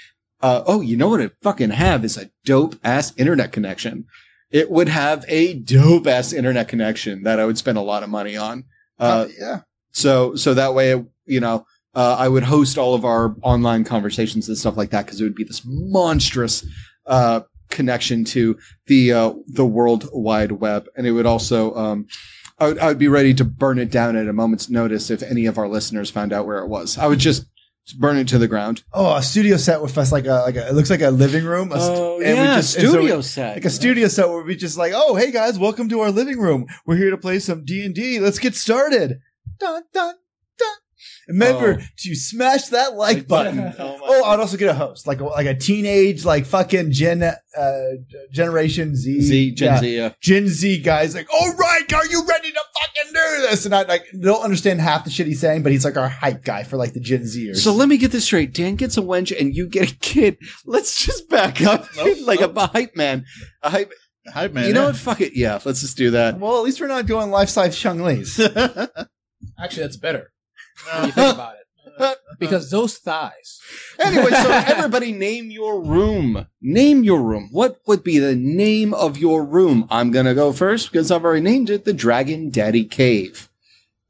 uh, 0.42 0.64
oh, 0.66 0.80
you 0.80 0.96
know 0.96 1.08
what 1.08 1.20
it 1.20 1.36
fucking 1.40 1.70
have 1.70 2.04
is 2.04 2.18
a 2.18 2.30
dope 2.44 2.74
ass 2.84 3.12
internet 3.16 3.52
connection. 3.52 4.06
It 4.50 4.70
would 4.70 4.88
have 4.88 5.24
a 5.28 5.54
dope 5.54 6.06
ass 6.06 6.32
internet 6.32 6.68
connection 6.68 7.22
that 7.22 7.40
I 7.40 7.46
would 7.46 7.56
spend 7.56 7.78
a 7.78 7.82
lot 7.82 8.02
of 8.02 8.10
money 8.10 8.36
on. 8.36 8.64
Uh, 8.98 9.28
yeah. 9.40 9.60
so, 9.92 10.34
so 10.34 10.54
that 10.54 10.74
way, 10.74 11.02
you 11.24 11.40
know, 11.40 11.64
uh, 11.94 12.16
I 12.18 12.28
would 12.28 12.42
host 12.42 12.76
all 12.76 12.94
of 12.94 13.04
our 13.04 13.34
online 13.42 13.84
conversations 13.84 14.48
and 14.48 14.58
stuff 14.58 14.76
like 14.76 14.90
that 14.90 15.06
because 15.06 15.20
it 15.20 15.24
would 15.24 15.34
be 15.34 15.44
this 15.44 15.62
monstrous, 15.64 16.66
uh, 17.06 17.40
connection 17.70 18.24
to 18.24 18.58
the, 18.86 19.12
uh, 19.12 19.32
the 19.46 19.64
world 19.64 20.08
wide 20.12 20.52
web. 20.52 20.86
And 20.96 21.06
it 21.06 21.12
would 21.12 21.26
also, 21.26 21.74
um, 21.74 22.06
I 22.58 22.68
would, 22.68 22.78
I 22.78 22.86
would 22.88 22.98
be 22.98 23.08
ready 23.08 23.32
to 23.34 23.44
burn 23.44 23.78
it 23.78 23.90
down 23.90 24.16
at 24.16 24.28
a 24.28 24.32
moment's 24.32 24.68
notice 24.68 25.10
if 25.10 25.22
any 25.22 25.46
of 25.46 25.58
our 25.58 25.68
listeners 25.68 26.10
found 26.10 26.32
out 26.32 26.46
where 26.46 26.58
it 26.58 26.68
was. 26.68 26.98
I 26.98 27.06
would 27.06 27.18
just 27.18 27.46
burn 27.98 28.16
it 28.16 28.28
to 28.28 28.38
the 28.38 28.46
ground. 28.48 28.84
Oh, 28.92 29.16
a 29.16 29.22
studio 29.22 29.56
set 29.56 29.82
with 29.82 29.96
us 29.98 30.12
like 30.12 30.24
a 30.26 30.34
like 30.46 30.56
a 30.56 30.68
it 30.68 30.74
looks 30.74 30.90
like 30.90 31.00
a 31.02 31.10
living 31.10 31.44
room. 31.44 31.72
A 31.72 31.80
st- 31.80 31.98
Oh, 31.98 32.20
and 32.20 32.38
we 32.38 32.44
just- 32.56 32.76
and 32.76 32.88
so 32.88 33.02
we- 33.02 33.22
set. 33.22 33.56
like 33.56 33.64
a 33.64 33.70
studio 33.70 34.08
set 34.08 34.28
where 34.28 34.42
we 34.42 34.54
just 34.56 34.78
like, 34.78 34.92
oh, 34.94 35.16
hey 35.16 35.32
guys, 35.32 35.58
welcome 35.58 35.88
to 35.88 36.00
our 36.00 36.10
living 36.10 36.38
room. 36.38 36.66
We're 36.86 36.96
here 36.96 37.10
to 37.10 37.18
play 37.18 37.38
some 37.40 37.64
D 37.64 37.84
and 37.84 37.94
D. 37.94 38.20
Let's 38.20 38.38
get 38.38 38.54
started. 38.54 39.18
Dun 39.58 39.82
dun 39.92 40.14
dun. 40.14 40.14
Remember 41.28 41.78
Oh. 41.80 41.84
to 41.98 42.14
smash 42.14 42.66
that 42.68 42.94
like 42.94 43.28
button. 43.28 43.58
Oh, 43.78 43.98
Oh, 44.04 44.24
I'd 44.24 44.40
also 44.40 44.56
get 44.56 44.68
a 44.68 44.74
host, 44.74 45.06
like 45.06 45.20
a, 45.20 45.24
like 45.24 45.46
a 45.46 45.54
teenage, 45.54 46.24
like 46.24 46.44
fucking 46.46 46.90
Gen 46.92 47.22
uh, 47.22 47.78
Generation 48.32 48.96
Z, 48.96 49.20
Z, 49.22 49.50
Gen 49.52 49.68
yeah, 49.74 49.78
Z. 49.80 49.96
Yeah. 49.96 50.12
Gen 50.20 50.48
Z 50.48 50.78
guys. 50.82 51.14
Like, 51.14 51.28
all 51.32 51.52
right, 51.54 51.92
are 51.92 52.06
you 52.06 52.24
ready 52.26 52.50
to 52.50 52.60
fucking 52.60 53.12
do 53.12 53.48
this? 53.48 53.64
And 53.66 53.74
I 53.74 53.82
like 53.82 54.04
don't 54.20 54.42
understand 54.42 54.80
half 54.80 55.04
the 55.04 55.10
shit 55.10 55.26
he's 55.26 55.40
saying, 55.40 55.62
but 55.62 55.72
he's 55.72 55.84
like 55.84 55.96
our 55.96 56.08
hype 56.08 56.44
guy 56.44 56.64
for 56.64 56.76
like 56.76 56.92
the 56.92 57.00
Gen 57.00 57.22
Zers. 57.22 57.56
So 57.58 57.72
let 57.72 57.88
me 57.88 57.96
get 57.96 58.10
this 58.12 58.24
straight. 58.24 58.52
Dan 58.52 58.74
gets 58.76 58.96
a 58.96 59.00
wench 59.02 59.38
and 59.38 59.54
you 59.54 59.68
get 59.68 59.90
a 59.92 59.94
kid. 59.96 60.36
Let's 60.66 61.04
just 61.04 61.28
back 61.28 61.60
up 61.62 61.86
Nope, 61.96 62.18
like 62.24 62.40
nope. 62.40 62.56
a 62.56 62.66
hype 62.66 62.96
man. 62.96 63.24
A 63.62 63.70
hype. 63.70 63.92
Hi, 64.32 64.46
man. 64.48 64.66
you 64.68 64.72
know 64.74 64.84
what? 64.84 64.96
Fuck 64.96 65.20
it. 65.20 65.34
Yeah, 65.36 65.58
let's 65.64 65.80
just 65.80 65.96
do 65.96 66.12
that. 66.12 66.38
well, 66.38 66.56
at 66.58 66.62
least 66.62 66.80
we're 66.80 66.86
not 66.86 67.06
going 67.06 67.30
life 67.30 67.48
size 67.48 67.76
Chung 67.78 68.02
Lee's. 68.02 68.38
Actually, 69.58 69.82
that's 69.82 69.96
better 69.96 70.30
when 70.92 71.06
you 71.06 71.12
think 71.12 71.34
about 71.34 71.54
it. 71.54 71.58
Because 72.38 72.70
those 72.70 72.96
thighs. 72.98 73.60
Anyway, 73.98 74.30
so 74.30 74.50
everybody 74.66 75.12
name 75.12 75.50
your 75.50 75.80
room. 75.80 76.46
Name 76.60 77.04
your 77.04 77.20
room. 77.22 77.50
What 77.52 77.80
would 77.86 78.02
be 78.02 78.18
the 78.18 78.34
name 78.34 78.94
of 78.94 79.18
your 79.18 79.44
room? 79.44 79.86
I'm 79.90 80.10
going 80.10 80.26
to 80.26 80.34
go 80.34 80.52
first 80.52 80.90
because 80.90 81.10
I've 81.10 81.24
already 81.24 81.42
named 81.42 81.70
it 81.70 81.84
the 81.84 81.92
Dragon 81.92 82.50
Daddy 82.50 82.84
Cave. 82.84 83.48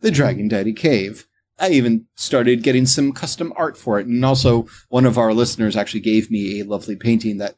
The 0.01 0.11
Dragon 0.11 0.49
Daddy 0.49 0.73
Cave. 0.73 1.27
I 1.59 1.71
even 1.71 2.07
started 2.15 2.63
getting 2.63 2.87
some 2.87 3.13
custom 3.13 3.53
art 3.57 3.77
for 3.77 3.99
it. 4.01 4.07
And 4.07 4.25
also, 4.25 4.67
one 4.89 5.05
of 5.05 5.19
our 5.19 5.35
listeners 5.35 5.77
actually 5.77 6.01
gave 6.01 6.31
me 6.31 6.61
a 6.61 6.65
lovely 6.65 6.97
painting 6.97 7.37
that 7.39 7.57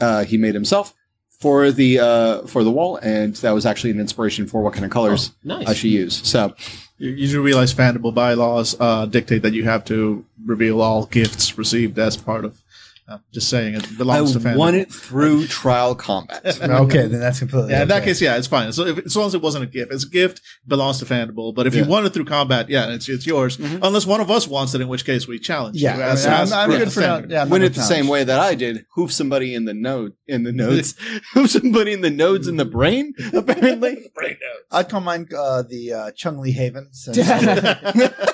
uh, 0.00 0.24
he 0.24 0.38
made 0.38 0.54
himself 0.54 0.94
for 1.38 1.70
the 1.70 1.98
uh, 1.98 2.46
for 2.46 2.64
the 2.64 2.70
wall, 2.70 2.96
and 2.96 3.34
that 3.36 3.50
was 3.50 3.66
actually 3.66 3.90
an 3.90 4.00
inspiration 4.00 4.46
for 4.46 4.62
what 4.62 4.72
kind 4.72 4.84
of 4.84 4.90
colors 4.90 5.32
Nice. 5.42 5.66
I 5.66 5.74
should 5.74 5.90
use. 5.90 6.26
So, 6.26 6.54
You, 6.98 7.26
do 7.26 7.42
realize 7.42 7.74
Fandible 7.74 8.14
bylaws 8.14 8.76
uh, 8.78 9.06
dictate 9.06 9.42
that 9.42 9.52
you 9.52 9.64
have 9.64 9.84
to 9.86 10.24
reveal 10.44 10.80
all 10.80 11.06
gifts 11.06 11.58
received 11.58 11.98
as 11.98 12.16
part 12.16 12.44
of. 12.44 12.63
Uh, 13.06 13.18
just 13.34 13.50
saying, 13.50 13.74
it 13.74 13.86
I 13.86 13.96
belongs 13.98 14.32
to 14.32 14.38
Fandible. 14.38 14.56
won 14.56 14.74
it 14.74 14.90
through 14.90 15.46
trial 15.46 15.94
combat. 15.94 16.40
okay, 16.62 17.06
then 17.06 17.20
that's 17.20 17.38
completely. 17.38 17.72
Yeah, 17.72 17.82
in 17.82 17.88
that 17.88 18.02
case, 18.02 18.18
yeah, 18.18 18.38
it's 18.38 18.46
fine. 18.46 18.72
So 18.72 18.86
if, 18.86 18.98
as 19.04 19.14
long 19.14 19.26
as 19.26 19.34
it 19.34 19.42
wasn't 19.42 19.64
a 19.64 19.66
gift, 19.66 19.92
it's 19.92 20.04
a 20.06 20.08
gift, 20.08 20.38
it 20.38 20.68
belongs 20.68 21.00
to 21.00 21.04
Fandible. 21.04 21.54
But 21.54 21.66
if 21.66 21.74
you 21.74 21.84
won 21.84 22.06
it 22.06 22.14
through 22.14 22.24
combat, 22.24 22.70
yeah, 22.70 22.88
it's 22.94 23.06
it's 23.10 23.26
yours. 23.26 23.58
Mhm. 23.58 23.80
Unless 23.82 24.06
one 24.06 24.22
of 24.22 24.30
us 24.30 24.48
wants 24.48 24.74
it, 24.74 24.80
in 24.80 24.88
which 24.88 25.04
case 25.04 25.28
we 25.28 25.38
challenge 25.38 25.76
Yeah, 25.76 25.92
you. 25.92 25.98
That's, 25.98 26.24
I 26.24 26.34
am 26.36 26.42
as 26.44 26.52
I'm 26.52 26.70
the 26.70 26.78
good 26.78 26.92
for 26.94 27.00
now. 27.00 27.16
defender. 27.16 27.34
Yeah, 27.34 27.44
win 27.44 27.62
it 27.62 27.74
the 27.74 27.82
same 27.82 28.08
way 28.08 28.24
that 28.24 28.40
I 28.40 28.54
did. 28.54 28.86
Hoof 28.94 29.12
somebody 29.12 29.54
in 29.54 29.66
the 29.66 29.74
node 29.74 30.14
in 30.26 30.44
the 30.44 30.52
nodes. 30.52 30.94
Hoof 31.34 31.50
somebody 31.50 31.92
in 31.92 32.00
the 32.00 32.10
nodes 32.10 32.48
in 32.48 32.56
the 32.56 32.64
brain. 32.64 33.12
Apparently, 33.34 34.10
Brain 34.14 34.30
nodes. 34.40 34.64
I'd 34.72 34.88
call 34.88 35.02
mine 35.02 35.28
uh, 35.36 35.62
the 35.62 35.92
uh, 35.92 36.10
Chung 36.12 36.38
Lee 36.38 36.52
Havens. 36.52 37.06
and 37.08 37.18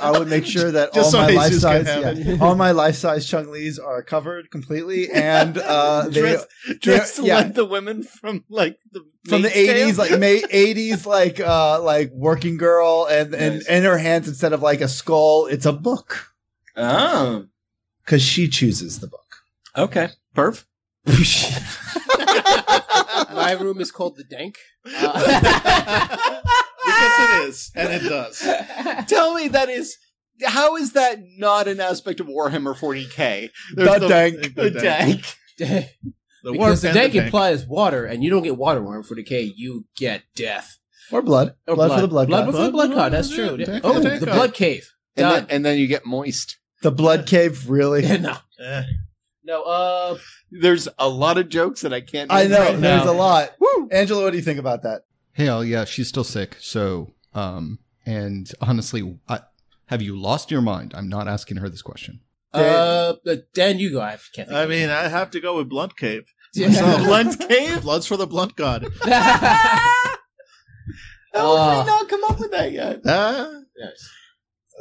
I 0.01 0.15
would 0.17 0.29
make 0.29 0.47
sure 0.47 0.71
that 0.71 0.97
all 0.97 1.11
my 1.13 1.27
life 1.31 1.49
Jesus 1.51 1.65
can 1.65 1.85
size, 1.85 2.05
have 2.05 2.19
yeah, 2.19 2.37
all 2.41 2.55
my 2.55 2.71
life 2.71 2.95
size 2.95 3.27
Chung 3.27 3.51
Lees 3.51 3.79
are 3.81 4.03
covered 4.03 4.49
completely, 4.61 5.11
and 5.11 5.59
uh, 5.59 6.09
they 6.09 6.21
dressed, 6.21 6.49
dressed 6.81 7.19
yeah. 7.23 7.37
like 7.37 7.55
the 7.55 7.65
women 7.65 8.03
from 8.03 8.45
like 8.49 8.79
the 8.93 9.01
from 9.29 9.43
the 9.43 9.49
Maid's 9.49 9.57
eighties, 9.57 9.99
like 9.99 10.19
May 10.19 10.43
eighties, 10.51 11.07
like 11.07 11.41
uh, 11.41 11.81
like 11.83 12.11
working 12.13 12.57
girl, 12.57 13.07
and 13.11 13.35
and 13.35 13.55
Nice. 13.57 13.67
in 13.69 13.85
her 13.85 13.99
hands 13.99 14.29
instead 14.29 14.53
of 14.53 14.63
like 14.63 14.81
a 14.81 14.89
skull, 14.89 15.47
it's 15.47 15.67
a 15.67 15.73
book 15.73 16.33
oh, 16.77 17.47
because 18.05 18.23
she 18.23 18.49
chooses 18.49 19.01
the 19.01 19.07
book. 19.07 19.37
okay, 19.77 20.09
perf. 20.35 20.65
My 23.33 23.53
room 23.53 23.81
is 23.81 23.91
called 23.91 24.17
the 24.17 24.25
Dank. 24.25 24.59
Uh, 24.85 26.41
because 26.85 27.19
it 27.21 27.49
is, 27.49 27.73
and 27.75 27.93
it 27.93 28.09
does. 28.09 28.39
Tell 29.09 29.35
me 29.35 29.49
that 29.49 29.69
is. 29.71 29.97
How 30.45 30.77
is 30.77 30.93
that 30.93 31.19
not 31.37 31.69
an 31.69 31.81
aspect 31.81 32.21
of 32.21 32.27
Warhammer 32.27 32.75
40k? 32.77 33.51
The 33.75 33.85
There's 33.85 34.09
dank. 34.09 34.55
The 34.55 34.71
dank. 34.71 35.35
The 35.59 35.89
because 36.53 36.83
the 36.83 36.89
and 36.89 36.95
Dank 36.95 37.13
tank. 37.13 37.25
implies 37.27 37.67
water, 37.67 38.07
and 38.07 38.25
you 38.25 38.31
don't 38.31 38.43
get 38.43 38.57
water 38.57 38.83
worm 38.83 39.03
for 39.03 39.15
decay. 39.15 39.53
You 39.57 39.85
get 39.97 40.23
death. 40.35 40.79
Or 41.13 41.23
blood, 41.23 41.55
Or 41.67 41.75
blood, 41.75 41.95
for 41.95 42.01
the 42.03 42.09
blood, 42.09 42.29
blood 42.29 42.45
god. 42.47 42.55
for 42.55 42.63
the 42.63 42.71
blood 42.71 42.91
god. 42.93 43.13
That's 43.13 43.29
true. 43.31 43.57
Dank 43.59 43.85
oh, 43.85 43.99
the 44.01 44.19
the 44.21 44.27
blood 44.27 44.55
cave. 44.55 44.89
And 45.17 45.27
then, 45.31 45.47
and 45.51 45.65
then 45.67 45.77
you 45.79 45.87
get 45.87 46.07
moist. 46.07 46.57
The 46.83 46.93
blood 46.93 47.27
cave, 47.27 47.69
really. 47.69 48.03
no, 48.19 48.37
Eh. 48.61 48.83
no. 49.45 49.63
Uh, 49.65 50.17
There's 50.51 50.89
a 50.99 51.09
lot 51.09 51.37
of 51.37 51.49
jokes 51.51 51.83
that 51.83 51.93
I 51.93 52.01
can't. 52.01 52.33
I 52.33 52.45
know. 52.47 52.59
right 52.61 52.81
There's 52.81 53.05
now. 53.05 53.11
a 53.11 53.13
lot. 53.13 53.51
Woo! 53.59 53.89
Angela, 53.91 54.23
what 54.23 54.31
do 54.31 54.37
you 54.39 54.43
think 54.45 54.59
about 54.61 54.83
that? 54.85 55.03
Hell 55.33 55.63
yeah, 55.65 55.85
she's 55.85 56.09
still 56.09 56.25
sick. 56.25 56.57
So, 56.61 57.13
um, 57.35 57.81
and 58.07 58.51
honestly, 58.63 59.19
I, 59.29 59.41
have 59.91 60.01
you 60.03 60.19
lost 60.19 60.51
your 60.51 60.61
mind? 60.63 60.93
I'm 60.97 61.09
not 61.09 61.29
asking 61.29 61.59
her 61.59 61.69
this 61.69 61.83
question. 61.83 62.21
uh, 62.53 63.13
Dan, 63.55 63.79
you 63.79 63.93
go. 63.93 64.01
I 64.01 64.17
can't. 64.35 64.49
Think 64.49 64.53
I 64.53 64.67
mean, 64.67 64.89
I 64.89 65.09
have 65.09 65.31
to 65.33 65.41
go 65.41 65.57
with 65.59 65.69
Blunt 65.69 65.97
Cave. 65.97 66.25
it. 66.55 66.73
So, 66.73 66.99
Blunt 67.05 67.39
Cave? 67.49 67.83
Bloods 67.83 68.07
for 68.07 68.17
the 68.17 68.27
Blunt 68.27 68.57
God. 68.57 68.87
How 71.33 71.57
have 71.57 71.79
Uh, 71.79 71.81
we 71.85 71.87
not 71.87 72.09
come 72.09 72.25
up 72.25 72.41
with 72.41 72.51
that 72.51 72.73
yet? 72.73 73.01
Ah, 73.07 73.51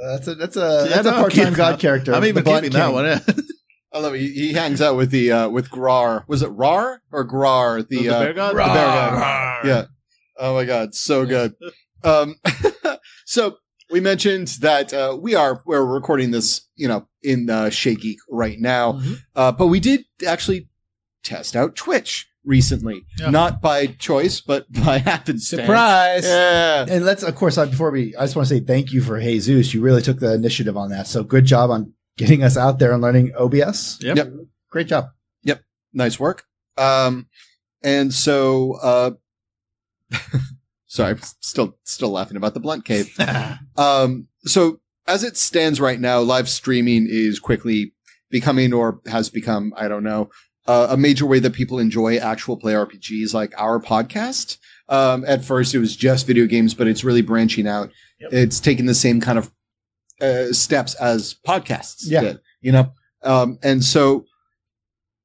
That's 0.08 0.28
a 0.28 0.36
that's 0.36 0.58
a 0.58 0.88
Yeah, 0.90 0.96
that's 0.96 1.08
a 1.08 1.12
part 1.12 1.34
time 1.34 1.54
god 1.54 1.80
character. 1.80 2.14
I'm 2.14 2.22
the 2.22 2.30
even 2.30 2.44
Blunt 2.44 2.64
keeping 2.64 2.80
that 2.80 2.92
one. 2.94 3.06
Yeah. 3.06 3.20
I 3.92 4.00
love 4.00 4.14
it. 4.16 4.20
He, 4.22 4.30
he 4.34 4.54
hangs 4.54 4.82
out 4.82 4.96
with 4.96 5.12
the 5.12 5.32
uh, 5.32 5.50
with 5.50 5.70
Grar. 5.70 6.24
Was 6.28 6.42
it 6.42 6.48
Rar 6.48 7.02
or 7.12 7.24
Grar? 7.24 7.82
The, 7.84 7.98
The 8.04 8.10
uh, 8.10 8.20
bear 8.20 8.34
god? 8.34 8.52
The 8.52 8.58
bear 8.58 8.66
god. 8.66 9.66
Yeah. 9.66 9.86
Oh 10.38 10.54
my 10.56 10.66
god, 10.66 10.96
so 10.96 11.26
good. 11.26 11.54
Um, 12.04 12.36
so 13.26 13.58
we 13.92 14.00
mentioned 14.00 14.48
that 14.62 14.94
uh, 14.94 15.18
we 15.20 15.36
are 15.36 15.62
we're 15.66 15.84
recording 15.86 16.32
this, 16.32 16.62
you 16.76 16.88
know, 16.88 17.08
in 17.24 17.50
uh, 17.50 17.70
Shea 17.70 17.96
Geek 17.96 18.20
right 18.30 18.60
now, 18.60 18.94
Mhm. 18.94 19.18
uh, 19.36 19.52
but 19.52 19.68
we 19.68 19.80
did 19.80 20.06
actually 20.26 20.68
test 21.24 21.56
out 21.56 21.76
Twitch 21.76 22.28
recently, 22.46 23.02
Yeah. 23.20 23.30
not 23.30 23.62
by 23.62 23.88
choice, 23.88 24.40
but 24.42 24.72
by 24.86 25.00
happenstance. 25.00 25.62
Surprise! 25.64 26.24
Yeah. 26.26 26.86
And 26.90 27.04
let's, 27.06 27.24
of 27.24 27.36
course, 27.36 27.58
uh, 27.58 27.66
before 27.66 27.92
we, 27.92 28.16
I 28.16 28.24
just 28.24 28.36
want 28.36 28.48
to 28.48 28.56
say 28.56 28.62
thank 28.62 28.94
you 28.94 29.02
for 29.02 29.20
Jesus. 29.20 29.74
You 29.74 29.82
really 29.82 30.02
took 30.02 30.20
the 30.20 30.34
initiative 30.34 30.78
on 30.78 30.90
that. 30.92 31.08
So 31.08 31.24
good 31.24 31.46
job 31.46 31.70
on 31.70 31.94
getting 32.18 32.44
us 32.44 32.58
out 32.58 32.80
there 32.80 32.92
and 32.94 33.02
learning 33.02 33.34
OBS. 33.38 34.00
Yep. 34.02 34.18
Yep. 34.18 34.34
Great 34.72 34.88
job. 34.88 35.06
Yep. 35.44 35.62
Nice 35.94 36.20
work. 36.20 36.44
Um, 36.78 37.28
and 37.84 38.14
so, 38.14 38.74
uh, 38.82 39.12
sorry, 40.90 41.12
I'm 41.12 41.20
still, 41.40 41.78
still 41.86 42.10
laughing 42.12 42.36
about 42.36 42.54
the 42.54 42.60
blunt 42.60 42.84
cave. 42.84 43.16
Um, 43.78 44.28
so 44.44 44.82
as 45.08 45.24
it 45.24 45.38
stands 45.38 45.80
right 45.80 46.00
now, 46.00 46.20
live 46.20 46.50
streaming 46.50 47.08
is 47.10 47.40
quickly 47.40 47.94
becoming 48.30 48.74
or 48.74 49.00
has 49.08 49.30
become, 49.30 49.74
I 49.78 49.88
don't 49.88 50.04
know, 50.04 50.30
uh, 50.68 50.88
a 50.90 50.98
major 50.98 51.26
way 51.26 51.40
that 51.40 51.54
people 51.54 51.80
enjoy 51.80 52.18
actual 52.18 52.58
play 52.58 52.74
RPGs 52.74 53.34
like 53.34 53.54
our 53.58 53.80
podcast. 53.80 54.58
Um, 54.90 55.24
at 55.26 55.46
first 55.46 55.74
it 55.74 55.80
was 55.80 55.96
just 55.96 56.28
video 56.28 56.46
games, 56.46 56.74
but 56.74 56.88
it's 56.88 57.04
really 57.06 57.22
branching 57.22 57.68
out. 57.68 57.90
Yep. 58.20 58.34
It's 58.34 58.60
taking 58.60 58.86
the 58.86 58.94
same 58.94 59.22
kind 59.22 59.40
of, 59.40 59.52
uh, 60.22 60.52
steps 60.52 60.94
as 60.96 61.36
podcasts 61.48 62.02
Yeah. 62.06 62.22
did, 62.22 62.40
you 62.62 62.72
know? 62.74 62.92
Um, 63.24 63.58
and 63.64 63.84
so, 63.84 64.26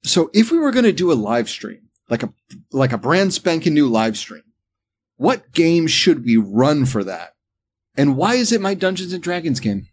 so 0.04 0.30
if 0.32 0.50
we 0.52 0.58
were 0.58 0.70
going 0.70 0.84
to 0.84 0.92
do 0.92 1.10
a 1.10 1.14
live 1.14 1.48
stream, 1.48 1.88
like 2.08 2.22
a, 2.22 2.32
like 2.72 2.92
a 2.92 2.98
brand 2.98 3.32
spanking 3.34 3.74
new 3.74 3.88
live 3.88 4.16
stream, 4.16 4.42
what 5.16 5.52
game 5.52 5.86
should 5.86 6.24
we 6.24 6.36
run 6.36 6.86
for 6.86 7.04
that? 7.04 7.34
And 7.96 8.16
why 8.16 8.34
is 8.34 8.52
it 8.52 8.60
my 8.60 8.74
Dungeons 8.74 9.12
and 9.12 9.22
Dragons 9.22 9.60
game? 9.60 9.86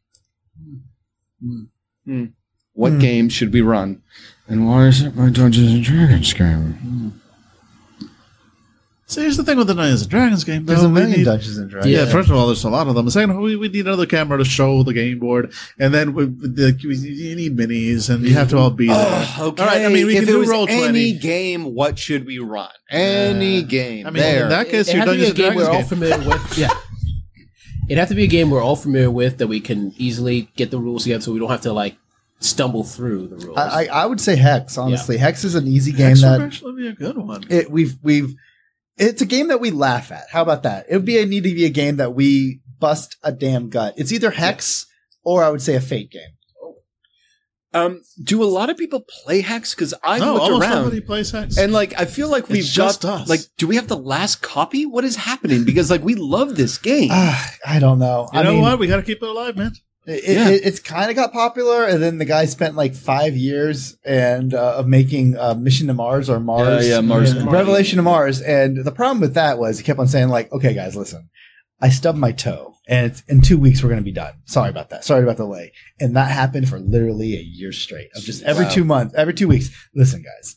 What 2.74 2.92
Hmm. 2.94 3.00
game 3.00 3.30
should 3.30 3.54
we 3.54 3.62
run? 3.62 4.02
And 4.48 4.68
why 4.68 4.88
is 4.88 5.02
it 5.02 5.16
my 5.16 5.30
Dungeons 5.30 5.72
and 5.74 5.84
Dragons 5.84 6.34
game? 6.34 7.21
See, 9.12 9.20
here's 9.24 9.36
the 9.36 9.44
thing 9.44 9.58
with 9.58 9.68
the 9.68 9.74
Dungeons 9.74 10.04
and 10.04 10.10
Dragons 10.10 10.44
game. 10.46 10.66
There's 10.66 10.84
a 10.84 10.88
we 10.88 10.94
million 10.94 11.18
need- 11.20 11.24
Dungeons 11.26 11.58
and 11.58 11.70
Dragons. 11.70 11.92
Yeah, 11.92 12.06
first 12.06 12.30
of 12.30 12.36
all, 12.38 12.46
there's 12.48 12.64
a 12.64 12.70
lot 12.70 12.88
of 12.88 12.96
them. 12.96 13.10
Second, 13.10 13.42
we, 13.42 13.58
we 13.58 13.68
need 13.68 13.86
another 13.86 14.06
camera 14.06 14.38
to 14.38 14.46
show 14.46 14.84
the 14.84 14.94
game 14.94 15.20
board, 15.20 15.52
and 15.78 15.94
then 15.94 16.14
we, 16.14 16.26
the, 16.28 16.80
we, 16.86 16.96
you 16.96 17.36
need 17.36 17.58
minis, 17.58 18.10
and 18.10 18.24
you 18.24 18.34
have 18.36 18.50
to 18.52 18.58
all 18.58 18.70
be 18.70 18.88
there. 18.88 18.96
Oh, 19.38 19.48
okay. 19.50 19.64
All 19.64 19.68
right, 19.68 19.82
I 19.86 19.90
mean, 19.90 20.06
we 20.08 20.14
if 20.16 20.22
can 20.22 20.30
it 20.30 20.32
do 20.32 20.40
was 20.40 20.48
roll 20.50 20.66
any 20.70 20.80
twenty. 20.80 21.14
game, 21.20 21.76
what 21.76 22.00
should 22.00 22.26
we 22.26 22.40
run? 22.40 22.70
Any 22.90 23.58
Yeah. 23.58 23.62
game. 23.64 24.08
I 24.08 24.12
mean, 24.12 24.24
there. 24.24 24.44
in 24.44 24.50
that 24.50 24.70
case, 24.70 24.88
it 24.88 24.96
your 24.96 25.06
has 25.06 25.10
to 25.10 25.18
be 25.18 25.18
Dungeons 25.26 25.28
a 25.28 25.28
and 25.28 25.36
game 25.36 25.56
we're 25.56 25.66
all 25.70 25.80
game. 25.80 25.86
familiar 25.88 26.30
with. 26.30 26.58
Yeah. 26.58 26.70
It'd 27.90 27.98
have 27.98 28.08
to 28.10 28.16
be 28.16 28.24
a 28.24 28.28
game 28.28 28.50
we're 28.50 28.62
all 28.64 28.78
familiar 28.78 29.12
with 29.12 29.40
that 29.40 29.48
we 29.48 29.60
can 29.60 29.94
easily 29.98 30.50
get 30.56 30.72
the 30.72 30.80
rules 30.80 31.04
together 31.04 31.22
so 31.22 31.34
we 31.34 31.40
don't 31.40 31.50
have 31.50 31.62
to 31.62 31.74
like 31.74 31.98
stumble 32.40 32.86
through 32.86 33.28
the 33.28 33.36
rules. 33.36 33.58
I, 33.58 33.84
I, 33.84 34.04
I 34.04 34.06
would 34.06 34.22
say 34.22 34.38
Hex. 34.38 34.78
Honestly, 34.78 35.18
Hex 35.18 35.44
is 35.44 35.56
an 35.56 35.68
easy 35.68 35.92
game 35.92 36.16
Hex 36.16 36.22
would 36.22 36.30
that 36.30 36.42
actually 36.42 36.84
be 36.84 36.88
a 36.88 36.94
good 36.94 37.18
one. 37.18 37.44
it, 37.50 37.70
we've 37.70 37.98
we've. 38.02 38.34
It's 38.98 39.22
a 39.22 39.26
game 39.26 39.48
that 39.48 39.60
we 39.60 39.72
laugh 39.72 40.12
at. 40.12 40.26
How 40.32 40.42
about 40.42 40.64
that? 40.64 40.86
It 40.90 40.96
would 40.96 41.06
be 41.06 41.18
a, 41.20 41.26
need 41.26 41.44
to 41.44 41.54
be 41.56 41.66
a 41.66 41.70
game 41.70 41.98
that 41.98 42.14
we 42.14 42.62
bust 42.80 43.16
a 43.24 43.32
damn 43.32 43.70
gut. 43.70 43.94
It's 43.98 44.12
either 44.12 44.32
Hex 44.32 44.86
or 45.24 45.44
I 45.44 45.50
would 45.50 45.62
say 45.62 45.76
a 45.76 45.82
Fate 45.82 46.12
game. 46.12 46.22
um, 47.74 48.02
do 48.22 48.44
a 48.44 48.46
lot 48.46 48.70
of 48.70 48.78
people 48.78 49.00
play 49.24 49.42
Hex? 49.42 49.74
Because 49.74 49.94
I've 50.04 50.20
no, 50.22 50.34
looked 50.36 50.62
around. 50.64 50.84
nobody 50.84 51.00
plays 51.02 51.32
Hex. 51.32 51.58
And 51.58 51.72
like, 51.72 51.98
I 52.00 52.06
feel 52.06 52.30
like 52.30 52.50
we've 52.50 52.64
just 52.66 53.04
got 53.04 53.22
us. 53.22 53.30
like, 53.30 53.40
do 53.58 53.66
we 53.66 53.76
have 53.78 53.88
the 53.88 53.98
last 53.98 54.42
copy? 54.42 54.86
What 54.86 55.04
is 55.06 55.16
happening? 55.16 55.64
Because 55.64 55.90
like, 55.90 56.04
we 56.04 56.16
love 56.16 56.56
this 56.58 56.78
game. 56.78 57.10
Ah, 57.12 57.54
I 57.66 57.80
don't 57.80 57.98
know. 58.00 58.28
you 58.34 58.40
I 58.40 58.44
know 58.44 58.54
mean, 58.54 58.62
what? 58.62 58.78
We 58.78 58.88
got 58.88 58.98
to 58.98 59.04
keep 59.04 59.24
it 59.24 59.28
alive, 59.30 59.56
man. 59.56 59.72
It, 60.08 60.24
Yeah. 60.28 60.50
it, 60.50 60.62
it's 60.66 60.80
kind 60.80 61.10
of 61.12 61.16
got 61.16 61.32
popular, 61.32 61.86
and 61.86 62.02
then 62.02 62.18
the 62.18 62.26
guy 62.26 62.46
spent 62.46 62.76
like 62.76 62.96
five 62.96 63.36
years 63.36 63.98
and 64.04 64.54
uh, 64.54 64.78
of 64.78 64.88
making 64.88 65.38
uh, 65.38 65.54
Mission 65.54 65.88
to 65.88 65.94
Mars 65.94 66.28
or 66.30 66.40
Mars, 66.40 66.88
yeah, 66.88 67.02
Mars. 67.02 67.36
Yeah. 67.36 67.46
Revelation 67.48 67.98
to 67.98 68.04
Mars. 68.04 68.42
And 68.42 68.84
the 68.84 68.92
problem 68.92 69.22
with 69.22 69.36
that 69.36 69.60
was 69.60 69.78
he 69.78 69.84
kept 69.84 70.00
on 70.00 70.08
saying 70.08 70.30
like, 70.30 70.52
"Okay, 70.52 70.74
guys, 70.74 70.96
listen, 70.96 71.30
I 71.80 71.90
stubbed 71.90 72.18
my 72.18 72.32
toe, 72.32 72.74
and 72.88 73.06
it's 73.12 73.22
in 73.28 73.42
two 73.42 73.60
weeks 73.60 73.84
we're 73.84 73.90
going 73.90 74.02
to 74.02 74.04
be 74.04 74.12
done. 74.12 74.34
Sorry 74.46 74.70
about 74.72 74.90
that. 74.90 75.04
Sorry 75.06 75.22
about 75.22 75.38
the 75.38 75.44
delay." 75.46 75.72
And 76.00 76.16
that 76.16 76.32
happened 76.32 76.68
for 76.68 76.80
literally 76.80 77.36
a 77.38 77.42
year 77.42 77.72
straight 77.72 78.10
of 78.16 78.24
just 78.24 78.42
every 78.42 78.66
Wow. 78.66 78.72
two 78.72 78.84
months, 78.84 79.14
every 79.16 79.36
two 79.36 79.48
weeks. 79.48 79.70
Listen, 79.94 80.24
guys, 80.24 80.56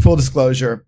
full 0.00 0.16
disclosure, 0.16 0.86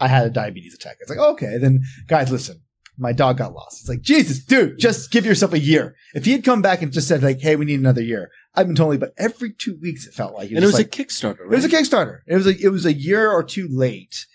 I 0.00 0.08
had 0.08 0.26
a 0.26 0.30
diabetes 0.30 0.72
attack. 0.74 0.96
It's 1.00 1.10
like, 1.10 1.18
okay, 1.18 1.58
then 1.58 1.82
guys, 2.08 2.32
listen. 2.32 2.61
My 2.98 3.12
dog 3.12 3.38
got 3.38 3.54
lost. 3.54 3.80
It's 3.80 3.88
like, 3.88 4.02
Jesus, 4.02 4.44
dude, 4.44 4.78
just 4.78 5.10
give 5.10 5.24
yourself 5.24 5.52
a 5.52 5.58
year. 5.58 5.96
If 6.14 6.24
he 6.26 6.32
had 6.32 6.44
come 6.44 6.60
back 6.62 6.82
and 6.82 6.92
just 6.92 7.08
said, 7.08 7.22
like, 7.22 7.40
hey, 7.40 7.56
we 7.56 7.64
need 7.64 7.80
another 7.80 8.02
year, 8.02 8.30
I've 8.54 8.66
been 8.66 8.76
totally, 8.76 8.98
but 8.98 9.14
every 9.16 9.52
two 9.52 9.78
weeks 9.80 10.06
it 10.06 10.12
felt 10.14 10.34
like. 10.34 10.50
and 10.50 10.58
it 10.58 10.66
was 10.66 10.74
like, 10.74 10.86
a 10.86 11.02
Kickstarter. 11.04 11.40
Right? 11.40 11.52
it 11.52 11.56
was 11.56 11.64
a 11.64 11.68
Kickstarter. 11.68 12.18
It 12.26 12.34
was 12.36 12.46
a 12.46 12.56
it 12.60 12.68
was 12.68 12.84
a 12.86 12.92
year 12.92 13.30
or 13.30 13.42
two 13.42 13.66
late. 13.70 14.26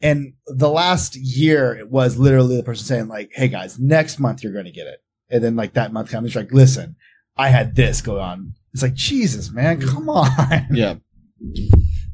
And 0.00 0.34
the 0.46 0.68
last 0.68 1.16
year 1.16 1.74
it 1.74 1.90
was 1.90 2.16
literally 2.18 2.56
the 2.56 2.62
person 2.62 2.86
saying, 2.86 3.08
like, 3.08 3.30
hey 3.34 3.48
guys, 3.48 3.78
next 3.78 4.18
month 4.18 4.42
you're 4.42 4.52
gonna 4.52 4.72
get 4.72 4.86
it. 4.86 5.00
And 5.28 5.42
then 5.44 5.56
like 5.56 5.74
that 5.74 5.92
month 5.92 6.10
comes, 6.10 6.26
it's 6.28 6.36
like, 6.36 6.52
listen, 6.52 6.96
I 7.36 7.48
had 7.50 7.74
this 7.76 8.00
go 8.00 8.18
on. 8.20 8.54
It's 8.72 8.82
like, 8.82 8.94
Jesus, 8.94 9.50
man, 9.50 9.80
come 9.80 10.08
on. 10.08 10.30
yeah. 10.70 10.94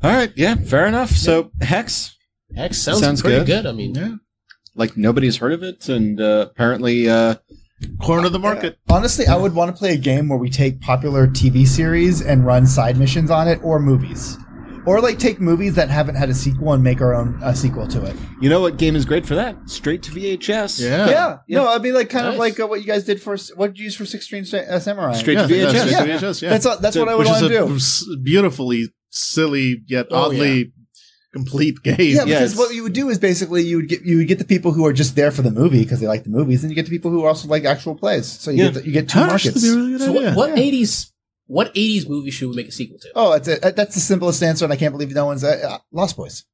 All 0.03 0.11
right. 0.13 0.33
Yeah. 0.37 0.57
Fair 0.57 0.87
enough. 0.87 1.11
So 1.11 1.51
Hex, 1.61 2.17
Hex 2.57 2.79
sounds, 2.79 3.01
Sounds 3.01 3.23
pretty 3.23 3.39
good. 3.45 3.63
good. 3.63 3.67
I 3.67 3.73
mean, 3.73 3.95
Yeah. 3.95 4.15
Like 4.75 4.97
nobody's 4.97 5.37
heard 5.39 5.53
of 5.53 5.63
it, 5.63 5.89
and 5.89 6.21
uh, 6.21 6.47
apparently, 6.51 7.09
uh, 7.09 7.37
Corner 8.01 8.27
of 8.27 8.33
the 8.33 8.39
market. 8.39 8.79
Honestly, 8.89 9.27
I 9.27 9.35
would 9.37 9.55
want 9.57 9.75
to 9.75 9.77
play 9.77 9.93
a 9.95 9.97
game 9.97 10.29
where 10.29 10.39
we 10.39 10.49
take 10.51 10.81
popular 10.81 11.27
TV 11.27 11.67
series 11.67 12.21
and 12.23 12.47
run 12.47 12.65
side 12.67 12.97
missions 12.97 13.29
on 13.31 13.49
it 13.49 13.59
or 13.65 13.81
movies. 13.81 14.39
Or 14.87 15.01
like 15.01 15.19
take 15.19 15.41
movies 15.41 15.75
that 15.77 15.91
haven't 15.91 16.15
had 16.17 16.29
a 16.29 16.35
sequel 16.35 16.73
and 16.73 16.83
make 16.83 17.01
our 17.01 17.13
own 17.15 17.41
uh, 17.43 17.53
sequel 17.55 17.87
to 17.89 18.05
it. 18.05 18.17
you 18.41 18.49
know 18.49 18.61
what 18.61 18.77
game 18.79 18.95
is 18.97 19.05
great 19.05 19.25
for 19.27 19.35
that? 19.37 19.57
Straight 19.69 20.03
to 20.05 20.13
VHS. 20.13 20.81
Yeah. 20.81 21.09
Yeah. 21.09 21.39
No, 21.49 21.69
I 21.73 21.79
mean 21.79 21.95
like 21.95 22.09
kind 22.11 22.27
of 22.29 22.35
like 22.37 22.59
uh, 22.61 22.67
what 22.69 22.81
you 22.81 22.87
guys 22.87 23.05
did 23.05 23.21
for 23.23 23.37
what 23.57 23.69
did 23.69 23.79
you 23.79 23.85
use 23.85 23.97
for 23.97 24.05
Six 24.07 24.25
String 24.27 24.43
uh, 24.53 24.79
Samurai? 24.81 25.13
Straight 25.15 25.39
Yeah, 25.39 25.47
to 25.49 25.57
yeah, 25.57 25.65
VHS. 25.67 25.69
straight 25.71 25.83
to 25.85 25.91
Yeah. 26.09 26.19
VHS, 26.19 26.43
yeah. 26.43 26.51
That's 26.51 26.67
uh, 26.67 26.77
that's 26.77 26.95
So- 26.95 27.01
what 27.01 27.09
I 27.09 27.15
would 27.17 27.27
want 27.27 27.43
to 27.43 27.49
do. 27.49 28.17
beautifully 28.23 28.89
silly 29.11 29.83
yet 29.87 30.07
Oh, 30.11 30.17
oddly 30.27 30.73
complete 31.33 31.83
game. 31.89 31.97
Yeah, 31.99 32.07
Yeah, 32.07 32.25
because 32.25 32.53
it's- 32.53 32.57
what 32.59 32.75
you 32.75 32.83
would 32.83 32.93
do 32.93 33.09
is 33.09 33.19
basically 33.19 33.63
you 33.63 33.77
would 33.77 33.89
get 33.89 34.03
you 34.03 34.19
would 34.19 34.29
get 34.29 34.39
the 34.39 34.45
people 34.45 34.73
who 34.73 34.85
are 34.87 34.93
just 34.93 35.17
there 35.17 35.31
for 35.31 35.43
the 35.43 35.51
movie 35.51 35.83
because 35.83 36.01
they 36.01 36.07
like 36.09 36.25
the 36.25 36.31
movies, 36.31 36.63
and 36.63 36.71
you 36.71 36.75
get 36.75 36.85
the 36.87 36.91
people 36.91 37.11
who 37.11 37.25
also 37.25 37.49
like 37.49 37.65
actual 37.65 37.95
plays. 37.95 38.27
So 38.27 38.51
you 38.51 38.59
Yeah. 38.65 38.71
get 38.71 38.75
the, 38.75 38.87
you 38.87 38.93
get 38.93 39.09
two 39.09 39.19
That 39.21 39.29
markets. 39.29 39.63
really 39.65 39.99
so 39.99 40.11
idea. 40.11 40.35
what, 40.35 40.51
what 40.51 40.59
80s 40.59 41.11
what 41.47 41.75
80s 41.75 42.09
movie 42.09 42.31
should 42.31 42.49
we 42.51 42.57
make 42.57 42.69
a 42.69 42.73
sequel 42.73 42.99
to? 43.01 43.09
Oh, 43.15 43.33
it's 43.33 43.49
a, 43.49 43.57
that's 43.77 43.95
the 43.95 44.01
simplest 44.01 44.43
answer, 44.43 44.65
and 44.65 44.73
I 44.73 44.77
can't 44.77 44.93
believe 44.93 45.11
no 45.13 45.27
one's 45.27 45.45
uh, 45.45 45.61
uh, 45.69 45.79
Lost 45.91 46.17
Boys. 46.17 46.45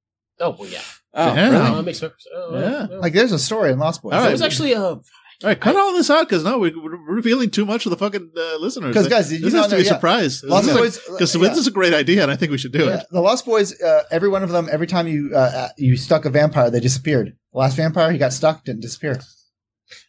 Oh, 0.41 0.57
well, 0.59 0.69
yeah. 0.69 0.81
Oh, 1.15 1.35
Yeah. 1.35 1.51
really? 1.51 1.67
Oh, 1.71 1.75
that 1.77 1.83
makes 1.85 1.99
sense. 1.99 2.15
Oh, 2.35 2.59
Yeah. 2.59 2.87
oh. 2.91 2.99
Like 3.01 3.13
there's 3.13 3.31
a 3.33 3.39
story 3.39 3.71
in 3.73 3.79
Lost 3.79 4.03
Boys. 4.03 4.15
All 4.15 4.25
It 4.27 4.33
was 4.33 4.43
actually 4.43 4.75
uh, 4.75 4.97
All 5.45 5.49
right, 5.51 5.61
cut 5.61 5.77
all 5.77 5.93
this 5.93 6.11
out 6.11 6.29
because 6.29 6.43
no, 6.43 6.59
we- 6.59 6.75
we're 6.75 6.97
revealing 6.97 7.51
too 7.51 7.65
much 7.65 7.87
of 7.87 7.91
the 7.91 7.97
fucking 7.97 8.33
uh, 8.37 8.57
listeners. 8.59 8.93
'Cause, 8.93 9.07
guys, 9.07 9.29
did 9.29 9.39
you 9.39 9.45
this 9.45 9.55
not 9.55 9.63
has 9.63 9.71
to 9.71 9.77
be 9.77 9.83
a 9.83 9.85
yeah. 9.85 9.93
surprise. 9.93 10.43
Lost 10.43 10.67
Boys. 10.69 10.99
Because 11.13 11.35
yeah. 11.37 11.49
this 11.49 11.59
is 11.59 11.67
a 11.69 11.71
great 11.71 11.95
idea, 11.95 12.23
and 12.25 12.31
I 12.33 12.35
think 12.37 12.51
we 12.51 12.59
should 12.59 12.73
do 12.73 12.87
Yeah, 12.87 13.01
it. 13.01 13.07
the 13.13 13.21
Lost 13.21 13.47
Boys. 13.47 13.81
Uh, 13.81 14.03
every 14.11 14.29
one 14.29 14.43
of 14.43 14.51
them. 14.51 14.69
Every 14.73 14.89
time 14.89 15.07
you 15.07 15.31
uh, 15.33 15.39
uh, 15.39 15.69
you 15.77 15.97
stuck 15.97 16.25
a 16.25 16.31
vampire, 16.31 16.71
they 16.71 16.81
disappeared. 16.81 17.37
The 17.53 17.59
last 17.59 17.77
vampire, 17.77 18.11
he 18.11 18.19
got 18.19 18.33
stuck, 18.33 18.65
didn't 18.65 18.83
disappear. 18.83 19.21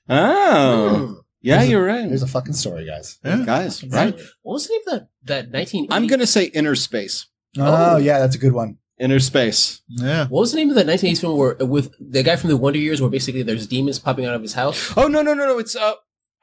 Oh, 0.09 1.21
yeah, 1.41 1.57
There's 1.59 1.69
you're 1.69 1.85
right. 1.85 2.07
There's 2.07 2.23
a 2.23 2.27
fucking 2.27 2.53
story, 2.53 2.85
guys. 2.85 3.17
Yeah. 3.23 3.43
Guys, 3.45 3.83
right? 3.83 4.15
what 4.41 4.53
was 4.53 4.67
the 4.67 4.73
name 4.73 4.81
of 4.87 4.93
that 4.93 5.07
that 5.25 5.51
1980? 5.53 5.93
I'm 5.93 6.07
gonna 6.07 6.27
say 6.27 6.45
Inner 6.45 6.75
Space. 6.75 7.27
Oh, 7.57 7.93
Oh. 7.93 7.97
yeah, 7.97 8.19
that's 8.19 8.35
a 8.35 8.39
good 8.39 8.53
one. 8.53 8.77
Inner 8.99 9.19
Space. 9.19 9.81
Yeah. 9.87 10.27
What 10.27 10.41
was 10.41 10.51
the 10.51 10.57
name 10.57 10.69
of 10.69 10.75
that 10.75 10.85
1980s 10.87 11.21
film 11.21 11.37
where 11.37 11.55
with 11.55 11.93
the 11.99 12.21
guy 12.23 12.35
from 12.35 12.49
the 12.49 12.57
Wonder 12.57 12.79
Years, 12.79 13.01
where 13.01 13.09
basically 13.09 13.43
there's 13.43 13.65
demons 13.67 13.99
popping 13.99 14.25
out 14.25 14.35
of 14.35 14.41
his 14.41 14.53
house? 14.53 14.93
Oh 14.97 15.07
no 15.07 15.21
no 15.21 15.33
no 15.33 15.45
no! 15.45 15.57
It's 15.59 15.75
uh 15.75 15.93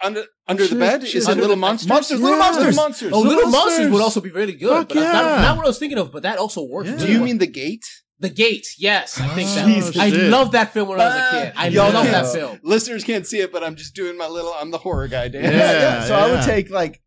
under 0.03 0.25
under 0.49 0.67
the 0.67 0.77
bed. 0.77 1.07
shit. 1.07 1.17
Is 1.17 1.25
it 1.27 1.31
Under 1.31 1.43
Little 1.43 1.57
the- 1.57 1.61
Monsters? 1.61 1.89
Monsters, 1.89 2.21
Little 2.21 2.39
Monsters. 2.39 2.77
monsters. 2.77 3.13
Oh, 3.13 3.19
Little 3.21 3.35
Little 3.37 3.51
Monsters 3.51 3.71
Monsters. 3.79 3.93
would 3.93 4.03
also 4.03 4.21
be 4.21 4.31
really 4.31 4.53
good. 4.55 4.69
Fuck 4.71 4.89
but 4.89 4.95
that's 4.97 5.13
not, 5.13 5.41
not 5.43 5.57
what 5.57 5.67
I 5.67 5.69
was 5.69 5.79
thinking 5.79 5.99
of, 5.99 6.13
but 6.13 6.23
that 6.25 6.39
also 6.39 6.63
works. 6.63 6.89
Yeah. 6.91 6.97
Do 6.97 7.13
you 7.13 7.21
mean 7.21 7.39
the 7.39 7.47
gate? 7.47 7.85
The 8.19 8.31
Gate? 8.31 8.67
Yes, 8.79 9.21
I 9.21 9.29
think 9.35 9.47
Oh, 9.51 9.91
that. 9.91 9.97
I 9.99 10.09
shit. 10.11 10.31
loved 10.31 10.53
that 10.53 10.73
film 10.73 10.89
when 10.89 10.99
I 10.99 11.05
was 11.05 11.15
a 11.17 11.31
kid. 11.45 11.53
I 11.55 11.69
Y'all 11.69 11.93
love 11.93 12.07
can't- 12.07 12.25
that 12.25 12.33
film. 12.33 12.59
Listeners 12.63 13.05
can't 13.05 13.27
see 13.27 13.41
it, 13.41 13.53
but 13.53 13.63
I'm 13.63 13.77
just 13.77 13.95
doing 13.95 14.17
my 14.17 14.27
little. 14.27 14.55
I'm 14.59 14.71
the 14.71 14.79
horror 14.79 15.07
guy, 15.07 15.29
Dan. 15.29 15.45
Yeah. 15.53 16.05
So 16.09 16.15
I 16.15 16.31
would 16.31 16.43
take 16.43 16.71
like 16.71 16.93
get, 16.93 17.01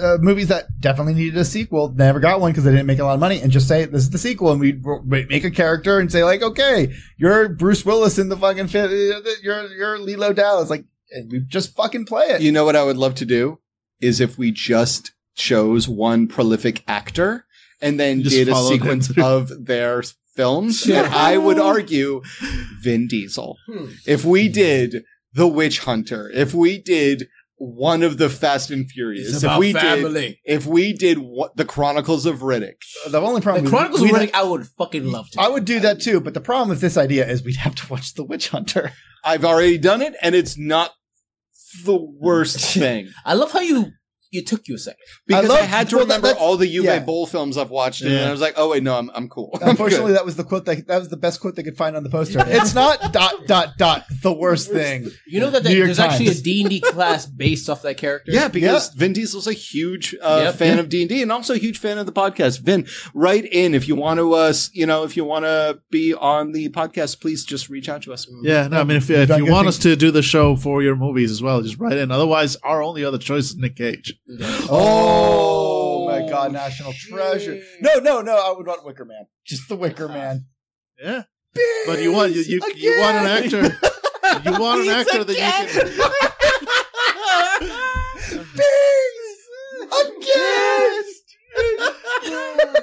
uh, 0.00 0.18
movies 0.20 0.48
that 0.48 0.66
definitely 0.80 1.14
needed 1.14 1.36
a 1.36 1.44
sequel, 1.44 1.90
never 1.90 2.20
got 2.20 2.40
one 2.40 2.52
because 2.52 2.64
they 2.64 2.70
didn't 2.70 2.86
make 2.86 2.98
a 2.98 3.04
lot 3.04 3.14
of 3.14 3.20
money, 3.20 3.40
and 3.40 3.52
just 3.52 3.68
say 3.68 3.84
this 3.84 4.02
is 4.02 4.10
the 4.10 4.18
sequel, 4.18 4.52
and 4.52 4.60
we'd 4.60 4.84
make 5.28 5.44
a 5.44 5.50
character 5.50 5.98
and 5.98 6.10
say 6.10 6.24
like, 6.24 6.42
okay, 6.42 6.94
you're 7.16 7.48
Bruce 7.48 7.84
Willis 7.84 8.18
in 8.18 8.28
the 8.28 8.36
fucking 8.36 8.68
fit, 8.68 8.90
you're 9.42 9.66
you're 9.72 9.98
Leeloo 9.98 10.34
Dallas, 10.34 10.70
like, 10.70 10.84
and 11.10 11.30
we 11.30 11.40
just 11.40 11.74
fucking 11.76 12.06
play 12.06 12.26
it. 12.26 12.40
You 12.40 12.52
know 12.52 12.64
what 12.64 12.76
I 12.76 12.84
would 12.84 12.96
love 12.96 13.14
to 13.16 13.24
do 13.24 13.60
is 14.00 14.20
if 14.20 14.38
we 14.38 14.52
just 14.52 15.12
chose 15.34 15.88
one 15.88 16.26
prolific 16.26 16.82
actor 16.86 17.46
and 17.80 17.98
then 17.98 18.22
Just 18.22 18.34
did 18.34 18.48
a 18.48 18.56
sequence 18.56 19.10
of 19.18 19.66
their 19.66 20.02
films. 20.34 20.86
Yeah. 20.86 21.04
And 21.04 21.14
I 21.14 21.38
would 21.38 21.58
argue 21.58 22.22
Vin 22.82 23.06
Diesel. 23.06 23.56
Hmm. 23.66 23.86
If 24.06 24.24
we 24.24 24.48
did 24.48 25.04
The 25.32 25.46
Witch 25.46 25.80
Hunter, 25.80 26.30
if 26.30 26.54
we 26.54 26.78
did 26.78 27.28
one 27.58 28.02
of 28.02 28.18
the 28.18 28.28
Fast 28.28 28.70
and 28.70 28.88
Furious, 28.88 29.28
It's 29.28 29.36
if 29.38 29.42
about 29.42 29.58
we 29.58 29.72
did 29.72 30.38
if 30.44 30.64
we 30.66 30.92
did 30.92 31.18
what 31.18 31.56
the 31.56 31.64
Chronicles 31.64 32.24
of 32.24 32.38
Riddick, 32.38 32.76
the 33.08 33.20
only 33.20 33.40
problem, 33.40 33.64
The 33.64 33.70
Chronicles 33.70 34.00
we'd 34.00 34.14
of 34.14 34.20
Riddick, 34.20 34.34
I 34.34 34.44
would 34.44 34.66
fucking 34.66 35.10
love 35.10 35.28
to. 35.30 35.40
I 35.40 35.48
would 35.48 35.64
do 35.64 35.80
that 35.80 36.00
too, 36.00 36.20
but 36.20 36.34
the 36.34 36.40
problem 36.40 36.68
with 36.68 36.80
this 36.80 36.96
idea 36.96 37.28
is 37.28 37.42
we'd 37.42 37.56
have 37.56 37.74
to 37.74 37.92
watch 37.92 38.14
The 38.14 38.24
Witch 38.24 38.48
Hunter. 38.48 38.92
I've 39.24 39.44
already 39.44 39.78
done 39.78 40.02
it, 40.02 40.14
and 40.22 40.34
it's 40.34 40.56
not 40.56 40.92
the 41.84 41.96
worst 41.96 42.60
thing 42.74 43.10
I 43.24 43.34
love 43.34 43.52
how 43.52 43.60
you 43.60 43.92
you 44.30 44.44
took 44.44 44.68
you 44.68 44.74
a 44.74 44.78
second. 44.78 45.00
because 45.26 45.44
I, 45.50 45.54
love- 45.60 45.64
had 45.66 45.88
to 45.90 45.96
well, 45.96 46.04
remember 46.04 46.32
all 46.38 46.56
the 46.56 46.66
Uwe 46.66 46.84
yeah. 46.84 46.98
Boll 46.98 47.26
films 47.26 47.56
I've 47.56 47.70
watched, 47.70 48.02
and 48.02 48.14
I 48.14 48.30
was 48.30 48.40
like, 48.40 48.54
"Oh 48.56 48.70
wait, 48.70 48.82
no, 48.82 48.96
I'm 48.96 49.10
I'm 49.14 49.28
cool." 49.28 49.50
I'm 49.62 49.70
Unfortunately, 49.70 50.12
that 50.12 50.24
was 50.24 50.36
the 50.36 50.44
quote 50.44 50.64
that 50.66 50.86
that 50.86 50.98
was 50.98 51.08
the 51.08 51.16
best 51.16 51.40
quote 51.40 51.56
they 51.56 51.62
could 51.62 51.76
find 51.76 51.96
on 51.96 52.02
the 52.02 52.10
poster. 52.10 52.42
It's 52.46 52.74
not 52.74 53.12
dot 53.12 53.46
dot 53.46 53.76
dot 53.78 54.04
the 54.22 54.32
worst 54.32 54.70
thing. 54.70 55.08
You 55.26 55.40
know 55.40 55.50
that, 55.50 55.62
that 55.62 55.68
New 55.70 55.76
York 55.76 55.86
there's 55.88 55.98
actually 55.98 56.26
a 56.26 56.30
Times. 56.30 56.42
D 56.42 56.60
and 56.62 56.70
D 56.70 56.80
class 56.84 57.26
based 57.26 57.68
off 57.70 57.82
that 57.82 57.96
character. 57.96 58.32
Yeah, 58.32 58.48
because 58.48 58.92
Vin 58.94 59.12
Diesel's 59.12 59.46
a 59.46 59.52
huge 59.52 60.14
uh, 60.20 60.42
Yep. 60.46 60.54
fan 60.56 60.78
of 60.78 60.88
D 60.88 61.02
and 61.02 61.08
D, 61.08 61.22
and 61.22 61.32
also 61.32 61.54
a 61.54 61.58
huge 61.58 61.78
fan 61.78 61.98
of 61.98 62.06
the 62.06 62.12
podcast. 62.12 62.60
Vin, 62.60 62.86
write 63.14 63.44
in 63.46 63.74
if 63.74 63.88
you 63.88 63.96
want 63.96 64.18
to, 64.18 64.32
uh, 64.34 64.52
you 64.72 64.86
know, 64.86 65.04
if 65.04 65.16
you 65.16 65.24
want 65.24 65.44
to 65.44 65.80
be 65.90 66.14
on 66.14 66.52
the 66.52 66.68
podcast, 66.70 67.20
please 67.20 67.44
just 67.44 67.68
reach 67.68 67.88
out 67.88 68.02
to 68.02 68.12
us. 68.12 68.26
Yeah, 68.42 68.68
no, 68.68 68.80
I 68.80 68.84
mean, 68.84 68.96
if, 68.98 69.08
if 69.10 69.28
you 69.30 69.46
want 69.46 69.64
things. 69.66 69.76
us 69.76 69.82
to 69.84 69.96
do 69.96 70.10
the 70.10 70.22
show 70.22 70.56
for 70.56 70.82
your 70.82 70.96
movies 70.96 71.30
as 71.30 71.42
well, 71.42 71.62
just 71.62 71.78
write 71.78 71.96
in. 71.96 72.10
Otherwise, 72.10 72.56
our 72.56 72.82
only 72.82 73.04
other 73.04 73.18
choice 73.18 73.50
is 73.50 73.56
Nick 73.56 73.76
Cage. 73.76 74.17
Oh, 74.70 76.06
my 76.06 76.28
god, 76.28 76.52
national 76.52 76.92
treasure. 76.92 77.62
No, 77.80 77.98
no, 77.98 78.20
no. 78.20 78.36
I 78.36 78.52
would 78.56 78.66
want 78.66 78.84
Wicker 78.84 79.04
Man. 79.04 79.26
Just 79.46 79.68
the 79.68 79.76
Wicker 79.76 80.08
Man. 80.08 80.46
Yeah, 81.02 81.22
but 81.86 82.02
you 82.02 82.12
want 82.12 82.32
you 82.34 82.42
you, 82.42 82.60
you 82.74 83.00
want 83.00 83.16
an 83.16 83.26
actor. 83.26 83.78
You 84.44 84.52
want 84.60 84.82
an 84.82 84.88
actor 84.90 85.24
that 85.24 85.32
you 85.32 85.38
can. 85.38 85.66
Biggs! 88.54 89.38
Again! 92.28 92.74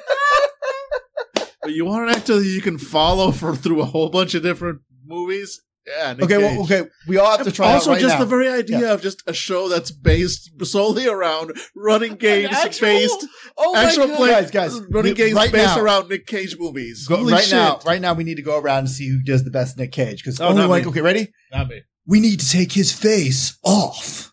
But 1.61 1.73
you 1.73 1.85
want 1.85 2.09
an 2.09 2.15
actor 2.15 2.39
that 2.39 2.45
you 2.45 2.61
can 2.61 2.79
follow 2.79 3.31
for 3.31 3.55
through 3.55 3.81
a 3.81 3.85
whole 3.85 4.09
bunch 4.09 4.33
of 4.33 4.41
different 4.41 4.81
movies? 5.05 5.61
Yeah. 5.87 6.15
Okay, 6.19 6.37
well, 6.39 6.63
okay, 6.63 6.83
we 7.07 7.17
all 7.19 7.37
have 7.37 7.45
to 7.45 7.51
try 7.51 7.73
also, 7.73 7.91
out 7.91 7.93
right 7.95 8.01
just 8.01 8.15
now. 8.15 8.19
the 8.21 8.25
very 8.25 8.49
idea 8.49 8.91
of 8.91 9.03
just 9.03 9.21
a 9.27 9.33
show 9.33 9.69
that's 9.69 9.91
based 9.91 10.49
solely 10.65 11.07
around 11.07 11.51
running 11.75 12.15
games 12.15 12.51
actual- 12.53 12.87
based 12.87 13.25
Oh 13.55 13.75
actual 13.75 14.07
play, 14.15 14.29
Guys, 14.31 14.49
guys, 14.51 14.73
running 14.89 15.11
we- 15.11 15.15
games 15.15 15.33
right 15.33 15.51
based 15.51 15.75
now. 15.75 15.81
around 15.83 16.09
Nick 16.09 16.25
Cage 16.25 16.57
movies. 16.57 17.05
Go- 17.07 17.17
Holy 17.17 17.33
right 17.33 17.43
shit. 17.43 17.51
now, 17.53 17.79
right 17.85 18.01
now, 18.01 18.13
we 18.13 18.23
need 18.23 18.35
to 18.35 18.41
go 18.41 18.57
around 18.59 18.79
and 18.79 18.89
see 18.89 19.07
who 19.09 19.21
does 19.21 19.43
the 19.43 19.51
best 19.51 19.77
Nick 19.77 19.91
Cage. 19.91 20.23
Because 20.23 20.41
Oh, 20.41 20.47
only 20.47 20.61
not 20.63 20.69
like, 20.71 20.85
me. 20.85 20.89
okay, 20.89 21.01
ready? 21.01 21.31
Not 21.51 21.67
me. 21.69 21.83
We 22.07 22.19
need 22.19 22.39
to 22.39 22.49
take 22.49 22.71
his 22.71 22.91
face 22.91 23.57
off. 23.63 24.31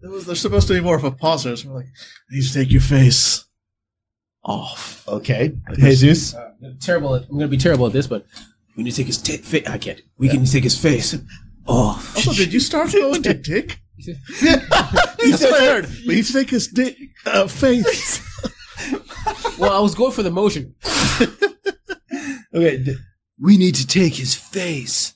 There 0.00 0.10
was, 0.10 0.24
there's 0.26 0.40
supposed 0.40 0.68
to 0.68 0.74
be 0.74 0.80
more 0.80 0.96
of 0.96 1.04
a 1.04 1.10
pause 1.10 1.44
there. 1.44 1.56
So 1.56 1.68
we're 1.68 1.76
like, 1.76 1.86
I 2.30 2.34
need 2.36 2.42
to 2.42 2.52
take 2.54 2.70
your 2.70 2.80
face 2.82 3.44
off. 4.44 5.06
Okay, 5.08 5.52
Jesus. 5.74 6.34
Uh, 6.34 6.50
terrible. 6.80 7.14
At, 7.14 7.22
I'm 7.24 7.38
gonna 7.38 7.48
be 7.48 7.56
terrible 7.56 7.86
at 7.86 7.92
this, 7.92 8.06
but 8.06 8.26
we 8.76 8.82
need 8.84 8.90
to 8.92 8.96
take 8.96 9.06
his 9.06 9.20
ta- 9.22 9.42
fa- 9.42 9.70
I 9.70 9.78
can't. 9.78 10.00
We 10.18 10.28
can 10.28 10.44
take 10.44 10.64
his 10.64 10.78
face 10.78 11.16
off. 11.66 12.16
Also, 12.16 12.32
did 12.32 12.52
you 12.52 12.60
start 12.60 12.92
going 12.92 13.22
to 13.22 13.34
dick? 13.34 13.80
That's 14.06 15.42
what 15.42 15.54
I 15.62 15.64
heard. 15.66 15.88
We 16.06 16.16
need 16.16 16.24
to 16.26 16.32
take 16.32 16.50
his 16.50 16.68
dick 16.68 16.96
uh, 17.26 17.46
face. 17.46 18.20
well, 19.58 19.72
I 19.72 19.78
was 19.80 19.94
going 19.94 20.12
for 20.12 20.22
the 20.22 20.30
motion. 20.30 20.74
Okay, 22.54 22.84
We 23.40 23.56
need 23.56 23.74
to 23.76 23.86
take 23.86 24.14
his 24.14 24.34
face. 24.34 25.14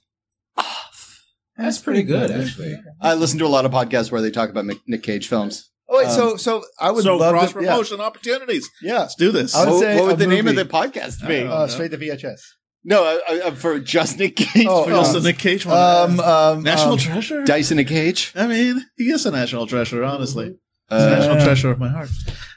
Off. 0.56 1.24
That's 1.56 1.78
pretty 1.78 2.02
good, 2.02 2.32
actually. 2.32 2.76
I 3.00 3.14
listen 3.14 3.38
to 3.38 3.46
a 3.46 3.48
lot 3.48 3.64
of 3.64 3.70
podcasts 3.70 4.10
where 4.10 4.20
they 4.20 4.32
talk 4.32 4.50
about 4.50 4.64
Mick- 4.64 4.80
Nick 4.88 5.04
Cage 5.04 5.28
films. 5.28 5.70
oh 5.88 5.98
wait, 5.98 6.06
Um, 6.08 6.12
so 6.16 6.36
so 6.36 6.64
I 6.80 6.90
would 6.90 7.04
so 7.04 7.16
love 7.16 7.32
cross 7.32 7.52
to, 7.52 7.62
yeah, 7.62 7.70
promotion 7.70 8.00
opportunities. 8.00 8.68
yeah. 8.82 9.00
Let's 9.00 9.14
do 9.14 9.30
this. 9.30 9.54
I 9.54 9.66
would 9.66 9.70
What, 9.74 9.80
say 9.80 9.94
what 9.96 10.04
would 10.06 10.12
a 10.14 10.16
the 10.16 10.26
name 10.26 10.48
of 10.48 10.56
the 10.56 10.64
podcast 10.64 11.24
be? 11.28 11.42
Uh, 11.42 11.52
Uh, 11.52 11.68
straight 11.68 11.92
to 11.92 11.98
VHS. 11.98 12.40
No, 12.84 13.04
uh, 13.28 13.34
uh, 13.46 13.50
for 13.52 13.78
just 13.78 14.18
Nick 14.18 14.36
Cage. 14.36 14.66
Oh, 14.68 14.84
For 14.84 14.90
films. 14.90 15.08
just 15.08 15.22
the 15.22 15.28
Nick 15.28 15.38
Cage 15.38 15.66
one. 15.66 15.76
Um, 15.76 16.20
um, 16.20 16.62
national 16.62 16.92
um, 16.94 16.98
treasure. 16.98 17.44
Dice 17.44 17.70
in 17.70 17.78
a 17.78 17.84
Cage. 17.84 18.32
I 18.34 18.46
mean, 18.46 18.84
he 18.96 19.10
is 19.10 19.26
a 19.26 19.30
national 19.30 19.66
treasure. 19.66 20.02
Honestly, 20.04 20.46
He's 20.46 20.98
a 21.02 21.06
Uh, 21.06 21.18
national 21.18 21.44
treasure 21.44 21.70
of 21.70 21.78
my 21.78 21.88
heart. 21.88 22.08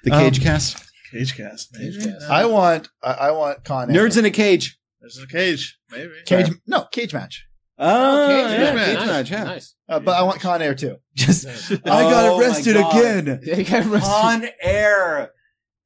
the 0.03 0.11
um, 0.11 0.19
Cage 0.21 0.41
Cast. 0.41 0.77
Cage 1.11 1.35
cast, 1.35 1.69
maybe. 1.73 1.95
Cage 1.97 2.05
Cast. 2.05 2.29
I 2.29 2.45
want, 2.45 2.87
I, 3.03 3.11
I 3.11 3.31
want 3.31 3.65
Con 3.65 3.93
Air. 3.93 4.07
Nerds 4.07 4.17
in 4.17 4.23
a 4.23 4.31
Cage. 4.31 4.77
There's 5.01 5.17
a 5.17 5.27
cage, 5.27 5.77
maybe. 5.91 6.13
cage. 6.25 6.47
No, 6.67 6.83
cage 6.91 7.13
match. 7.13 7.45
Oh, 7.77 8.25
Okay, 8.25 8.37
yeah, 8.37 8.73
yeah, 8.75 8.85
Cage 8.85 8.95
nice, 8.95 9.07
Match, 9.07 9.31
yeah. 9.31 9.43
nice. 9.43 9.75
Uh, 9.89 9.99
but 9.99 10.11
I 10.11 10.21
want 10.21 10.39
Con 10.39 10.61
Air 10.61 10.75
too. 10.75 10.97
Just 11.15 11.45
Nice. 11.47 11.71
I 11.71 11.77
got 11.85 12.25
Oh 12.29 12.39
arrested 12.39 12.75
God. 12.75 12.95
again. 13.27 13.39
Yeah, 13.43 13.61
got 13.63 13.85
arrested. 13.87 14.09
On 14.09 14.45
air. 14.61 15.31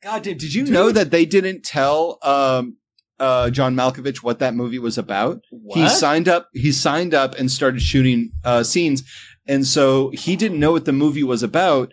God 0.04 0.22
damn. 0.24 0.38
Did 0.38 0.54
you 0.54 0.66
know 0.66 0.92
that 0.92 1.10
they 1.10 1.26
didn't 1.26 1.64
tell 1.64 2.20
um, 2.22 2.76
uh, 3.20 3.50
John 3.50 3.76
Malkovich 3.76 4.18
what 4.18 4.40
that 4.40 4.56
movie 4.56 4.80
was 4.80 4.98
about? 4.98 5.42
He 5.74 5.88
signed 5.90 6.28
up. 6.28 6.50
He 6.54 6.72
signed 6.72 7.14
up 7.14 7.36
and 7.40 7.52
started 7.52 7.82
shooting 7.82 8.32
uh, 8.44 8.64
scenes, 8.64 9.04
and 9.48 9.66
so 9.66 10.10
he 10.12 10.36
didn't 10.36 10.60
know 10.60 10.72
what 10.72 10.86
the 10.86 10.94
movie 10.94 11.24
was 11.24 11.44
about 11.44 11.92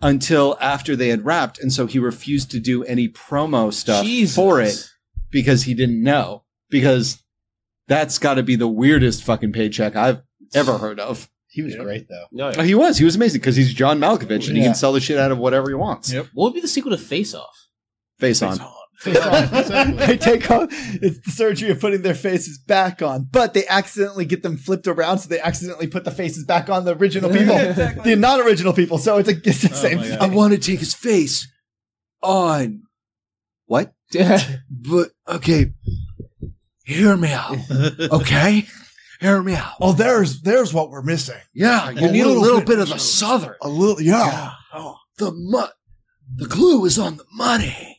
until 0.00 0.56
after 0.60 0.94
they 0.96 1.08
had 1.08 1.24
wrapped, 1.24 1.58
and 1.58 1.72
so 1.72 1.86
he 1.86 1.98
refused 1.98 2.50
to 2.50 2.60
do 2.60 2.84
any 2.84 3.08
promo 3.08 3.72
stuff 3.72 4.04
Jesus. 4.04 4.34
for 4.36 4.60
it 4.60 4.76
because 5.30 5.64
he 5.64 5.74
didn't 5.74 6.02
know. 6.02 6.42
Because 6.68 7.22
that's 7.88 8.18
got 8.18 8.34
to 8.34 8.42
be 8.42 8.56
the 8.56 8.66
weirdest 8.68 9.22
fucking 9.22 9.52
paycheck 9.52 9.94
I've 9.94 10.20
ever 10.54 10.78
heard 10.78 10.98
of. 10.98 11.28
He 11.48 11.62
was 11.62 11.74
Yeah. 11.74 11.84
great 11.84 12.08
though. 12.08 12.24
No, 12.32 12.52
Oh, 12.58 12.62
he 12.62 12.74
was. 12.74 12.98
He 12.98 13.04
was 13.04 13.14
amazing 13.16 13.40
because 13.40 13.54
he's 13.56 13.72
John 13.72 13.98
Malkovich 14.00 14.48
and 14.48 14.56
he 14.56 14.62
can 14.64 14.74
sell 14.74 14.92
the 14.92 15.00
shit 15.00 15.16
out 15.16 15.30
of 15.30 15.38
whatever 15.38 15.68
he 15.68 15.74
wants. 15.74 16.12
Yep. 16.12 16.26
What 16.34 16.46
would 16.48 16.54
be 16.54 16.60
the 16.60 16.68
sequel 16.68 16.90
to 16.90 16.98
Face 16.98 17.34
Off? 17.34 17.68
Face 18.18 18.42
on. 18.42 18.58
Face 18.98 19.16
Off. 19.18 19.50
they 20.06 20.16
take 20.16 20.50
off. 20.50 20.68
It's 20.70 21.18
the 21.18 21.30
surgery 21.30 21.70
of 21.70 21.80
putting 21.80 22.02
their 22.02 22.14
faces 22.14 22.58
back 22.58 23.02
on, 23.02 23.28
but 23.30 23.52
they 23.54 23.66
accidentally 23.68 24.24
get 24.24 24.42
them 24.42 24.56
flipped 24.56 24.86
around, 24.88 25.18
so 25.18 25.28
they 25.28 25.40
accidentally 25.40 25.86
put 25.86 26.04
the 26.04 26.10
faces 26.10 26.44
back 26.44 26.68
on 26.70 26.84
the 26.84 26.96
original 26.96 27.30
people, 27.32 27.56
the 27.56 28.16
non-original 28.18 28.72
people. 28.72 28.98
So 28.98 29.18
it's, 29.18 29.28
a, 29.28 29.32
it's 29.44 29.62
the 29.62 29.70
Oh 29.72 29.74
same 29.76 29.96
my 29.98 30.02
thing. 30.04 30.18
God. 30.18 30.32
want 30.32 30.52
to 30.54 30.58
take 30.58 30.78
his 30.80 30.94
face 30.94 31.46
on. 32.22 32.82
What? 33.66 33.92
But 34.70 35.08
okay, 35.28 35.72
hear 36.84 37.16
me 37.16 37.32
out. 37.32 37.56
Okay, 38.12 38.66
hear 39.20 39.42
me 39.42 39.54
out. 39.54 39.74
Oh, 39.80 39.92
there's 39.92 40.40
there's 40.42 40.72
what 40.72 40.90
we're 40.90 41.02
missing. 41.02 41.40
Yeah, 41.52 41.90
you 41.90 42.08
A 42.08 42.12
need 42.12 42.20
a 42.20 42.26
little 42.28 42.42
little 42.42 42.60
bit 42.60 42.66
bit 42.68 42.78
of 42.78 42.82
of 42.84 42.88
the 42.88 42.94
the- 42.94 43.00
southern. 43.00 43.54
A 43.62 43.68
little, 43.68 44.00
yeah. 44.00 44.52
Oh, 44.72 44.96
the 45.18 45.32
mu- 45.32 45.66
The 46.36 46.46
clue 46.46 46.84
is 46.84 46.98
on 46.98 47.16
the 47.16 47.24
money. 47.32 47.98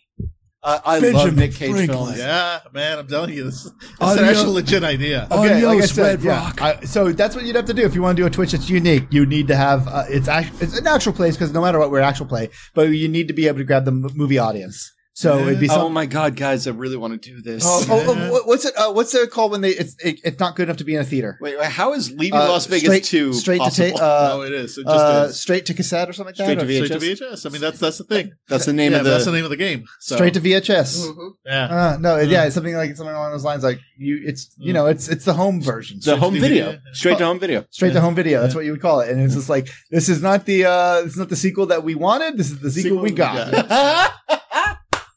I, 0.68 0.82
I 0.86 0.93
love 0.99 1.01
Benjamin 1.01 1.36
Nick 1.36 1.53
Cage 1.55 1.72
Franklin. 1.72 1.88
films. 1.97 2.18
Yeah, 2.18 2.59
man, 2.74 2.99
I'm 2.99 3.07
telling 3.07 3.34
you, 3.34 3.45
this 3.45 3.63
that's 3.63 4.01
Audio- 4.01 4.24
an 4.24 4.30
actual 4.30 4.53
legit 4.53 4.84
idea. 4.84 5.28
Okay, 5.32 5.65
like 5.65 5.82
I 5.82 5.86
said, 5.86 6.03
Red 6.03 6.24
yeah. 6.24 6.39
Rock. 6.45 6.61
I- 6.61 6.82
so 6.82 7.11
that's 7.13 7.36
what 7.36 7.45
you'd 7.45 7.55
have 7.55 7.65
to 7.65 7.74
do 7.74 7.84
if 7.84 7.95
you 7.95 8.01
want 8.01 8.18
to 8.18 8.24
do 8.24 8.28
a 8.28 8.30
Twitch 8.30 8.51
that's 8.51 8.70
unique. 8.70 9.05
You 9.09 9.26
need 9.26 9.47
to 9.47 9.55
have 9.55 9.88
uh, 9.88 10.03
it's 10.09 10.28
act- 10.28 10.61
it's 10.61 10.78
an 10.78 10.86
actual 10.86 11.13
place 11.13 11.36
because 11.38 11.53
no 11.53 11.61
matter 11.61 11.80
what, 11.80 11.89
we're 11.89 12.01
actual 12.01 12.26
play, 12.26 12.49
but 12.74 12.89
you 12.89 13.07
need 13.07 13.28
to 13.30 13.34
be 13.34 13.47
able 13.47 13.59
to 13.59 13.63
grab 13.63 13.86
the 13.86 13.91
m- 13.91 14.09
movie 14.13 14.38
audience. 14.38 14.91
So 15.18 15.47
it'd 15.47 15.59
be 15.59 15.68
Oh 15.68 15.74
some. 15.74 15.93
my 15.93 16.05
god, 16.05 16.36
guys! 16.36 16.68
I 16.68 16.70
really 16.70 16.95
want 16.95 17.20
to 17.20 17.32
do 17.32 17.41
this. 17.41 17.63
Oh, 17.65 17.84
oh, 17.89 18.03
oh, 18.07 18.41
what's 18.45 18.65
it? 18.65 18.76
Uh, 18.78 18.91
what's 18.91 19.15
it 19.15 19.32
called 19.32 19.49
when 19.51 19.61
they? 19.61 19.72
It's 19.72 19.95
it, 20.05 20.20
it's 20.24 20.39
not 20.39 20.55
good 20.55 20.68
enough 20.70 20.78
to 20.78 20.84
be 20.84 20.93
in 20.93 21.01
a 21.01 21.03
theater. 21.03 21.39
Wait, 21.41 21.57
wait, 21.57 21.72
how 21.72 21.93
is 21.93 22.11
leaving 22.11 22.38
Uh, 22.39 22.47
Las 22.49 22.68
Vegas 22.68 22.84
straight, 22.84 23.03
two 23.03 23.34
straight 23.34 23.57
to 23.57 23.63
possible? 23.63 23.88
tape, 23.93 23.99
uh, 23.99 24.28
no, 24.36 24.41
it 24.43 24.53
is. 24.53 24.78
It 24.78 24.84
just 24.84 24.95
uh, 24.95 25.26
is. 25.30 25.39
straight 25.41 25.65
to 25.65 25.74
cassette 25.74 26.07
or 26.07 26.13
something 26.13 26.36
like 26.36 26.36
that. 26.36 26.43
Straight 26.43 26.59
to 26.59 26.65
VHS? 26.68 26.86
Straight 26.99 27.18
to 27.18 27.26
VHS. 27.26 27.45
I 27.47 27.49
mean, 27.49 27.61
that's 27.61 27.80
that's 27.80 27.97
the 27.97 28.03
thing. 28.03 28.32
That's 28.47 28.65
the 28.68 28.74
name 28.74 28.91
yeah, 28.91 28.99
of 28.99 29.05
the. 29.05 29.09
that's 29.09 29.26
the 29.26 29.32
name 29.32 29.43
of 29.43 29.49
the 29.49 29.57
game. 29.57 29.86
So, 30.01 30.18
Straight 30.18 30.36
to 30.36 30.39
VHS. 30.39 31.11
yeah. 31.47 31.63
Uh, 31.65 31.97
no, 31.99 32.18
yeah, 32.20 32.45
it's 32.45 32.53
something 32.53 32.76
like 32.76 32.95
something 32.95 33.15
along 33.15 33.32
those 33.32 33.43
lines. 33.43 33.63
Like 33.63 33.80
you, 33.97 34.22
it's 34.24 34.53
you 34.57 34.72
know, 34.72 34.86
it's 34.86 35.09
it's 35.09 35.26
the 35.26 35.34
home 35.34 35.61
version. 35.63 35.99
the 36.03 36.15
home 36.18 36.36
DVD, 36.36 36.39
video, 36.41 36.78
straight 36.93 37.18
to 37.18 37.26
home 37.26 37.39
video. 37.39 37.65
Straight 37.72 37.93
to 37.93 38.01
home 38.01 38.13
video. 38.13 38.41
That's 38.41 38.53
Yeah. 38.53 38.57
what 38.59 38.65
you 38.65 38.72
would 38.72 38.82
call 38.84 38.99
it. 38.99 39.09
And 39.09 39.20
it's 39.20 39.34
just 39.34 39.49
like 39.49 39.68
this 39.89 40.09
is 40.09 40.22
not 40.22 40.45
the 40.45 40.65
uh 40.65 41.01
it's 41.05 41.18
not 41.18 41.30
the 41.30 41.36
sequel 41.36 41.65
that 41.65 41.84
we 41.84 41.95
wanted. 41.95 42.38
This 42.38 42.51
is 42.51 42.59
the 42.59 42.70
sequel, 42.70 42.91
Sequel 42.91 43.01
we 43.03 43.09
we 43.09 43.15
got. 43.18 44.13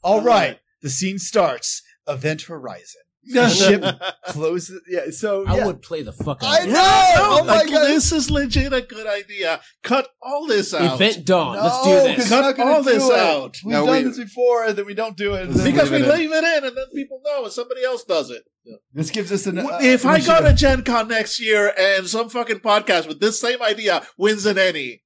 All 0.02 0.20
right. 0.22 0.58
The 0.82 0.90
scene 0.90 1.18
starts. 1.18 1.82
Event 2.08 2.42
Horizon. 2.42 3.02
The 3.22 3.50
ship 3.50 3.84
closes. 4.28 4.80
Yeah. 4.88 5.10
So 5.10 5.44
I 5.46 5.58
yeah. 5.58 5.66
would 5.66 5.82
play 5.82 6.02
the 6.02 6.12
fuck 6.12 6.42
out 6.42 6.48
I 6.48 6.62
of 6.62 6.68
know. 6.68 6.72
it. 6.74 7.16
Oh 7.18 7.44
my 7.44 7.56
like, 7.58 7.70
god. 7.70 7.86
this 7.88 8.12
is 8.12 8.30
legit 8.30 8.72
a 8.72 8.80
good 8.80 9.06
idea. 9.06 9.60
Cut 9.82 10.08
all 10.22 10.46
this 10.46 10.72
out. 10.72 10.94
Event 10.94 11.26
Dawn. 11.26 11.56
Let's 11.56 11.82
do 11.84 11.90
No, 11.90 12.02
this. 12.04 12.16
'cause 12.16 12.30
we're 12.30 12.52
Cut 12.54 12.66
all 12.66 12.82
this 12.82 13.04
it. 13.08 13.12
out. 13.18 13.56
We've 13.62 13.72
No, 13.74 13.84
done 13.86 13.96
we- 13.96 14.02
this 14.04 14.18
before, 14.18 14.64
and 14.64 14.74
then 14.76 14.86
we 14.86 14.94
don't 14.94 15.18
do 15.18 15.34
it. 15.34 15.42
and 15.42 15.52
then 15.52 15.70
because 15.70 15.90
we 15.90 15.98
leave 15.98 16.06
it 16.08 16.12
in. 16.14 16.18
leave 16.18 16.32
it 16.32 16.44
in, 16.44 16.64
and 16.68 16.76
then 16.76 16.86
people 16.94 17.20
know, 17.22 17.44
and 17.44 17.52
somebody 17.52 17.84
else 17.84 18.04
does 18.04 18.30
it. 18.30 18.42
this 18.94 19.10
gives 19.10 19.30
us 19.30 19.46
an. 19.46 19.58
uh, 19.58 19.78
if 19.82 20.06
I 20.06 20.18
go 20.20 20.40
to. 20.42 20.54
Gen 20.54 20.82
Con 20.82 21.08
next 21.08 21.38
year 21.40 21.74
and 21.78 22.06
some 22.06 22.30
fucking 22.30 22.60
podcast 22.60 23.06
with 23.06 23.20
this 23.20 23.38
same 23.38 23.60
idea 23.62 24.02
wins 24.16 24.46
an 24.46 24.56
Emmy, 24.56 25.02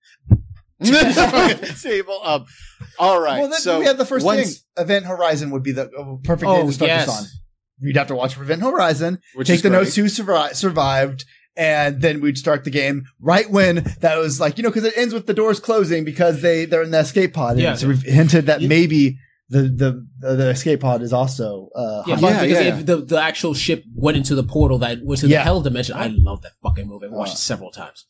table 1.83 2.21
up. 2.23 2.47
All 2.99 3.21
right. 3.21 3.41
well, 3.41 3.49
then 3.49 3.61
so 3.61 3.79
we 3.79 3.87
have 3.87 3.99
the 3.99 4.07
first 4.07 4.25
once, 4.25 4.61
thing. 4.77 4.85
Event 4.85 5.07
Horizon 5.07 5.51
would 5.51 5.63
be 5.63 5.73
the 5.73 5.91
uh, 5.91 6.17
perfect 6.25 6.49
Oh, 6.49 6.59
game 6.59 6.67
to 6.69 6.73
start 6.73 6.89
yes. 6.89 7.07
this 7.07 7.17
on. 7.17 7.25
You'd 7.81 7.97
have 7.97 8.07
to 8.09 8.15
watch 8.15 8.37
Event 8.37 8.63
Horizon, 8.63 9.19
which 9.35 9.49
take 9.49 9.63
the 9.63 9.69
great. 9.69 9.79
notes 9.79 9.97
who 9.97 10.05
survi- 10.05 10.55
survived, 10.55 11.25
and 11.57 12.01
then 12.01 12.21
we'd 12.21 12.39
start 12.39 12.65
the 12.65 12.71
game 12.71 13.05
right 13.21 13.51
when 13.51 13.85
that 14.01 14.17
was 14.17 14.41
like 14.41 14.57
you 14.59 14.63
know 14.63 14.71
because 14.71 14.85
it 14.85 14.95
ends 14.97 15.13
with 15.13 15.27
the 15.27 15.35
doors 15.35 15.59
closing 15.61 16.05
because 16.05 16.41
they 16.43 16.65
they're 16.67 16.83
in 16.83 16.91
the 16.93 17.01
escape 17.01 17.35
pod. 17.35 17.59
Yeah. 17.59 17.71
and 17.71 17.79
so 17.79 17.89
we've 17.89 18.03
hinted 18.03 18.47
that 18.47 18.61
You- 18.61 18.69
maybe 18.69 19.19
the 19.49 19.63
the 19.63 20.07
the, 20.21 20.35
the 20.37 20.51
escape 20.51 20.81
pod 20.81 21.03
is 21.03 21.13
also 21.13 21.69
uh, 21.75 22.03
Yeah, 22.07 22.17
Yeah, 22.19 22.41
because 22.43 22.51
yeah, 22.65 22.79
if 22.79 22.87
the, 22.87 22.97
the 22.97 23.21
actual 23.21 23.53
ship 23.55 23.85
went 23.95 24.17
into 24.17 24.35
the 24.35 24.43
portal 24.43 24.79
that 24.79 25.05
was 25.05 25.23
in 25.23 25.31
Yeah. 25.31 25.39
the 25.39 25.45
hell 25.45 25.61
dimension. 25.61 25.95
I 25.97 26.07
love 26.09 26.43
that 26.43 26.53
fucking 26.63 26.87
movie. 26.89 27.07
I've 27.07 27.13
watched 27.13 27.33
Uh. 27.33 27.35
it 27.35 27.39
several 27.39 27.71
times. 27.71 28.05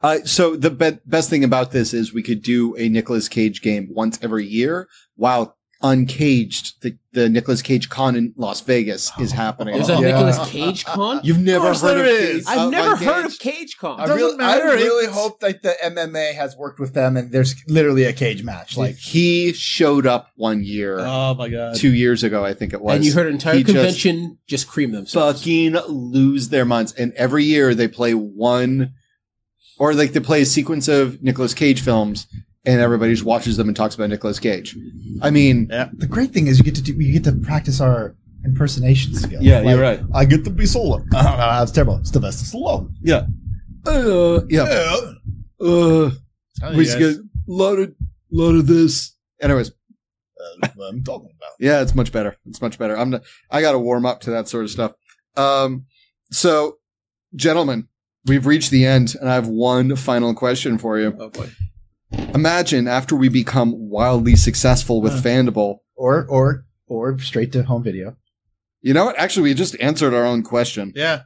Uh, 0.00 0.18
so 0.24 0.56
the 0.56 0.70
be- 0.70 0.98
best 1.06 1.30
thing 1.30 1.44
about 1.44 1.70
this 1.70 1.94
is 1.94 2.12
we 2.12 2.22
could 2.22 2.42
do 2.42 2.74
a 2.76 2.88
Nicolas 2.88 3.28
Cage 3.28 3.62
game 3.62 3.88
once 3.92 4.18
every 4.22 4.46
year 4.46 4.88
while 5.14 5.56
uncaged 5.82 6.80
the, 6.82 6.96
the 7.12 7.28
Nicolas 7.28 7.60
Cage 7.62 7.88
con 7.88 8.16
in 8.16 8.32
Las 8.36 8.60
Vegas 8.62 9.10
is 9.20 9.32
happening. 9.32 9.74
There's 9.74 9.88
a 9.88 9.94
Yeah. 9.94 10.00
Nicolas 10.12 10.38
Cage 10.50 10.84
con. 10.84 11.20
You've 11.22 11.38
never 11.40 11.64
course 11.66 11.82
heard 11.82 11.98
of 11.98 12.04
there 12.04 12.32
Cage- 12.34 12.44
I've 12.46 12.58
uh, 12.58 12.70
never 12.70 12.96
heard 12.96 13.26
of 13.26 13.38
Cage 13.38 13.76
con. 13.78 14.00
I 14.00 14.06
Doesn't 14.06 14.16
really, 14.16 14.36
matter. 14.36 14.68
I 14.68 14.72
really 14.74 15.04
It's- 15.04 15.18
hope 15.18 15.40
that 15.40 15.62
the 15.62 15.74
MMA 15.84 16.34
has 16.34 16.56
worked 16.56 16.80
with 16.80 16.94
them, 16.94 17.16
and 17.16 17.30
there's 17.32 17.54
literally 17.68 18.04
a 18.04 18.12
cage 18.12 18.42
match. 18.42 18.76
Like, 18.76 18.90
Like 18.92 18.96
he 18.98 19.52
showed 19.52 20.06
up 20.06 20.28
one 20.36 20.62
year, 20.64 20.98
oh 21.00 21.34
my 21.34 21.48
god, 21.48 21.76
two 21.76 21.92
years 21.92 22.22
ago, 22.22 22.44
I 22.44 22.54
think 22.54 22.72
it 22.72 22.80
was. 22.80 22.94
and 22.96 23.04
you 23.04 23.12
heard 23.12 23.26
an 23.26 23.34
entire 23.34 23.54
He 23.56 23.62
just 23.64 23.74
convention 23.74 24.38
just, 24.46 24.68
cream 24.68 24.92
themselves. 24.92 25.40
fucking 25.40 25.72
lose 25.88 26.48
their 26.48 26.64
minds. 26.64 26.92
And 26.94 27.12
every 27.14 27.44
year 27.44 27.74
they 27.74 27.88
play 27.88 28.14
one, 28.14 28.92
or 29.78 29.94
like 29.94 30.12
they 30.12 30.20
play 30.20 30.42
a 30.42 30.46
sequence 30.46 30.88
of 30.88 31.22
Nicolas 31.22 31.54
Cage 31.54 31.80
films, 31.82 32.26
and 32.64 32.80
everybody 32.80 33.12
just 33.12 33.24
watches 33.24 33.56
them 33.56 33.68
and 33.68 33.76
talks 33.76 33.94
about 33.94 34.10
Nicolas 34.10 34.38
Cage. 34.38 34.76
I 35.20 35.30
mean, 35.30 35.68
the 35.68 36.06
great 36.08 36.30
thing 36.30 36.46
is 36.46 36.58
you 36.58 36.64
get 36.64 36.74
to 36.76 36.82
do, 36.82 36.92
you 36.94 37.12
get 37.12 37.24
to 37.24 37.32
practice 37.32 37.80
our 37.80 38.14
impersonation 38.44 39.14
skills. 39.14 39.42
Yeah, 39.42 39.60
Like, 39.60 39.68
you're 39.68 39.80
right. 39.80 40.00
I 40.14 40.24
get 40.24 40.44
to 40.44 40.50
be 40.50 40.66
Solo. 40.66 41.04
Uh, 41.14 41.58
that's 41.60 41.72
terrible. 41.72 41.96
It's 41.98 42.10
the 42.10 42.20
best 42.20 42.40
of 42.40 42.48
Solo. 42.48 42.88
yeah, 43.02 43.26
uh, 43.86 44.40
yeah, 44.48 44.62
uh, 45.60 46.10
Telling 46.58 46.76
we 46.76 46.84
just 46.84 46.98
get 46.98 47.16
a 47.16 47.22
lot 47.48 47.78
of 47.78 47.94
lot 48.30 48.54
of 48.54 48.66
this. 48.66 49.16
Anyways, 49.40 49.72
That's 50.60 50.76
what 50.76 50.86
I'm 50.86 51.02
talking 51.02 51.30
about. 51.36 51.50
Yeah, 51.58 51.82
it's 51.82 51.94
much 51.94 52.12
better. 52.12 52.36
It's 52.46 52.62
much 52.62 52.78
better. 52.78 52.96
I'm. 52.96 53.10
Not, 53.10 53.22
I 53.50 53.60
got 53.60 53.72
to 53.72 53.78
warm 53.78 54.06
up 54.06 54.20
to 54.22 54.30
that 54.30 54.48
sort 54.48 54.64
of 54.64 54.70
stuff. 54.70 54.92
Um, 55.36 55.86
so, 56.30 56.78
gentlemen, 57.34 57.88
we've 58.26 58.46
reached 58.46 58.70
the 58.70 58.86
end, 58.86 59.16
and 59.20 59.28
I 59.28 59.34
have 59.34 59.48
one 59.48 59.96
final 59.96 60.34
question 60.34 60.78
for 60.78 60.98
you. 60.98 61.16
Oh 61.18 61.30
boy. 61.30 61.50
Imagine 62.34 62.88
after 62.88 63.14
we 63.16 63.28
become 63.28 63.74
wildly 63.90 64.36
successful 64.36 65.00
with 65.00 65.12
Uh. 65.12 65.20
Fandible. 65.22 65.78
Or 65.96 66.26
or 66.28 66.64
or 66.86 67.18
straight 67.18 67.52
to 67.52 67.62
home 67.62 67.82
video. 67.82 68.16
You 68.80 68.94
know 68.94 69.04
what? 69.04 69.18
Actually, 69.18 69.44
we 69.44 69.54
just 69.54 69.76
answered 69.80 70.14
our 70.14 70.24
own 70.24 70.42
question. 70.42 70.92
Yeah. 70.96 71.22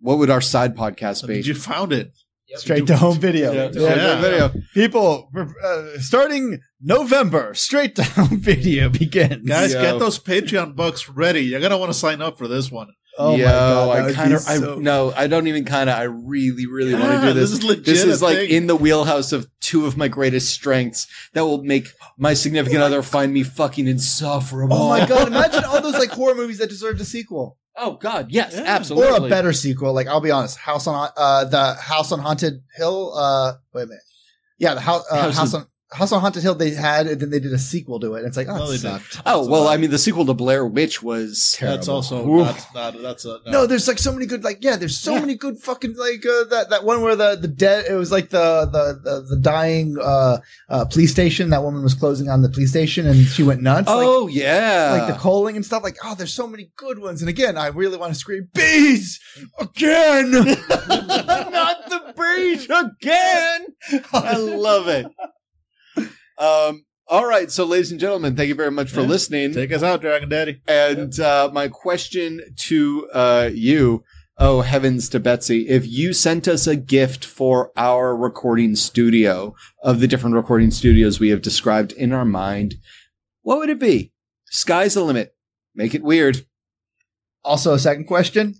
What 0.00 0.18
would 0.18 0.28
our 0.30 0.42
side 0.42 0.76
podcast 0.76 1.26
be? 1.26 1.34
Did 1.36 1.46
you 1.46 1.54
found 1.54 1.92
it? 1.92 2.12
Straight 2.56 2.86
to 2.86 2.96
home 2.96 3.18
video. 3.18 3.52
Yeah, 3.52 3.70
Yeah. 3.72 3.94
Yeah. 3.96 4.20
video. 4.20 4.52
People, 4.74 5.30
uh, 5.36 5.98
starting 5.98 6.60
November, 6.80 7.54
straight 7.54 7.96
to 7.96 8.04
home 8.04 8.38
video 8.38 8.88
begins. 8.88 9.48
Guys, 9.48 9.72
Yo. 9.74 9.80
get 9.82 9.98
those 9.98 10.18
Patreon 10.18 10.76
bucks 10.76 11.08
ready. 11.08 11.40
You're 11.40 11.60
gonna 11.60 11.78
want 11.78 11.92
to 11.92 11.98
sign 11.98 12.20
up 12.22 12.38
for 12.38 12.46
this 12.46 12.70
one. 12.70 12.88
Oh 13.18 13.32
my 13.36 13.42
god, 13.42 13.90
I 14.10 14.12
kind 14.12 14.32
of, 14.32 14.44
be 14.46 14.52
I 14.52 14.58
no, 14.78 15.12
I 15.16 15.26
don't 15.26 15.46
even 15.46 15.64
kind 15.64 15.88
of, 15.90 15.96
I 15.96 16.02
really, 16.04 16.66
really 16.66 16.94
want 16.94 17.20
to 17.20 17.20
do 17.28 17.32
this. 17.32 17.50
this 17.50 17.58
is 17.60 17.64
legit 17.64 17.84
This 17.84 18.04
is 18.04 18.22
like 18.22 18.36
thing. 18.38 18.50
in 18.50 18.66
the 18.66 18.76
wheelhouse 18.76 19.32
of 19.32 19.48
two 19.60 19.86
of 19.86 19.96
my 19.96 20.08
greatest 20.08 20.50
strengths 20.52 21.06
that 21.32 21.44
will 21.44 21.62
make 21.62 21.88
my 22.18 22.34
significant 22.34 22.80
other 22.82 23.02
find 23.02 23.32
me 23.32 23.42
fucking 23.42 23.86
insufferable. 23.88 24.76
Oh 24.76 24.88
my 24.88 25.06
god! 25.06 25.28
Imagine 25.36 25.64
all 25.64 25.80
those 25.80 25.94
like 25.98 26.10
horror 26.10 26.34
movies 26.34 26.58
that 26.58 26.68
deserved 26.68 27.00
a 27.00 27.04
sequel, 27.04 27.58
Oh 27.76 27.92
god, 27.96 28.28
yes, 28.30 28.54
Yeah. 28.54 28.62
absolutely. 28.66 29.10
or 29.20 29.26
a 29.26 29.28
better 29.28 29.52
sequel. 29.52 29.92
Like 29.92 30.06
I'll 30.06 30.20
be 30.20 30.30
honest, 30.30 30.56
House 30.58 30.86
on 30.86 31.10
uh 31.16 31.44
the 31.44 31.74
House 31.74 32.12
on 32.12 32.18
Haunted 32.20 32.62
Hill. 32.76 33.12
Uh, 33.16 33.54
wait 33.74 33.82
a 33.82 33.86
minute. 33.86 34.02
Yeah, 34.58 34.74
the 34.74 34.80
house 34.80 35.04
uh, 35.10 35.20
House 35.22 35.36
House, 35.36 35.54
of- 35.54 35.62
on 35.62 35.66
House 35.96 36.12
on 36.12 36.20
Haunted 36.20 36.42
Hill 36.42 36.54
they 36.54 36.70
had, 36.70 37.06
and 37.06 37.20
then 37.20 37.30
they 37.30 37.40
did 37.40 37.52
a 37.52 37.58
sequel 37.58 37.98
to 38.00 38.14
it. 38.14 38.18
And 38.18 38.28
it's 38.28 38.36
like, 38.36 38.48
oh, 38.48 38.56
No, 38.58 38.70
it 38.70 38.78
sucked. 38.78 39.20
Oh 39.26 39.48
well, 39.48 39.66
I 39.68 39.76
mean, 39.76 39.90
the 39.90 39.98
sequel 39.98 40.26
to 40.26 40.34
Blair 40.34 40.64
Witch 40.66 41.02
was 41.02 41.54
Terrible. 41.58 41.76
That's 41.76 41.88
also 41.88 42.28
Oof. 42.28 42.46
not, 42.46 42.74
not 42.94 43.02
that's 43.02 43.24
a 43.24 43.40
no. 43.46 43.52
No, 43.52 43.66
there's 43.66 43.88
like 43.88 43.98
so 43.98 44.12
many 44.12 44.26
good, 44.26 44.44
like 44.44 44.58
yeah, 44.60 44.76
there's 44.76 44.96
so 44.98 45.14
Yeah. 45.14 45.20
many 45.20 45.34
good 45.34 45.58
fucking 45.58 45.96
like 45.96 46.24
uh, 46.26 46.44
that 46.50 46.66
that 46.70 46.84
one 46.84 47.00
where 47.02 47.16
the 47.16 47.36
the 47.36 47.48
dead 47.48 47.86
it 47.88 47.94
was 47.94 48.12
like 48.12 48.28
the 48.30 48.66
the 48.70 49.00
the, 49.02 49.20
the 49.30 49.36
dying 49.36 49.96
uh, 50.00 50.38
uh 50.68 50.84
police 50.84 51.10
station. 51.12 51.50
That 51.50 51.62
woman 51.62 51.82
was 51.82 51.94
closing 51.94 52.28
on 52.28 52.42
the 52.42 52.48
police 52.48 52.70
station 52.70 53.06
and 53.06 53.16
she 53.26 53.42
went 53.42 53.62
nuts. 53.62 53.88
like, 53.88 53.96
Oh 53.98 54.28
yeah, 54.28 54.98
like 54.98 55.14
the 55.14 55.18
calling 55.18 55.56
and 55.56 55.64
stuff. 55.64 55.82
Like, 55.82 55.96
oh, 56.04 56.14
there's 56.14 56.34
so 56.34 56.46
many 56.46 56.70
good 56.76 56.98
ones. 56.98 57.22
And 57.22 57.28
again, 57.28 57.56
I 57.56 57.68
really 57.68 57.96
want 57.96 58.12
to 58.12 58.18
scream, 58.18 58.48
bees 58.54 59.18
again. 59.58 60.30
not 60.30 61.88
the 61.88 62.12
breach 62.14 62.64
again. 62.68 63.66
I 64.12 64.36
love 64.36 64.88
it. 64.88 65.06
Um. 66.38 66.84
All 67.08 67.24
right, 67.24 67.52
so 67.52 67.64
ladies 67.64 67.92
and 67.92 68.00
gentlemen, 68.00 68.34
thank 68.34 68.48
you 68.48 68.56
very 68.56 68.72
much 68.72 68.90
for 68.90 69.02
Yeah. 69.02 69.06
listening. 69.06 69.52
Take 69.52 69.72
us 69.72 69.84
out, 69.84 70.00
Dragon 70.00 70.28
Daddy. 70.28 70.60
And 70.66 71.18
uh, 71.20 71.48
my 71.52 71.68
question 71.68 72.40
to 72.56 73.08
uh, 73.12 73.50
you, 73.54 74.02
oh 74.38 74.62
heavens 74.62 75.08
to 75.10 75.20
Betsy, 75.20 75.68
if 75.68 75.86
you 75.86 76.12
sent 76.12 76.48
us 76.48 76.66
a 76.66 76.74
gift 76.74 77.24
for 77.24 77.70
our 77.76 78.16
recording 78.16 78.74
studio 78.74 79.54
of 79.84 80.00
the 80.00 80.08
different 80.08 80.34
recording 80.34 80.72
studios 80.72 81.20
we 81.20 81.28
have 81.28 81.42
described 81.42 81.92
in 81.92 82.12
our 82.12 82.24
mind, 82.24 82.74
what 83.42 83.58
would 83.58 83.70
it 83.70 83.78
be? 83.78 84.12
Sky's 84.46 84.94
the 84.94 85.04
limit. 85.04 85.32
Make 85.76 85.94
it 85.94 86.02
weird. 86.02 86.44
also, 87.44 87.72
a 87.72 87.78
second 87.78 88.06
question: 88.06 88.56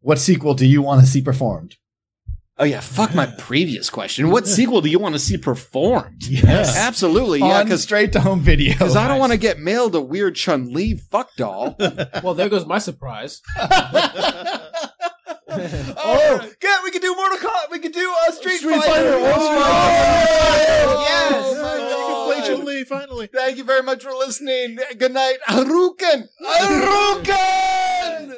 What 0.00 0.18
sequel 0.18 0.54
do 0.54 0.66
you 0.66 0.82
want 0.82 1.00
to 1.00 1.06
see 1.06 1.22
performed? 1.22 1.76
Oh 2.56 2.64
yeah, 2.64 2.78
fuck 2.78 3.12
my 3.16 3.26
previous 3.26 3.90
question. 3.90 4.30
What 4.30 4.46
sequel 4.46 4.80
do 4.80 4.88
you 4.88 5.00
want 5.00 5.16
to 5.16 5.18
see 5.18 5.36
performed? 5.36 6.24
Yes. 6.28 6.76
Absolutely, 6.76 7.40
yeah, 7.40 7.58
on 7.58 7.64
because 7.64 7.82
straight 7.82 8.12
to 8.12 8.20
home 8.20 8.40
video. 8.40 8.72
because 8.78 8.94
I 8.94 9.08
don't 9.08 9.18
want 9.18 9.32
to 9.32 9.38
get 9.38 9.58
mailed 9.58 9.96
a 9.96 10.00
weird 10.00 10.36
Chun 10.36 10.72
Li 10.72 10.94
fuck 10.94 11.34
doll. 11.36 11.76
Well, 12.22 12.34
there 12.34 12.48
goes 12.48 12.64
my 12.66 12.78
surprise. 12.78 13.42
Oh, 15.56 16.50
yeah, 16.62 16.78
we 16.82 16.90
could 16.90 17.00
do 17.02 17.14
Mortal 17.14 17.38
Kombat. 17.38 17.70
We 17.70 17.78
could 17.78 17.92
do 17.92 18.12
uh, 18.26 18.32
Street, 18.32 18.56
Street 18.56 18.74
Fighter. 18.74 19.12
Fighter. 19.12 19.14
Oh, 19.14 19.54
Yes. 21.06 21.30
yes. 21.30 21.62
my 21.62 21.76
you 21.76 22.06
can 22.06 22.26
play 22.26 22.40
Chun 22.56 22.64
Li 22.64 22.82
finally. 22.84 23.28
Thank 23.28 23.58
you 23.58 23.64
very 23.64 23.82
much 23.82 24.02
for 24.02 24.10
listening. 24.10 24.78
Good 24.98 25.12
night, 25.12 25.36
Haruken. 25.48 26.24
Hadouken! 26.44 28.34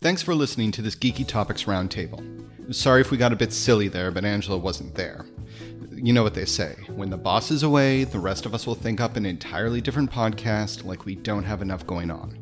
Thanks 0.00 0.22
for 0.22 0.34
listening 0.34 0.72
to 0.72 0.80
this 0.82 0.94
Geeky 0.96 1.26
Topics 1.26 1.64
Roundtable. 1.64 2.24
Sorry 2.70 3.00
if 3.00 3.10
we 3.10 3.16
got 3.16 3.32
a 3.32 3.36
bit 3.36 3.52
silly 3.52 3.88
there, 3.88 4.10
but 4.10 4.24
Angela 4.24 4.56
wasn't 4.56 4.94
there. 4.94 5.26
You 5.92 6.12
know 6.12 6.22
what 6.22 6.34
they 6.34 6.44
say 6.44 6.76
when 6.88 7.10
the 7.10 7.16
boss 7.16 7.50
is 7.50 7.62
away, 7.62 8.04
the 8.04 8.18
rest 8.18 8.46
of 8.46 8.54
us 8.54 8.66
will 8.66 8.74
think 8.74 9.00
up 9.00 9.16
an 9.16 9.26
entirely 9.26 9.80
different 9.80 10.10
podcast 10.10 10.84
like 10.84 11.04
we 11.04 11.14
don't 11.14 11.44
have 11.44 11.62
enough 11.62 11.86
going 11.86 12.10
on. 12.10 12.38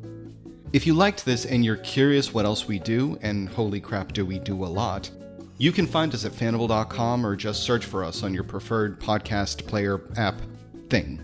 If 0.73 0.87
you 0.87 0.95
liked 0.95 1.25
this 1.25 1.45
and 1.45 1.65
you're 1.65 1.77
curious 1.77 2.33
what 2.33 2.45
else 2.45 2.67
we 2.67 2.79
do, 2.79 3.19
and 3.21 3.49
holy 3.49 3.81
crap, 3.81 4.13
do 4.13 4.25
we 4.25 4.39
do 4.39 4.65
a 4.65 4.67
lot, 4.67 5.11
you 5.59 5.71
can 5.71 5.87
find 5.87 6.15
us 6.15 6.25
at 6.25 6.33
fandible.com 6.33 7.27
or 7.27 7.37
just 7.37 7.63
search 7.63 7.85
for 7.85 8.03
us 8.03 8.23
on 8.23 8.33
your 8.33 8.45
preferred 8.45 8.99
podcast 8.99 9.67
player 9.67 10.01
app 10.17 10.41
thing. 10.89 11.21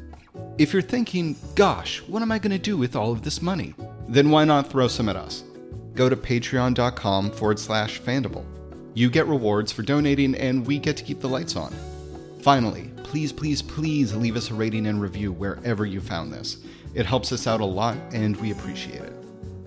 If 0.58 0.72
you're 0.72 0.82
thinking, 0.82 1.36
gosh, 1.54 2.02
what 2.02 2.22
am 2.22 2.30
I 2.30 2.38
going 2.38 2.52
to 2.52 2.58
do 2.58 2.76
with 2.76 2.94
all 2.94 3.10
of 3.10 3.22
this 3.22 3.40
money? 3.40 3.74
Then 4.08 4.30
why 4.30 4.44
not 4.44 4.70
throw 4.70 4.86
some 4.86 5.08
at 5.08 5.16
us? 5.16 5.44
Go 5.94 6.08
to 6.08 6.16
patreon.com 6.16 7.30
forward 7.32 7.58
slash 7.58 8.00
fandible. 8.00 8.44
You 8.98 9.08
get 9.08 9.28
rewards 9.28 9.70
for 9.70 9.82
donating, 9.82 10.34
and 10.34 10.66
we 10.66 10.76
get 10.76 10.96
to 10.96 11.04
keep 11.04 11.20
the 11.20 11.28
lights 11.28 11.54
on. 11.54 11.72
Finally, 12.40 12.90
please, 13.04 13.32
please, 13.32 13.62
please 13.62 14.12
leave 14.12 14.36
us 14.36 14.50
a 14.50 14.54
rating 14.54 14.88
and 14.88 15.00
review 15.00 15.30
wherever 15.30 15.86
you 15.86 16.00
found 16.00 16.32
this. 16.32 16.56
It 16.94 17.06
helps 17.06 17.30
us 17.30 17.46
out 17.46 17.60
a 17.60 17.64
lot, 17.64 17.96
and 18.10 18.36
we 18.38 18.50
appreciate 18.50 19.02
it. 19.02 19.12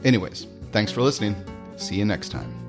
Anyways, 0.04 0.48
thanks 0.74 0.92
for 0.92 1.02
listening. 1.02 1.38
See 1.78 1.96
you 1.96 2.04
next 2.04 2.28
time. 2.28 2.61